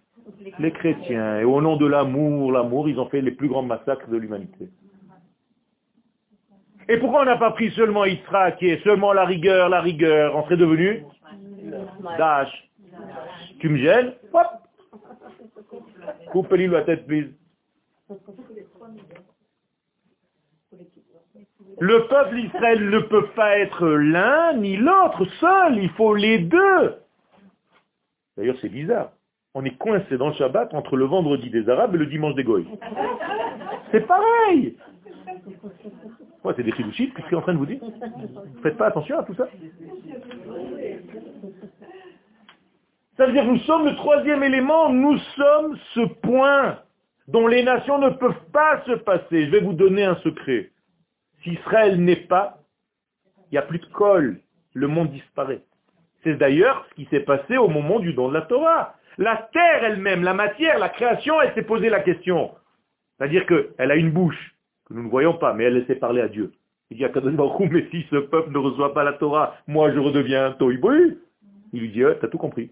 Les 0.59 0.73
chrétiens. 0.73 1.41
Et 1.41 1.45
au 1.45 1.61
nom 1.61 1.77
de 1.77 1.87
l'amour, 1.87 2.51
l'amour, 2.53 2.89
ils 2.89 2.99
ont 2.99 3.09
fait 3.09 3.21
les 3.21 3.33
plus 3.33 3.49
grands 3.49 3.63
massacres 3.63 4.09
de 4.09 4.17
l'humanité. 4.17 4.71
Et 6.89 6.99
pourquoi 6.99 7.23
on 7.23 7.25
n'a 7.25 7.37
pas 7.37 7.53
pris 7.53 7.71
seulement 7.73 8.05
Israël, 8.05 8.57
qui 8.59 8.69
est 8.69 8.83
seulement 8.85 9.13
la 9.13 9.25
rigueur, 9.25 9.69
la 9.69 9.81
rigueur 9.81 10.37
On 10.37 10.45
serait 10.45 10.57
devenu 10.57 11.05
Dash. 12.19 12.71
Tu 13.61 13.69
me 13.69 13.79
gênes 13.79 14.13
Hop 14.33 14.47
Coupe-lui 16.31 16.67
la 16.67 16.83
tête, 16.83 17.07
please. 17.07 17.31
Le 21.79 22.07
peuple 22.09 22.39
Israël 22.39 22.91
ne 22.91 22.99
peut 23.01 23.27
pas 23.29 23.59
être 23.59 23.89
l'un 23.89 24.55
ni 24.55 24.77
l'autre 24.77 25.25
seul, 25.41 25.79
il 25.79 25.91
faut 25.91 26.15
les 26.15 26.39
deux. 26.39 26.97
D'ailleurs, 28.37 28.57
c'est 28.61 28.69
bizarre. 28.69 29.13
On 29.55 29.65
est 29.65 29.77
coincé 29.77 30.17
dans 30.17 30.29
le 30.29 30.35
Shabbat 30.35 30.73
entre 30.75 30.97
le 30.97 31.05
vendredi 31.05 31.51
des 31.51 31.69
Arabes 31.69 31.95
et 31.95 31.99
le 31.99 32.07
dimanche 32.07 32.35
des 32.35 32.45
Goïs. 32.45 32.67
C'est 33.91 34.07
pareil. 34.07 34.77
Ouais, 36.45 36.53
c'est 36.57 36.63
des 36.63 36.73
chilouchites, 36.73 37.15
qu'est-ce 37.15 37.27
qu'il 37.29 37.35
est 37.35 37.41
en 37.41 37.43
train 37.43 37.55
de 37.55 37.59
vous 37.59 37.67
dire 37.67 37.81
Faites 38.63 38.77
pas 38.77 38.87
attention 38.87 39.19
à 39.19 39.23
tout 39.23 39.35
ça. 39.35 39.49
Ça 43.17 43.27
veut 43.27 43.33
dire 43.33 43.43
que 43.43 43.49
nous 43.49 43.61
sommes 43.61 43.85
le 43.85 43.95
troisième 43.95 44.43
élément, 44.43 44.91
nous 44.91 45.19
sommes 45.37 45.79
ce 45.95 46.01
point 46.01 46.79
dont 47.29 47.47
les 47.47 47.63
nations 47.63 47.99
ne 47.99 48.11
peuvent 48.11 48.51
pas 48.53 48.83
se 48.87 48.93
passer. 48.93 49.47
Je 49.47 49.51
vais 49.51 49.61
vous 49.61 49.75
donner 49.75 50.05
un 50.05 50.17
secret. 50.17 50.71
Si 51.43 51.51
Israël 51.51 52.03
n'est 52.03 52.17
pas, 52.17 52.59
il 53.51 53.53
n'y 53.53 53.59
a 53.59 53.63
plus 53.63 53.79
de 53.79 53.87
colle, 53.87 54.41
le 54.75 54.89
monde 54.89 55.11
disparaît. 55.11 55.63
C'est 56.25 56.35
d'ailleurs 56.35 56.87
ce 56.91 56.95
qui 56.95 57.05
s'est 57.11 57.21
passé 57.21 57.57
au 57.57 57.69
moment 57.69 58.01
du 58.01 58.15
don 58.15 58.29
de 58.29 58.35
la 58.35 58.43
Torah. 58.43 58.95
La 59.19 59.49
terre 59.53 59.85
elle-même, 59.85 60.23
la 60.23 60.35
matière, 60.35 60.79
la 60.79 60.89
création, 60.89 61.41
elle 61.41 61.53
s'est 61.55 61.63
posé 61.63 61.91
la 61.91 62.01
question. 62.01 62.53
C'est-à-dire 63.19 63.47
qu'elle 63.47 63.91
a 63.91 63.97
une 63.97 64.11
bouche, 64.11 64.52
nous 64.93 65.05
ne 65.05 65.09
voyons 65.09 65.35
pas, 65.35 65.55
mais 65.55 65.65
elle 65.65 65.87
sait 65.87 65.95
parler 65.95 66.21
à 66.21 66.29
Dieu. 66.29 66.53
Il 66.91 66.99
dit 66.99 67.05
à 67.05 67.09
Baruch 67.09 67.71
mais 67.71 67.87
si 67.91 68.05
ce 68.11 68.17
peuple 68.17 68.51
ne 68.53 68.59
reçoit 68.59 68.93
pas 68.93 69.03
la 69.03 69.15
Torah, 69.15 69.57
moi 69.67 69.91
je 69.93 69.99
redeviens 69.99 70.47
un 70.47 70.53
toiboui. 70.53 71.19
Il 71.73 71.81
lui 71.81 71.91
dit, 71.91 72.03
t'as 72.21 72.29
tout 72.29 72.39
compris. 72.39 72.71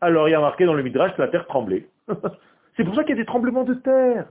Alors 0.00 0.28
il 0.28 0.32
y 0.32 0.34
a 0.34 0.40
marqué 0.40 0.64
dans 0.64 0.74
le 0.74 0.82
Midrash 0.82 1.14
que 1.16 1.22
la 1.22 1.28
terre 1.28 1.46
tremblait. 1.46 1.88
C'est 2.76 2.84
pour 2.84 2.94
ça 2.94 3.02
qu'il 3.02 3.16
y 3.16 3.18
a 3.18 3.22
des 3.22 3.26
tremblements 3.26 3.64
de 3.64 3.74
terre. 3.74 4.26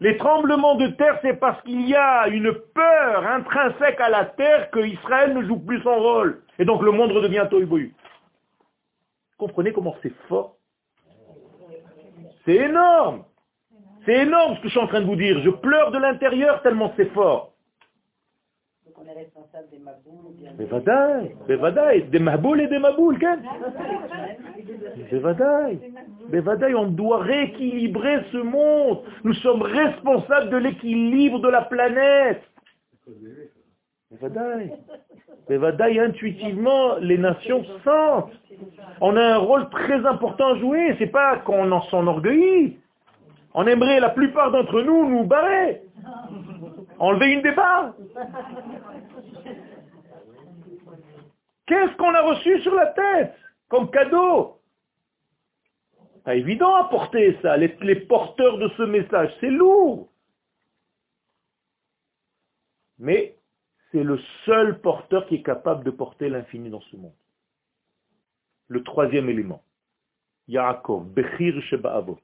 Les 0.00 0.16
tremblements 0.16 0.76
de 0.76 0.86
terre, 0.86 1.18
c'est 1.22 1.34
parce 1.40 1.60
qu'il 1.62 1.88
y 1.88 1.94
a 1.96 2.28
une 2.28 2.52
peur 2.52 3.26
intrinsèque 3.26 4.00
à 4.00 4.08
la 4.08 4.26
terre 4.26 4.70
que 4.70 4.78
Israël 4.78 5.34
ne 5.34 5.42
joue 5.42 5.58
plus 5.58 5.82
son 5.82 5.96
rôle. 5.96 6.40
Et 6.60 6.64
donc 6.64 6.82
le 6.82 6.92
monde 6.92 7.10
redevient 7.10 7.48
toiboui. 7.50 7.92
Comprenez 9.38 9.72
comment 9.72 9.96
c'est 10.00 10.14
fort 10.28 10.56
C'est 12.44 12.54
énorme. 12.54 13.24
C'est 14.08 14.22
énorme 14.22 14.56
ce 14.56 14.60
que 14.62 14.68
je 14.68 14.70
suis 14.70 14.80
en 14.80 14.86
train 14.86 15.02
de 15.02 15.06
vous 15.06 15.16
dire. 15.16 15.38
Je 15.44 15.50
pleure 15.50 15.90
de 15.90 15.98
l'intérieur 15.98 16.62
tellement 16.62 16.94
c'est 16.96 17.12
fort. 17.12 17.52
Donc 18.86 18.94
on 18.96 19.06
est 19.06 19.12
responsable 19.12 19.68
des 19.70 19.78
maboules 19.78 21.36
Des 21.46 21.56
vadaï, 21.56 22.04
des 22.04 22.18
maboules 22.18 22.60
et 22.62 22.68
des 22.68 22.78
maboules, 22.78 23.18
Des 26.30 26.40
vadaï, 26.40 26.74
on 26.74 26.86
doit 26.86 27.18
rééquilibrer 27.18 28.24
ce 28.32 28.38
monde. 28.38 29.02
Nous 29.24 29.34
sommes 29.34 29.60
responsables 29.60 30.48
de 30.48 30.56
l'équilibre 30.56 31.40
de 31.40 31.48
la 31.48 31.62
planète. 31.62 32.40
Des 35.50 35.58
vadaï, 35.58 36.00
intuitivement, 36.00 36.96
les 36.96 37.18
nations 37.18 37.62
sentent. 37.84 38.32
On 39.02 39.14
a 39.16 39.34
un 39.34 39.36
rôle 39.36 39.68
très 39.68 40.06
important 40.06 40.54
à 40.54 40.58
jouer. 40.58 40.96
C'est 40.98 41.08
pas 41.08 41.36
qu'on 41.40 41.70
en 41.70 41.82
s'enorgueillit. 41.82 42.78
On 43.60 43.66
aimerait 43.66 43.98
la 43.98 44.10
plupart 44.10 44.52
d'entre 44.52 44.82
nous 44.82 45.08
nous 45.08 45.24
barrer. 45.24 45.82
Enlever 47.00 47.32
une 47.32 47.42
des 47.42 47.50
barres. 47.50 47.92
Qu'est-ce 51.66 51.96
qu'on 51.96 52.14
a 52.14 52.22
reçu 52.22 52.60
sur 52.60 52.72
la 52.72 52.86
tête 52.86 53.34
comme 53.68 53.90
cadeau? 53.90 54.60
Pas 56.24 56.36
évident 56.36 56.72
à 56.76 56.84
porter 56.84 57.36
ça, 57.42 57.56
les, 57.56 57.96
porteurs 57.96 58.58
de 58.58 58.68
ce 58.76 58.82
message, 58.84 59.34
c'est 59.40 59.50
lourd. 59.50 60.08
Mais 63.00 63.34
c'est 63.90 64.04
le 64.04 64.20
seul 64.44 64.80
porteur 64.80 65.26
qui 65.26 65.34
est 65.34 65.42
capable 65.42 65.82
de 65.82 65.90
porter 65.90 66.28
l'infini 66.28 66.70
dans 66.70 66.82
ce 66.82 66.96
monde. 66.96 67.16
Le 68.68 68.84
troisième 68.84 69.28
élément. 69.28 69.64
Yaakov, 70.46 71.08
Bechir 71.12 71.60
Sheba'avot. 71.62 72.20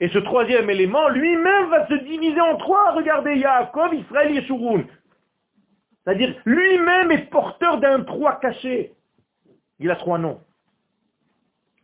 Et 0.00 0.08
ce 0.08 0.18
troisième 0.18 0.70
élément, 0.70 1.08
lui-même, 1.08 1.70
va 1.70 1.88
se 1.88 1.94
diviser 1.94 2.40
en 2.40 2.56
trois. 2.56 2.92
Regardez, 2.92 3.36
Yaakov, 3.36 3.94
Israël, 3.94 4.32
Yeshurun. 4.32 4.84
C'est-à-dire, 6.04 6.34
lui-même 6.44 7.10
est 7.10 7.30
porteur 7.30 7.78
d'un 7.78 8.02
trois 8.02 8.38
caché. 8.38 8.92
Il 9.80 9.90
a 9.90 9.96
trois 9.96 10.18
noms. 10.18 10.40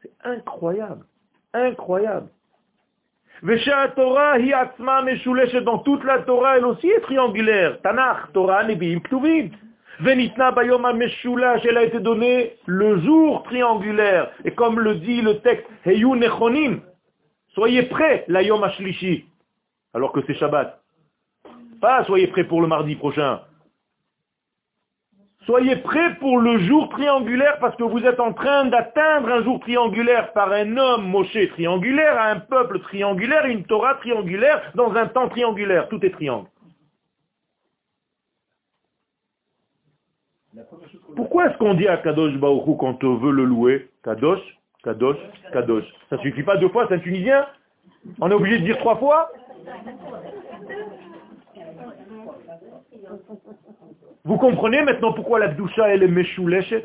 C'est 0.00 0.12
incroyable. 0.24 1.04
Incroyable. 1.52 2.28
Torah, 3.96 4.38
dans 5.64 5.78
toute 5.78 6.04
la 6.04 6.20
Torah, 6.20 6.56
elle 6.56 6.64
aussi 6.64 6.88
est 6.88 7.00
triangulaire. 7.00 7.80
Tanakh, 7.82 8.32
Torah, 8.32 8.64
Nebi'im, 8.64 9.00
Ktuvim. 9.00 9.50
Venitna 10.00 10.50
bayom 10.50 10.92
meshulash, 10.96 11.64
elle 11.64 11.76
a 11.76 11.84
été 11.84 12.00
donnée 12.00 12.56
le 12.66 12.98
jour 13.00 13.44
triangulaire. 13.44 14.30
Et 14.44 14.50
comme 14.50 14.80
le 14.80 14.96
dit 14.96 15.22
le 15.22 15.38
texte, 15.38 15.66
Heyu 15.84 16.16
nechonim, 16.16 16.80
Soyez 17.54 17.84
prêts, 17.84 18.24
la 18.28 18.42
Yom 18.42 18.62
Ashlishi, 18.64 19.26
alors 19.92 20.12
que 20.12 20.20
c'est 20.26 20.34
Shabbat. 20.34 20.80
Pas 21.80 22.04
soyez 22.04 22.26
prêts 22.28 22.44
pour 22.44 22.60
le 22.60 22.66
mardi 22.66 22.96
prochain. 22.96 23.42
Soyez 25.46 25.76
prêts 25.76 26.16
pour 26.16 26.38
le 26.38 26.58
jour 26.60 26.88
triangulaire 26.88 27.58
parce 27.60 27.76
que 27.76 27.84
vous 27.84 28.02
êtes 28.04 28.18
en 28.18 28.32
train 28.32 28.64
d'atteindre 28.64 29.28
un 29.28 29.44
jour 29.44 29.60
triangulaire 29.60 30.32
par 30.32 30.50
un 30.50 30.76
homme 30.76 31.06
Moshe 31.06 31.36
triangulaire, 31.50 32.16
à 32.18 32.30
un 32.30 32.40
peuple 32.40 32.80
triangulaire, 32.80 33.44
une 33.44 33.64
Torah 33.64 33.94
triangulaire, 33.96 34.72
dans 34.74 34.94
un 34.94 35.06
temps 35.06 35.28
triangulaire. 35.28 35.88
Tout 35.88 36.04
est 36.04 36.10
triangle. 36.10 36.48
Pourquoi 41.14 41.46
est-ce 41.46 41.58
qu'on 41.58 41.74
dit 41.74 41.88
à 41.88 41.98
Kadosh 41.98 42.34
Baruchou 42.36 42.76
quand 42.76 43.04
on 43.04 43.16
veut 43.16 43.32
le 43.32 43.44
louer 43.44 43.90
Kadosh? 44.02 44.40
Kadosh, 44.84 45.16
Kadosh. 45.52 45.84
Ça 46.10 46.18
suffit 46.18 46.42
pas 46.42 46.56
deux 46.58 46.68
fois, 46.68 46.86
c'est 46.88 46.94
un 46.94 46.98
Tunisien 46.98 47.46
On 48.20 48.30
est 48.30 48.34
obligé 48.34 48.58
de 48.58 48.64
dire 48.64 48.78
trois 48.78 48.96
fois 48.96 49.30
Vous 54.24 54.36
comprenez 54.36 54.82
maintenant 54.82 55.12
pourquoi 55.12 55.38
la 55.38 55.48
Kdusha 55.48 55.88
elle 55.88 56.02
est 56.02 56.08
Meshuleshet 56.08 56.84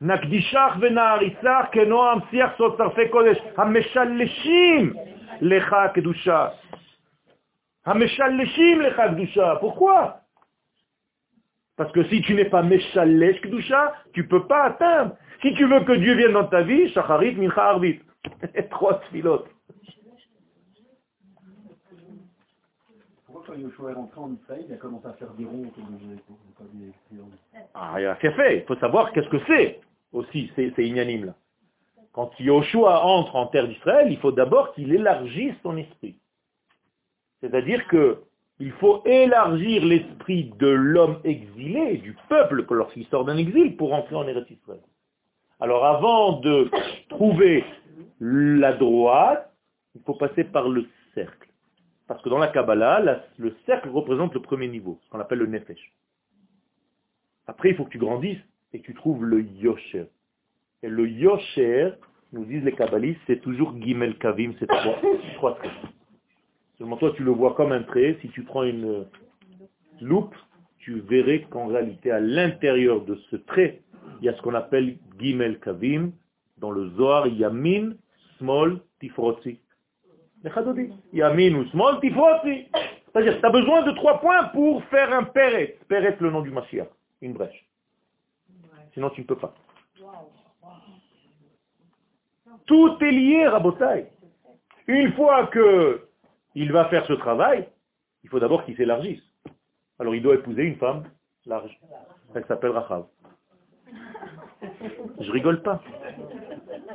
Nakdishach 0.00 0.78
vena'aritzach 0.78 1.70
kenoam 1.72 2.22
siach 2.30 2.56
sotarfe 2.56 3.10
kodesh. 3.10 3.38
Hameshaleshim 3.56 4.94
lecha 5.40 5.92
Kdusha. 5.92 6.54
Hameshaleshim 7.84 8.80
lecha 8.80 9.08
Kdusha. 9.08 9.56
Pourquoi? 9.58 10.20
Parce 11.78 11.92
que 11.92 12.02
si 12.08 12.20
tu 12.22 12.34
n'es 12.34 12.44
pas 12.44 12.62
Meshalesh 12.62 13.40
Kdusha, 13.40 13.94
tu 14.12 14.26
peux 14.26 14.46
pas 14.48 14.64
atteindre. 14.64 15.16
Si 15.40 15.54
tu 15.54 15.64
veux 15.64 15.84
que 15.84 15.92
Dieu 15.92 16.14
vienne 16.14 16.32
dans 16.32 16.48
ta 16.48 16.62
vie, 16.62 16.88
Shacharit, 16.90 17.36
Mincha, 17.36 17.70
Arvit. 17.70 18.00
Trois 18.70 19.00
pilotes. 19.12 19.46
Pourquoi 23.24 23.44
quand 23.46 23.54
Yoshua 23.54 23.92
est 23.92 23.94
rentré 23.94 24.20
en 24.20 24.32
Israël, 24.34 24.64
il 24.68 24.74
a 24.74 24.76
commencé 24.76 25.06
à 25.06 25.12
faire 25.12 25.30
des 25.34 25.44
ronds 25.44 25.70
Ah, 27.74 27.94
il 28.00 28.06
a 28.06 28.16
fait 28.16 28.32
fait. 28.32 28.58
Il 28.58 28.64
faut 28.64 28.76
savoir 28.76 29.12
qu'est-ce 29.12 29.28
que 29.28 29.40
c'est 29.46 29.80
aussi, 30.12 30.50
c'est 30.56 30.72
inanime 30.78 31.26
là. 31.26 31.34
Quand 32.12 32.32
Yoshua 32.40 33.04
entre 33.04 33.36
en 33.36 33.46
terre 33.46 33.68
d'Israël, 33.68 34.10
il 34.10 34.18
faut 34.18 34.32
d'abord 34.32 34.74
qu'il 34.74 34.92
élargisse 34.92 35.54
son 35.62 35.76
esprit. 35.76 36.18
C'est-à-dire 37.40 37.86
que 37.86 38.24
il 38.60 38.72
faut 38.72 39.02
élargir 39.04 39.84
l'esprit 39.84 40.52
de 40.58 40.68
l'homme 40.68 41.20
exilé, 41.24 41.98
du 41.98 42.16
peuple, 42.28 42.64
lorsqu'il 42.70 43.06
sort 43.06 43.24
d'un 43.24 43.36
exil, 43.36 43.76
pour 43.76 43.92
entrer 43.92 44.16
en 44.16 44.26
Eretz. 44.26 44.48
Alors 45.60 45.84
avant 45.84 46.40
de 46.40 46.70
trouver 47.08 47.64
la 48.20 48.72
droite, 48.72 49.52
il 49.94 50.02
faut 50.02 50.14
passer 50.14 50.44
par 50.44 50.68
le 50.68 50.86
cercle. 51.14 51.48
Parce 52.06 52.22
que 52.22 52.28
dans 52.28 52.38
la 52.38 52.48
Kabbalah, 52.48 53.22
le 53.36 53.56
cercle 53.66 53.90
représente 53.90 54.34
le 54.34 54.40
premier 54.40 54.68
niveau, 54.68 54.98
ce 55.04 55.10
qu'on 55.10 55.20
appelle 55.20 55.38
le 55.38 55.46
Nefesh. 55.46 55.92
Après, 57.46 57.70
il 57.70 57.76
faut 57.76 57.84
que 57.84 57.90
tu 57.90 57.98
grandisses 57.98 58.38
et 58.72 58.80
que 58.80 58.86
tu 58.86 58.94
trouves 58.94 59.24
le 59.24 59.42
Yosher. 59.42 60.06
Et 60.82 60.88
le 60.88 61.08
Yosher, 61.08 61.92
nous 62.32 62.44
disent 62.44 62.64
les 62.64 62.72
Kabbalistes, 62.72 63.20
c'est 63.26 63.40
toujours 63.40 63.74
Gimel 63.80 64.18
Kavim, 64.18 64.52
c'est 64.58 64.66
trois, 64.66 65.00
trois 65.36 65.54
traits. 65.56 65.70
Seulement 66.78 66.96
toi, 66.96 67.12
tu 67.16 67.24
le 67.24 67.32
vois 67.32 67.54
comme 67.54 67.72
un 67.72 67.82
trait. 67.82 68.16
Si 68.20 68.28
tu 68.28 68.44
prends 68.44 68.62
une 68.62 69.04
loupe, 70.00 70.34
tu 70.78 71.00
verrais 71.00 71.42
qu'en 71.50 71.66
réalité, 71.66 72.10
à 72.12 72.20
l'intérieur 72.20 73.04
de 73.04 73.16
ce 73.30 73.36
trait, 73.36 73.82
il 74.20 74.26
y 74.26 74.28
a 74.28 74.34
ce 74.34 74.42
qu'on 74.42 74.54
appelle 74.54 74.96
Gimel 75.18 75.58
Kavim. 75.58 76.12
Dans 76.58 76.70
le 76.72 76.90
Zohar, 76.90 77.28
Yamin, 77.28 77.92
Small, 78.38 78.80
Tifrotzi. 78.98 79.60
Yamin 81.12 81.54
ou 81.54 81.64
Small, 81.66 82.00
Tifrotzi. 82.00 82.66
C'est-à-dire, 83.12 83.38
tu 83.38 83.46
as 83.46 83.50
besoin 83.50 83.82
de 83.82 83.92
trois 83.92 84.20
points 84.20 84.44
pour 84.48 84.82
faire 84.84 85.12
un 85.12 85.24
Peret. 85.24 85.78
Peret, 85.88 86.16
le 86.20 86.30
nom 86.30 86.42
du 86.42 86.50
Mashiach. 86.50 86.88
Une 87.20 87.32
brèche. 87.32 87.64
Sinon, 88.94 89.10
tu 89.10 89.20
ne 89.22 89.26
peux 89.26 89.36
pas. 89.36 89.54
Tout 92.66 92.96
est 93.00 93.10
lié, 93.10 93.46
Rabotai. 93.46 94.06
Une 94.88 95.12
fois 95.12 95.46
que 95.46 96.07
il 96.54 96.72
va 96.72 96.86
faire 96.86 97.06
ce 97.06 97.12
travail, 97.12 97.68
il 98.24 98.30
faut 98.30 98.40
d'abord 98.40 98.64
qu'il 98.64 98.76
s'élargisse. 98.76 99.22
Alors 99.98 100.14
il 100.14 100.22
doit 100.22 100.34
épouser 100.34 100.62
une 100.62 100.76
femme 100.76 101.04
large. 101.46 101.78
Elle 102.34 102.44
s'appelle 102.46 102.70
Rachav. 102.70 103.06
Je 105.20 105.30
rigole 105.30 105.62
pas. 105.62 105.82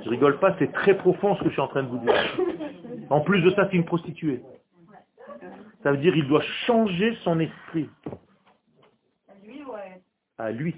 Je 0.03 0.09
rigole 0.09 0.39
pas, 0.39 0.55
c'est 0.59 0.71
très 0.71 0.97
profond 0.97 1.35
ce 1.35 1.43
que 1.43 1.49
je 1.49 1.53
suis 1.53 1.61
en 1.61 1.67
train 1.67 1.83
de 1.83 1.87
vous 1.89 1.99
dire. 1.99 2.13
En 3.09 3.21
plus 3.21 3.41
de 3.41 3.49
ça, 3.51 3.67
c'est 3.69 3.77
une 3.77 3.85
prostituée. 3.85 4.41
Ça 5.81 5.91
veut 5.91 5.97
dire 5.97 6.13
qu'il 6.13 6.27
doit 6.27 6.41
changer 6.65 7.15
son 7.23 7.39
esprit. 7.39 7.89
À 10.37 10.51
lui. 10.51 10.75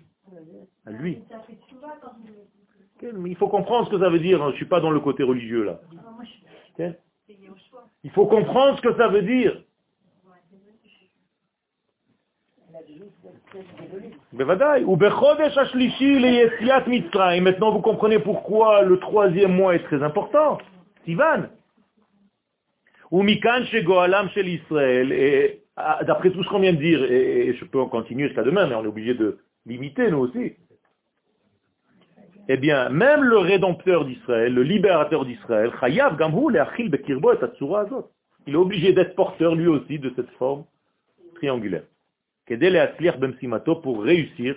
À 0.85 0.91
lui. 0.91 1.21
Il 3.01 3.35
faut 3.35 3.47
comprendre 3.47 3.85
ce 3.87 3.91
que 3.91 3.99
ça 3.99 4.09
veut 4.09 4.19
dire. 4.19 4.41
Hein. 4.41 4.47
Je 4.47 4.51
ne 4.53 4.57
suis 4.57 4.65
pas 4.65 4.79
dans 4.79 4.91
le 4.91 4.99
côté 4.99 5.23
religieux 5.23 5.63
là. 5.63 5.79
Il 8.05 8.11
faut 8.11 8.27
comprendre 8.27 8.77
ce 8.77 8.81
que 8.83 8.95
ça 8.97 9.07
veut 9.07 9.23
dire. 9.23 9.59
Maintenant, 17.41 17.71
vous 17.71 17.81
comprenez 17.81 18.19
pourquoi 18.19 18.83
le 18.83 18.99
troisième 18.99 19.55
mois 19.55 19.73
est 19.73 19.83
très 19.85 20.03
important. 20.03 20.59
Sivan. 21.05 21.47
Et 25.11 25.61
ah, 25.75 25.99
d'après 26.03 26.29
tout 26.29 26.43
ce 26.43 26.49
qu'on 26.49 26.59
vient 26.59 26.73
de 26.73 26.77
dire, 26.77 27.03
et 27.03 27.55
je 27.59 27.65
peux 27.65 27.81
en 27.81 27.87
continuer 27.87 28.27
jusqu'à 28.27 28.43
demain, 28.43 28.67
mais 28.67 28.75
on 28.75 28.83
est 28.83 28.87
obligé 28.87 29.15
de 29.15 29.39
limiter 29.65 30.11
nous 30.11 30.19
aussi. 30.19 30.53
Eh 32.47 32.57
bien, 32.57 32.89
même 32.89 33.23
le 33.23 33.37
rédempteur 33.37 34.05
d'Israël, 34.05 34.53
le 34.53 34.61
libérateur 34.61 35.25
d'Israël, 35.25 35.71
il 38.47 38.53
est 38.53 38.57
obligé 38.57 38.93
d'être 38.93 39.15
porteur 39.15 39.55
lui 39.55 39.67
aussi 39.67 39.97
de 39.97 40.13
cette 40.15 40.29
forme 40.31 40.63
triangulaire 41.35 41.83
pour 43.81 44.03
réussir 44.03 44.55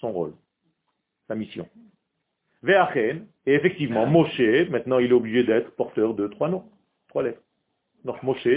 son 0.00 0.12
rôle, 0.12 0.32
sa 1.28 1.34
mission. 1.36 1.68
et 2.66 3.14
effectivement, 3.46 4.06
Moshe, 4.06 4.68
maintenant 4.70 4.98
il 4.98 5.10
est 5.10 5.14
obligé 5.14 5.44
d'être 5.44 5.70
porteur 5.76 6.14
de 6.14 6.26
trois 6.26 6.48
noms, 6.48 6.64
trois 7.08 7.22
lettres. 7.22 7.42
Donc 8.04 8.22
Moshe, 8.22 8.48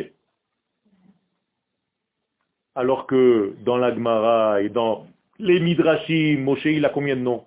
alors 2.74 3.06
que 3.06 3.56
dans 3.64 3.78
l'Agmara 3.78 4.62
et 4.62 4.70
dans 4.70 5.08
les 5.40 5.60
Midrashim, 5.60 6.42
Moshe 6.44 6.66
il 6.66 6.86
a 6.86 6.90
combien 6.90 7.16
de 7.16 7.22
noms? 7.22 7.47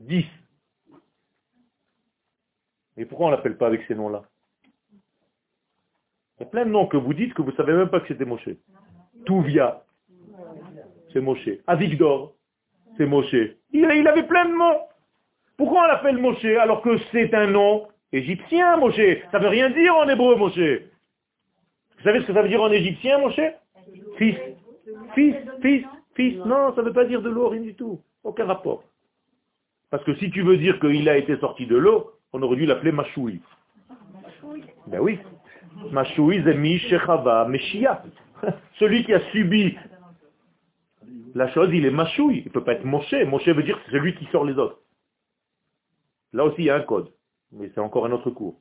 Dix. 0.00 0.26
Et 2.96 3.04
pourquoi 3.04 3.28
on 3.28 3.30
l'appelle 3.30 3.56
pas 3.56 3.66
avec 3.66 3.82
ces 3.86 3.94
noms-là? 3.94 4.22
Il 6.38 6.44
y 6.44 6.46
a 6.46 6.46
plein 6.46 6.64
de 6.64 6.70
noms 6.70 6.86
que 6.86 6.96
vous 6.96 7.14
dites 7.14 7.34
que 7.34 7.42
vous 7.42 7.50
ne 7.50 7.56
savez 7.56 7.74
même 7.74 7.90
pas 7.90 8.00
que 8.00 8.08
c'était 8.08 8.24
Moshe. 8.24 8.48
Touvia, 9.26 9.84
c'est 11.12 11.20
Moshe. 11.20 11.50
Avigdor, 11.66 12.34
c'est 12.96 13.06
Moshe. 13.06 13.36
Il, 13.72 13.84
avait 13.84 14.26
plein 14.26 14.46
de 14.46 14.54
noms. 14.54 14.80
Pourquoi 15.58 15.84
on 15.84 15.86
l'appelle 15.86 16.16
Moshe 16.16 16.44
alors 16.44 16.80
que 16.80 16.96
c'est 17.12 17.34
un 17.34 17.46
nom 17.46 17.88
égyptien, 18.12 18.78
Moshe? 18.78 19.20
Ça 19.30 19.38
ne 19.38 19.44
veut 19.44 19.50
rien 19.50 19.68
dire 19.68 19.94
en 19.94 20.08
hébreu, 20.08 20.36
Moshe. 20.36 20.56
Vous 20.56 22.04
savez 22.04 22.20
ce 22.20 22.26
que 22.26 22.32
ça 22.32 22.40
veut 22.40 22.48
dire 22.48 22.62
en 22.62 22.72
égyptien, 22.72 23.18
Moshe? 23.18 23.40
Fils. 24.16 24.38
Fils, 25.14 25.36
fils, 25.60 25.84
fils. 26.14 26.38
Non, 26.46 26.74
ça 26.74 26.80
ne 26.80 26.86
veut 26.86 26.94
pas 26.94 27.04
dire 27.04 27.20
de 27.20 27.28
l'eau, 27.28 27.50
rien 27.50 27.60
du 27.60 27.74
tout. 27.74 28.00
Aucun 28.24 28.46
rapport. 28.46 28.84
Parce 29.90 30.04
que 30.04 30.14
si 30.16 30.30
tu 30.30 30.42
veux 30.42 30.56
dire 30.56 30.78
qu'il 30.80 31.08
a 31.08 31.16
été 31.16 31.36
sorti 31.38 31.66
de 31.66 31.76
l'eau, 31.76 32.12
on 32.32 32.42
aurait 32.42 32.56
dû 32.56 32.66
l'appeler 32.66 32.92
Machoui. 32.92 33.40
Ben 34.86 35.00
oui. 35.00 35.18
Machoui, 35.90 36.42
Zemi, 36.42 36.78
Shechava, 36.78 37.46
Meshia. 37.48 38.02
Celui 38.78 39.04
qui 39.04 39.12
a 39.12 39.20
subi 39.30 39.76
la 41.34 41.48
chose, 41.48 41.70
il 41.72 41.84
est 41.84 41.90
machouille. 41.90 42.38
Il 42.38 42.44
ne 42.46 42.50
peut 42.50 42.64
pas 42.64 42.72
être 42.72 42.84
Moshe. 42.84 43.14
Moshe 43.26 43.48
veut 43.48 43.62
dire 43.62 43.76
que 43.76 43.82
c'est 43.86 43.92
celui 43.92 44.14
qui 44.14 44.26
sort 44.26 44.44
les 44.44 44.58
autres. 44.58 44.78
Là 46.32 46.44
aussi, 46.44 46.62
il 46.62 46.64
y 46.66 46.70
a 46.70 46.76
un 46.76 46.82
code. 46.82 47.12
Mais 47.52 47.70
c'est 47.74 47.80
encore 47.80 48.06
un 48.06 48.12
autre 48.12 48.30
cours. 48.30 48.60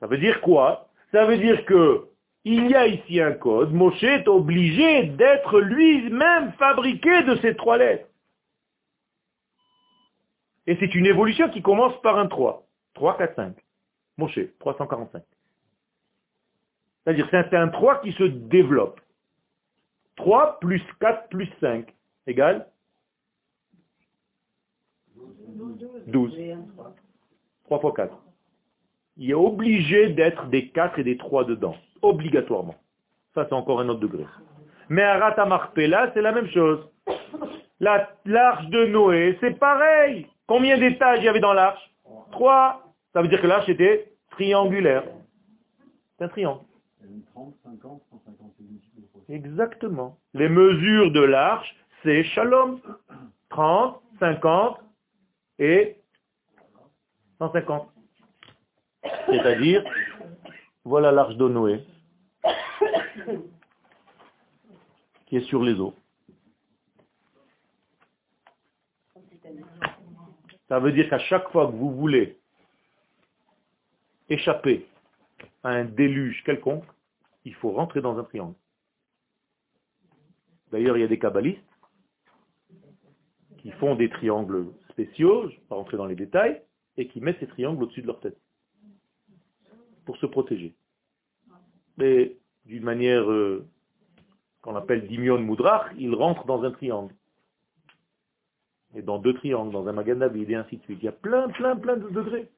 Ça 0.00 0.06
veut 0.06 0.18
dire 0.18 0.40
quoi? 0.40 0.88
Ça 1.12 1.24
veut 1.24 1.38
dire 1.38 1.64
que 1.64 2.08
il 2.44 2.70
y 2.70 2.74
a 2.74 2.86
ici 2.86 3.20
un 3.20 3.32
code. 3.32 3.72
Moshe 3.72 4.02
est 4.02 4.28
obligé 4.28 5.04
d'être 5.04 5.58
lui-même 5.60 6.52
fabriqué 6.58 7.22
de 7.24 7.36
ces 7.36 7.56
trois 7.56 7.78
lettres. 7.78 8.06
Et 10.66 10.76
c'est 10.80 10.94
une 10.94 11.06
évolution 11.06 11.48
qui 11.50 11.62
commence 11.62 12.00
par 12.02 12.18
un 12.18 12.26
3. 12.26 12.66
3, 12.94 13.18
4, 13.18 13.36
5. 13.36 13.54
Moshe, 14.18 14.40
345. 14.58 15.22
C'est-à-dire 17.04 17.28
c'est 17.30 17.54
un 17.54 17.68
3 17.68 18.00
qui 18.00 18.12
se 18.12 18.24
développe. 18.24 19.00
3 20.16 20.58
plus 20.60 20.82
4 21.00 21.28
plus 21.28 21.48
5 21.60 21.86
égale 22.26 22.66
12. 26.06 26.36
3 27.64 27.80
fois 27.80 27.92
4. 27.94 28.16
Il 29.18 29.30
est 29.30 29.34
obligé 29.34 30.10
d'être 30.10 30.46
des 30.46 30.68
4 30.68 30.98
et 30.98 31.04
des 31.04 31.16
3 31.16 31.44
dedans. 31.44 31.76
Obligatoirement. 32.02 32.74
Ça, 33.34 33.46
c'est 33.48 33.54
encore 33.54 33.80
un 33.80 33.88
autre 33.88 34.00
degré. 34.00 34.24
Mais 34.88 35.02
à 35.02 35.18
Ratamarpela, 35.18 36.10
c'est 36.14 36.22
la 36.22 36.32
même 36.32 36.48
chose. 36.48 36.88
L'arche 37.80 38.66
de 38.68 38.86
Noé, 38.86 39.36
c'est 39.40 39.58
pareil. 39.58 40.26
Combien 40.46 40.78
d'étages 40.78 41.18
il 41.20 41.24
y 41.24 41.28
avait 41.28 41.40
dans 41.40 41.52
l'arche 41.52 41.90
3. 42.32 42.82
Ça 43.12 43.22
veut 43.22 43.28
dire 43.28 43.40
que 43.40 43.46
l'arche 43.46 43.68
était 43.68 44.12
triangulaire. 44.30 45.04
C'est 46.18 46.24
un 46.24 46.28
triangle. 46.28 46.60
30, 47.34 47.54
50, 47.64 48.02
150 48.10 48.52
Exactement. 49.28 50.18
Les 50.34 50.48
mesures 50.48 51.10
de 51.10 51.20
l'arche, 51.20 51.74
c'est 52.02 52.24
shalom. 52.24 52.80
30, 53.50 54.00
50 54.20 54.78
et 55.58 55.96
150. 57.38 57.88
C'est-à-dire, 59.26 59.84
voilà 60.84 61.12
l'arche 61.12 61.36
de 61.36 61.48
Noé 61.48 61.84
qui 65.26 65.36
est 65.36 65.48
sur 65.48 65.62
les 65.62 65.74
eaux. 65.80 65.94
Ça 70.68 70.80
veut 70.80 70.92
dire 70.92 71.08
qu'à 71.08 71.18
chaque 71.18 71.48
fois 71.50 71.66
que 71.66 71.72
vous 71.72 71.94
voulez 71.94 72.38
échapper 74.28 74.86
à 75.62 75.70
un 75.70 75.84
déluge 75.84 76.42
quelconque, 76.44 76.84
il 77.44 77.54
faut 77.54 77.70
rentrer 77.70 78.00
dans 78.00 78.18
un 78.18 78.24
triangle. 78.24 78.54
D'ailleurs, 80.72 80.96
il 80.96 81.00
y 81.00 81.04
a 81.04 81.08
des 81.08 81.18
kabbalistes 81.18 81.60
qui 83.58 83.70
font 83.72 83.94
des 83.94 84.10
triangles 84.10 84.66
spéciaux, 84.90 85.42
je 85.42 85.54
ne 85.54 85.60
vais 85.60 85.66
pas 85.68 85.76
rentrer 85.76 85.96
dans 85.96 86.06
les 86.06 86.16
détails, 86.16 86.60
et 86.96 87.06
qui 87.08 87.20
mettent 87.20 87.38
ces 87.40 87.46
triangles 87.46 87.82
au-dessus 87.82 88.02
de 88.02 88.06
leur 88.06 88.20
tête 88.20 88.38
pour 90.04 90.16
se 90.16 90.26
protéger. 90.26 90.74
Mais 91.98 92.36
d'une 92.64 92.84
manière 92.84 93.30
euh, 93.30 93.66
qu'on 94.62 94.76
appelle 94.76 95.06
dimion 95.06 95.38
moudrach, 95.38 95.92
ils 95.96 96.14
rentrent 96.14 96.46
dans 96.46 96.62
un 96.64 96.70
triangle. 96.70 97.14
Et 98.94 99.02
dans 99.02 99.18
deux 99.18 99.34
triangles, 99.34 99.72
dans 99.72 99.86
un 99.88 99.92
magan 99.92 100.20
et 100.20 100.54
ainsi 100.54 100.76
de 100.78 100.82
suite. 100.82 100.98
Il 101.00 101.04
y 101.04 101.08
a 101.08 101.12
plein, 101.12 101.48
plein, 101.48 101.76
plein 101.76 101.96
de 101.96 102.08
degrés. 102.08 102.48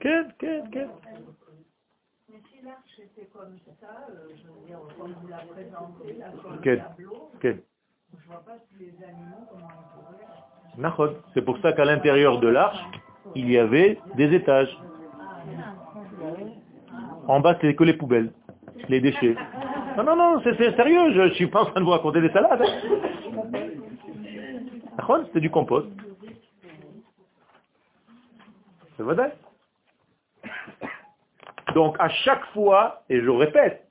Quel, 0.00 0.34
quel, 0.38 0.64
quel? 0.70 0.88
L'arche 2.64 2.98
était 2.98 3.28
comme 3.32 3.56
ça, 3.80 3.86
je 4.10 4.48
veux 4.48 4.66
dire, 4.66 4.78
vous 4.98 5.28
la 5.28 5.38
présentez, 5.38 6.18
tableau, 6.76 7.30
vois 8.26 8.44
pas 8.44 8.58
si 8.68 8.84
les 8.84 9.04
animaux, 9.04 9.46
comment 9.50 9.68
ils. 10.76 11.16
C'est 11.34 11.42
pour 11.42 11.58
ça 11.58 11.72
qu'à 11.72 11.84
l'intérieur 11.84 12.40
de 12.40 12.48
l'arche, 12.48 12.82
il 13.34 13.50
y 13.50 13.58
avait 13.58 13.98
des 14.16 14.34
étages. 14.34 14.76
En 17.26 17.40
bas, 17.40 17.56
c'est 17.60 17.74
que 17.74 17.84
les 17.84 17.94
poubelles, 17.94 18.32
les 18.88 19.00
déchets. 19.00 19.36
Non, 19.96 20.04
non, 20.04 20.16
non, 20.16 20.40
c'est 20.42 20.56
sérieux, 20.56 21.12
je 21.12 21.20
ne 21.22 21.30
suis 21.30 21.46
pas 21.46 21.62
en 21.62 21.66
train 21.66 21.80
de 21.80 21.84
vous 21.84 21.92
raconter 21.92 22.20
des 22.20 22.30
salades. 22.30 22.60
Hein. 22.60 23.77
C'était 25.26 25.40
du 25.40 25.50
compost. 25.50 25.88
C'est 28.96 29.02
vrai 29.02 29.32
donc 31.74 31.96
à 31.98 32.08
chaque 32.08 32.44
fois, 32.46 33.02
et 33.08 33.20
je 33.20 33.30
répète, 33.30 33.86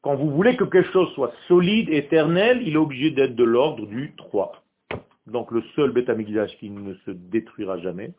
quand 0.00 0.14
vous 0.14 0.30
voulez 0.30 0.56
que 0.56 0.64
quelque 0.64 0.90
chose 0.92 1.12
soit 1.14 1.32
solide, 1.48 1.88
éternel, 1.90 2.62
il 2.62 2.74
est 2.74 2.78
obligé 2.78 3.10
d'être 3.10 3.34
de 3.34 3.44
l'ordre 3.44 3.86
du 3.86 4.14
3. 4.16 4.62
Donc 5.26 5.50
le 5.50 5.62
seul 5.74 5.90
bêta 5.90 6.14
qui 6.14 6.70
ne 6.70 6.94
se 6.94 7.10
détruira 7.10 7.78
jamais. 7.78 8.12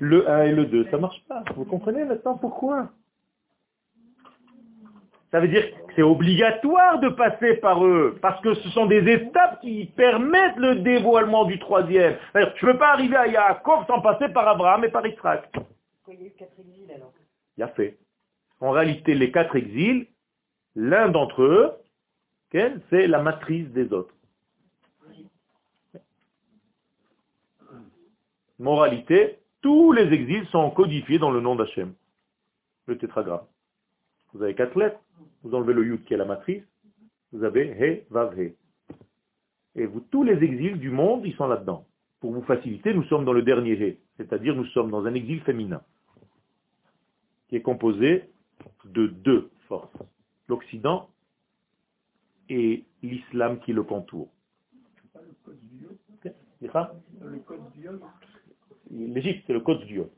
Le 0.00 0.28
1 0.28 0.42
et 0.42 0.52
le 0.52 0.66
2, 0.66 0.88
ça 0.90 0.98
marche 0.98 1.22
pas. 1.28 1.44
Vous 1.54 1.64
comprenez 1.64 2.04
maintenant 2.04 2.36
pourquoi? 2.36 2.90
Ça 5.32 5.40
veut 5.40 5.48
dire 5.48 5.62
que 5.62 5.94
c'est 5.96 6.02
obligatoire 6.02 7.00
de 7.00 7.08
passer 7.08 7.54
par 7.54 7.84
eux, 7.84 8.18
parce 8.20 8.38
que 8.42 8.52
ce 8.54 8.68
sont 8.68 8.84
des 8.84 9.10
étapes 9.10 9.62
qui 9.62 9.86
permettent 9.96 10.58
le 10.58 10.76
dévoilement 10.76 11.46
du 11.46 11.58
troisième. 11.58 12.18
Je 12.34 12.40
ne 12.40 12.72
peux 12.72 12.78
pas 12.78 12.92
arriver 12.92 13.16
à 13.16 13.26
Yaakov 13.26 13.86
sans 13.86 14.02
passer 14.02 14.28
par 14.28 14.46
Abraham 14.46 14.84
et 14.84 14.90
par 14.90 15.06
Israël. 15.06 15.42
Il 16.08 16.20
y 16.20 16.24
a 16.24 16.26
eu 16.26 16.30
quatre 16.38 16.60
exils 16.60 16.92
alors? 16.94 17.12
Il 17.56 17.62
a 17.62 17.68
fait. 17.68 17.96
En 18.60 18.72
réalité, 18.72 19.14
les 19.14 19.32
quatre 19.32 19.56
exils, 19.56 20.06
l'un 20.76 21.08
d'entre 21.08 21.42
eux, 21.42 21.72
c'est 22.90 23.06
la 23.06 23.22
matrice 23.22 23.68
des 23.70 23.90
autres. 23.90 24.14
Moralité, 28.58 29.38
tous 29.62 29.92
les 29.92 30.12
exils 30.12 30.46
sont 30.48 30.70
codifiés 30.70 31.18
dans 31.18 31.30
le 31.30 31.40
nom 31.40 31.56
d'Hachem, 31.56 31.94
le 32.86 32.98
tétragramme. 32.98 33.46
Vous 34.34 34.42
avez 34.42 34.54
quatre 34.54 34.78
lettres, 34.78 35.00
vous 35.42 35.54
enlevez 35.54 35.72
le 35.72 35.84
yud 35.84 36.04
qui 36.04 36.14
est 36.14 36.16
la 36.16 36.24
matrice, 36.24 36.62
vous 37.32 37.44
avez 37.44 37.66
he, 37.66 38.04
vav, 38.10 38.38
he. 38.38 38.54
Et 39.74 39.86
vous, 39.86 40.00
tous 40.00 40.22
les 40.22 40.42
exils 40.42 40.78
du 40.78 40.90
monde, 40.90 41.24
ils 41.24 41.34
sont 41.34 41.48
là-dedans. 41.48 41.86
Pour 42.20 42.32
vous 42.32 42.42
faciliter, 42.42 42.92
nous 42.94 43.04
sommes 43.04 43.24
dans 43.24 43.32
le 43.32 43.42
dernier 43.42 43.72
he, 43.72 43.98
c'est-à-dire 44.16 44.54
nous 44.54 44.66
sommes 44.66 44.90
dans 44.90 45.06
un 45.06 45.14
exil 45.14 45.40
féminin, 45.42 45.82
qui 47.48 47.56
est 47.56 47.62
composé 47.62 48.24
de 48.84 49.06
deux 49.06 49.50
forces, 49.68 49.96
l'Occident 50.48 51.08
et 52.48 52.84
l'islam 53.02 53.58
qui 53.60 53.72
le 53.72 53.82
contourne. 53.82 54.28
L'Égypte, 58.90 59.44
c'est 59.46 59.52
le 59.52 59.60
code 59.60 59.84
du 59.86 59.96
Yod. 59.96 60.10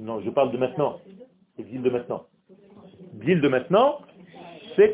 Non, 0.00 0.20
je 0.20 0.30
parle 0.30 0.52
de 0.52 0.58
maintenant. 0.58 1.00
L'exil 1.58 1.82
de 1.82 1.90
maintenant. 1.90 2.26
L'exil 3.14 3.40
de 3.40 3.48
maintenant, 3.48 4.00
c'est 4.76 4.92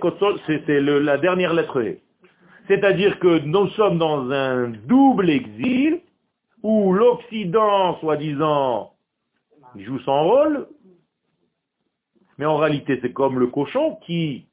la 0.68 1.18
dernière 1.18 1.54
lettre 1.54 1.80
E. 1.80 1.98
C'est-à-dire 2.68 3.18
que 3.18 3.40
nous 3.40 3.68
sommes 3.70 3.98
dans 3.98 4.30
un 4.30 4.68
double 4.68 5.30
exil 5.30 6.00
où 6.62 6.92
l'Occident, 6.92 7.98
soi-disant, 7.98 8.94
joue 9.76 9.98
son 10.00 10.24
rôle, 10.24 10.68
mais 12.38 12.46
en 12.46 12.56
réalité 12.56 12.98
c'est 13.02 13.12
comme 13.12 13.38
le 13.38 13.48
cochon 13.48 13.96
qui 14.06 14.46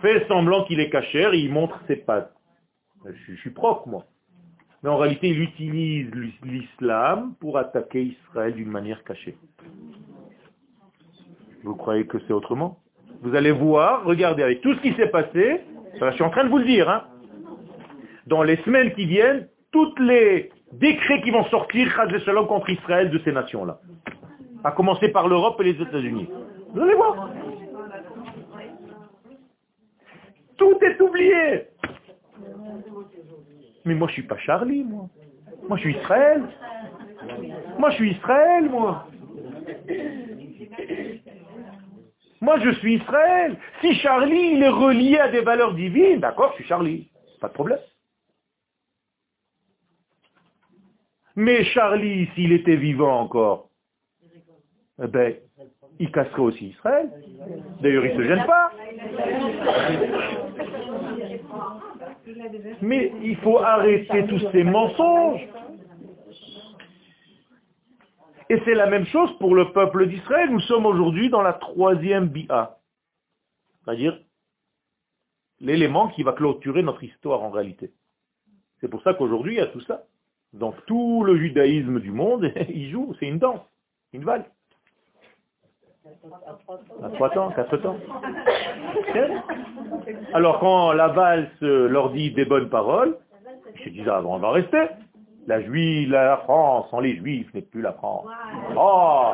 fait 0.00 0.26
semblant 0.28 0.64
qu'il 0.64 0.80
est 0.80 0.90
cachère 0.90 1.34
et 1.34 1.38
il 1.38 1.52
montre 1.52 1.78
ses 1.86 1.96
pattes. 1.96 2.34
Je, 3.04 3.34
suis 3.34 3.50
propre, 3.50 3.88
moi 3.88 4.06
mais 4.82 4.88
en 4.88 4.96
réalité 4.96 5.28
il 5.28 5.40
utilise 5.40 6.10
l'islam 6.42 7.34
pour 7.40 7.58
attaquer 7.58 8.02
Israël 8.02 8.54
d'une 8.54 8.70
manière 8.70 9.04
cachée. 9.04 9.36
Vous 11.62 11.74
croyez 11.74 12.06
que 12.06 12.18
c'est 12.26 12.32
autrement? 12.32 12.78
Vous 13.22 13.34
allez 13.34 13.52
voir, 13.52 14.04
regardez 14.04 14.42
avec 14.42 14.60
tout 14.62 14.74
ce 14.74 14.80
qui 14.80 14.94
s'est 14.94 15.08
passé, 15.08 15.60
je 16.00 16.10
suis 16.12 16.22
en 16.22 16.30
train 16.30 16.44
de 16.44 16.48
vous 16.48 16.58
le 16.58 16.64
dire, 16.64 16.88
hein. 16.88 17.04
dans 18.26 18.42
les 18.42 18.56
semaines 18.58 18.92
qui 18.94 19.04
viennent, 19.06 19.48
tous 19.72 19.94
les 19.98 20.50
décrets 20.72 21.20
qui 21.22 21.30
vont 21.30 21.44
sortir 21.44 21.88
contre 22.48 22.70
Israël 22.70 23.10
de 23.10 23.18
ces 23.24 23.32
nations-là. 23.32 23.78
À 24.64 24.72
commencer 24.72 25.08
par 25.08 25.28
l'Europe 25.28 25.60
et 25.60 25.64
les 25.64 25.82
États-Unis. 25.82 26.28
Vous 26.72 26.80
allez 26.80 26.94
voir. 26.94 27.30
Tout 30.56 30.78
est 30.82 31.00
oublié. 31.00 31.68
Mais 33.84 33.94
moi, 33.94 34.08
je 34.08 34.12
suis 34.14 34.22
pas 34.22 34.36
Charlie, 34.38 34.84
moi. 34.84 35.08
Moi, 35.68 35.78
je 35.78 35.82
suis 35.82 35.96
Israël. 35.96 36.42
Moi, 37.78 37.90
je 37.90 37.94
suis 37.96 38.10
Israël, 38.12 38.68
moi. 38.68 39.06
Moi, 42.40 42.58
je 42.60 42.70
suis 42.70 42.96
Israël. 42.96 43.56
Si 43.80 43.94
Charlie, 43.96 44.52
il 44.54 44.62
est 44.62 44.68
relié 44.68 45.18
à 45.18 45.28
des 45.28 45.42
valeurs 45.42 45.74
divines, 45.74 46.20
d'accord, 46.20 46.50
je 46.52 46.56
suis 46.56 46.64
Charlie. 46.64 47.08
Pas 47.40 47.48
de 47.48 47.52
problème. 47.52 47.78
Mais 51.36 51.64
Charlie, 51.64 52.28
s'il 52.34 52.52
était 52.52 52.76
vivant 52.76 53.20
encore, 53.20 53.68
eh 55.02 55.06
ben, 55.06 55.34
il 55.98 56.10
casserait 56.10 56.42
aussi 56.42 56.68
Israël. 56.68 57.10
D'ailleurs, 57.80 58.06
il 58.06 58.16
ne 58.16 58.22
se 58.22 58.28
gêne 58.28 58.46
pas. 58.46 58.72
Mais 62.80 63.12
il 63.22 63.36
faut 63.36 63.58
arrêter 63.58 64.26
tous 64.26 64.40
ces 64.52 64.64
mensonges. 64.64 65.46
Et 68.50 68.60
c'est 68.64 68.74
la 68.74 68.86
même 68.86 69.06
chose 69.06 69.30
pour 69.38 69.54
le 69.54 69.70
peuple 69.72 70.08
d'Israël. 70.08 70.50
Nous 70.50 70.60
sommes 70.62 70.84
aujourd'hui 70.84 71.30
dans 71.30 71.40
la 71.40 71.52
troisième 71.52 72.26
bia. 72.26 72.78
C'est-à-dire 73.84 74.18
l'élément 75.60 76.08
qui 76.08 76.24
va 76.24 76.32
clôturer 76.32 76.82
notre 76.82 77.04
histoire 77.04 77.44
en 77.44 77.50
réalité. 77.50 77.92
C'est 78.80 78.88
pour 78.88 79.02
ça 79.02 79.14
qu'aujourd'hui, 79.14 79.54
il 79.54 79.58
y 79.58 79.60
a 79.60 79.68
tout 79.68 79.80
ça. 79.82 80.02
Donc 80.52 80.74
tout 80.86 81.22
le 81.22 81.36
judaïsme 81.36 82.00
du 82.00 82.10
monde, 82.10 82.52
il 82.68 82.90
joue, 82.90 83.14
c'est 83.20 83.26
une 83.26 83.38
danse, 83.38 83.60
une 84.12 84.24
valse. 84.24 84.44
À 87.04 87.08
trois 87.10 87.30
temps, 87.30 87.52
quatre 87.52 87.76
temps. 87.76 87.98
Alors 90.34 90.58
quand 90.58 90.92
la 90.92 91.06
valse 91.06 91.60
leur 91.60 92.10
dit 92.10 92.32
des 92.32 92.46
bonnes 92.46 92.68
paroles, 92.68 93.16
ils 93.76 93.84
se 93.84 93.88
disent, 93.90 94.08
ah, 94.08 94.20
on 94.24 94.38
va 94.38 94.50
rester. 94.50 94.88
La 95.50 95.60
Juive, 95.62 96.12
la 96.12 96.36
France, 96.44 96.86
sans 96.92 97.00
les 97.00 97.16
Juifs 97.16 97.52
n'est 97.52 97.62
plus 97.62 97.82
la 97.82 97.92
France. 97.94 98.24
Oh, 98.76 99.32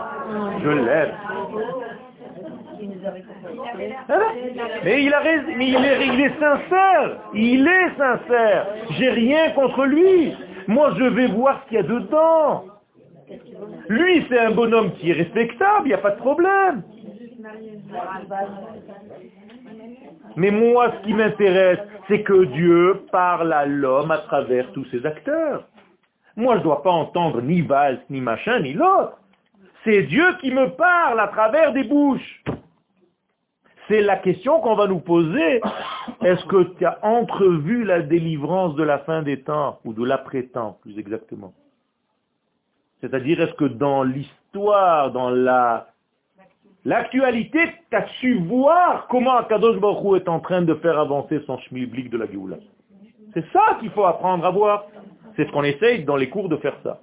je 0.62 0.70
l'aime. 0.70 1.12
Mais 4.82 5.04
il 5.04 5.12
a 5.12 5.22
mais 5.58 5.68
il 5.68 5.84
est, 5.84 6.06
il 6.06 6.20
est 6.22 6.40
sincère. 6.40 7.18
Il 7.34 7.68
est 7.68 7.98
sincère. 7.98 8.66
J'ai 8.92 9.10
rien 9.10 9.50
contre 9.50 9.84
lui. 9.84 10.32
Moi, 10.68 10.94
je 10.96 11.04
vais 11.04 11.26
voir 11.26 11.60
ce 11.60 11.68
qu'il 11.68 11.76
y 11.76 11.80
a 11.80 11.82
dedans. 11.82 12.64
Lui, 13.90 14.24
c'est 14.30 14.40
un 14.40 14.52
bonhomme 14.52 14.92
qui 14.92 15.10
est 15.10 15.20
respectable, 15.22 15.82
il 15.84 15.88
n'y 15.88 15.92
a 15.92 15.98
pas 15.98 16.12
de 16.12 16.18
problème. 16.18 16.82
Mais 20.36 20.50
moi, 20.50 20.92
ce 20.96 21.06
qui 21.06 21.12
m'intéresse, 21.12 21.80
c'est 22.08 22.22
que 22.22 22.46
Dieu 22.46 23.02
parle 23.12 23.52
à 23.52 23.66
l'homme 23.66 24.10
à 24.10 24.18
travers 24.18 24.72
tous 24.72 24.86
ses 24.86 25.04
acteurs. 25.04 25.68
Moi, 26.37 26.55
je 26.55 26.59
ne 26.59 26.64
dois 26.64 26.82
pas 26.82 26.91
entendre 26.91 27.41
ni 27.41 27.62
valse, 27.62 28.01
ni 28.11 28.20
machin, 28.20 28.61
ni 28.61 28.74
l'autre. 28.74 29.18
C'est 29.84 30.03
Dieu 30.03 30.37
qui 30.41 30.51
me 30.51 30.70
parle 30.70 31.18
à 31.20 31.28
travers 31.28 31.72
des 31.72 31.84
bouches. 31.84 32.45
C'est 33.89 34.03
la 34.03 34.16
question 34.16 34.61
qu'on 34.61 34.74
va 34.74 34.87
nous 34.87 34.99
poser. 34.99 35.61
Est-ce 36.22 36.45
que 36.47 36.64
tu 36.76 36.84
as 36.84 36.99
entrevu 37.05 37.84
la 37.84 38.03
délivrance 38.03 38.74
de 38.74 38.82
la 38.82 38.99
fin 39.01 39.22
des 39.22 39.43
temps, 39.43 39.78
ou 39.84 39.93
de 39.93 40.05
l'après-temps, 40.05 40.78
plus 40.82 40.99
exactement? 40.99 41.53
C'est-à-dire, 43.01 43.41
est-ce 43.41 43.55
que 43.55 43.66
dans 43.66 44.03
l'histoire, 44.03 45.12
dans 45.12 45.30
la 45.30 45.89
L'actualité, 46.87 47.59
tu 47.91 47.97
as 47.97 48.07
su 48.20 48.39
voir 48.45 49.09
comment 49.09 49.37
Akadosh 49.39 49.80
Baruch 49.80 50.22
est 50.22 50.28
en 50.28 50.39
train 50.39 50.62
de 50.62 50.72
faire 50.76 50.97
avancer 51.01 51.41
son 51.45 51.59
schmilblick 51.59 52.11
de 52.11 52.16
la 52.16 52.26
Géoula? 52.26 52.59
C'est 53.34 53.45
ça 53.53 53.76
qu'il 53.80 53.91
faut 53.91 54.05
apprendre 54.05 54.47
à 54.47 54.51
voir. 54.51 54.87
C'est 55.37 55.47
ce 55.47 55.53
qu'on 55.53 55.64
essaye 55.64 56.05
dans 56.05 56.16
les 56.16 56.28
cours 56.28 56.49
de 56.49 56.57
faire 56.57 56.76
ça. 56.82 57.01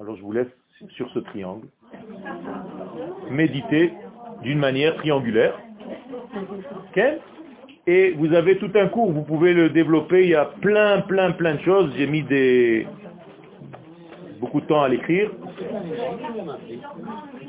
Alors 0.00 0.16
je 0.16 0.22
vous 0.22 0.32
laisse 0.32 0.48
sur 0.96 1.10
ce 1.10 1.18
triangle 1.18 1.68
méditer 3.30 3.92
d'une 4.42 4.58
manière 4.58 4.96
triangulaire. 4.96 5.58
Et 7.86 8.12
vous 8.12 8.32
avez 8.34 8.58
tout 8.58 8.70
un 8.74 8.88
cours, 8.88 9.10
vous 9.10 9.22
pouvez 9.24 9.52
le 9.52 9.70
développer, 9.70 10.24
il 10.24 10.30
y 10.30 10.34
a 10.34 10.44
plein, 10.44 11.00
plein, 11.02 11.32
plein 11.32 11.54
de 11.54 11.60
choses. 11.60 11.92
J'ai 11.96 12.06
mis 12.06 12.22
des, 12.22 12.86
beaucoup 14.38 14.60
de 14.60 14.66
temps 14.66 14.82
à 14.82 14.88
l'écrire. 14.88 15.30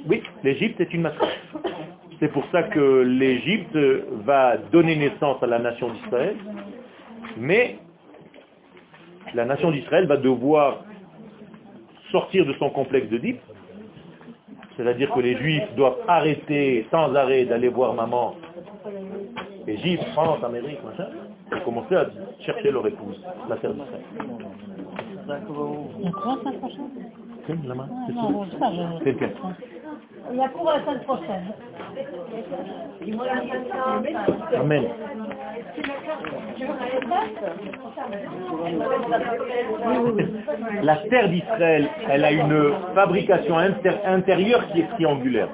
Oui, 0.07 0.23
l'Égypte 0.43 0.79
est 0.81 0.93
une 0.93 1.01
matrice. 1.01 1.29
C'est 2.21 2.31
pour 2.31 2.45
ça 2.51 2.61
que 2.61 3.01
l'Égypte 3.01 3.75
va 4.25 4.55
donner 4.71 4.95
naissance 4.95 5.41
à 5.41 5.47
la 5.47 5.57
nation 5.57 5.91
d'Israël, 5.91 6.35
mais 7.35 7.79
la 9.33 9.43
nation 9.43 9.71
d'Israël 9.71 10.05
va 10.05 10.17
devoir 10.17 10.83
sortir 12.11 12.45
de 12.45 12.53
son 12.59 12.69
complexe 12.69 13.09
de 13.09 13.17
d'Égypte, 13.17 13.41
c'est-à-dire 14.77 15.11
que 15.11 15.19
les 15.19 15.35
Juifs 15.35 15.73
doivent 15.75 15.97
arrêter 16.07 16.85
sans 16.91 17.11
arrêt 17.15 17.45
d'aller 17.45 17.69
voir 17.69 17.95
maman, 17.95 18.35
Égypte, 19.65 20.05
France, 20.13 20.43
Amérique, 20.43 20.77
machin, 20.83 21.09
et 21.57 21.61
commencer 21.61 21.95
à 21.95 22.05
chercher 22.41 22.69
leur 22.69 22.85
épouse, 22.85 23.19
la 23.49 23.55
terre 23.55 23.73
d'Israël. 23.73 24.03
On 30.29 30.39
a 30.39 30.43
la 30.43 30.99
prochaine. 30.99 31.53
Amen. 34.59 34.83
La 40.83 40.95
terre 41.09 41.29
d'Israël, 41.29 41.89
elle 42.09 42.25
a 42.25 42.31
une 42.31 42.71
fabrication 42.95 43.57
intérieure 43.57 44.67
qui 44.71 44.81
est 44.81 44.87
triangulaire. 44.95 45.49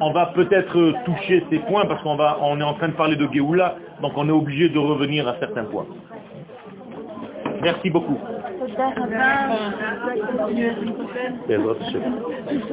On 0.00 0.12
va 0.12 0.26
peut-être 0.34 0.92
toucher 1.04 1.44
ces 1.50 1.58
points 1.60 1.86
parce 1.86 2.02
qu'on 2.02 2.16
va, 2.16 2.38
on 2.42 2.60
est 2.60 2.64
en 2.64 2.74
train 2.74 2.88
de 2.88 2.94
parler 2.94 3.16
de 3.16 3.28
Géoula, 3.32 3.76
donc 4.00 4.12
on 4.16 4.28
est 4.28 4.32
obligé 4.32 4.68
de 4.68 4.78
revenir 4.78 5.28
à 5.28 5.36
certains 5.38 5.64
points. 5.64 5.86
Merci 7.62 7.90
beaucoup. 7.90 8.18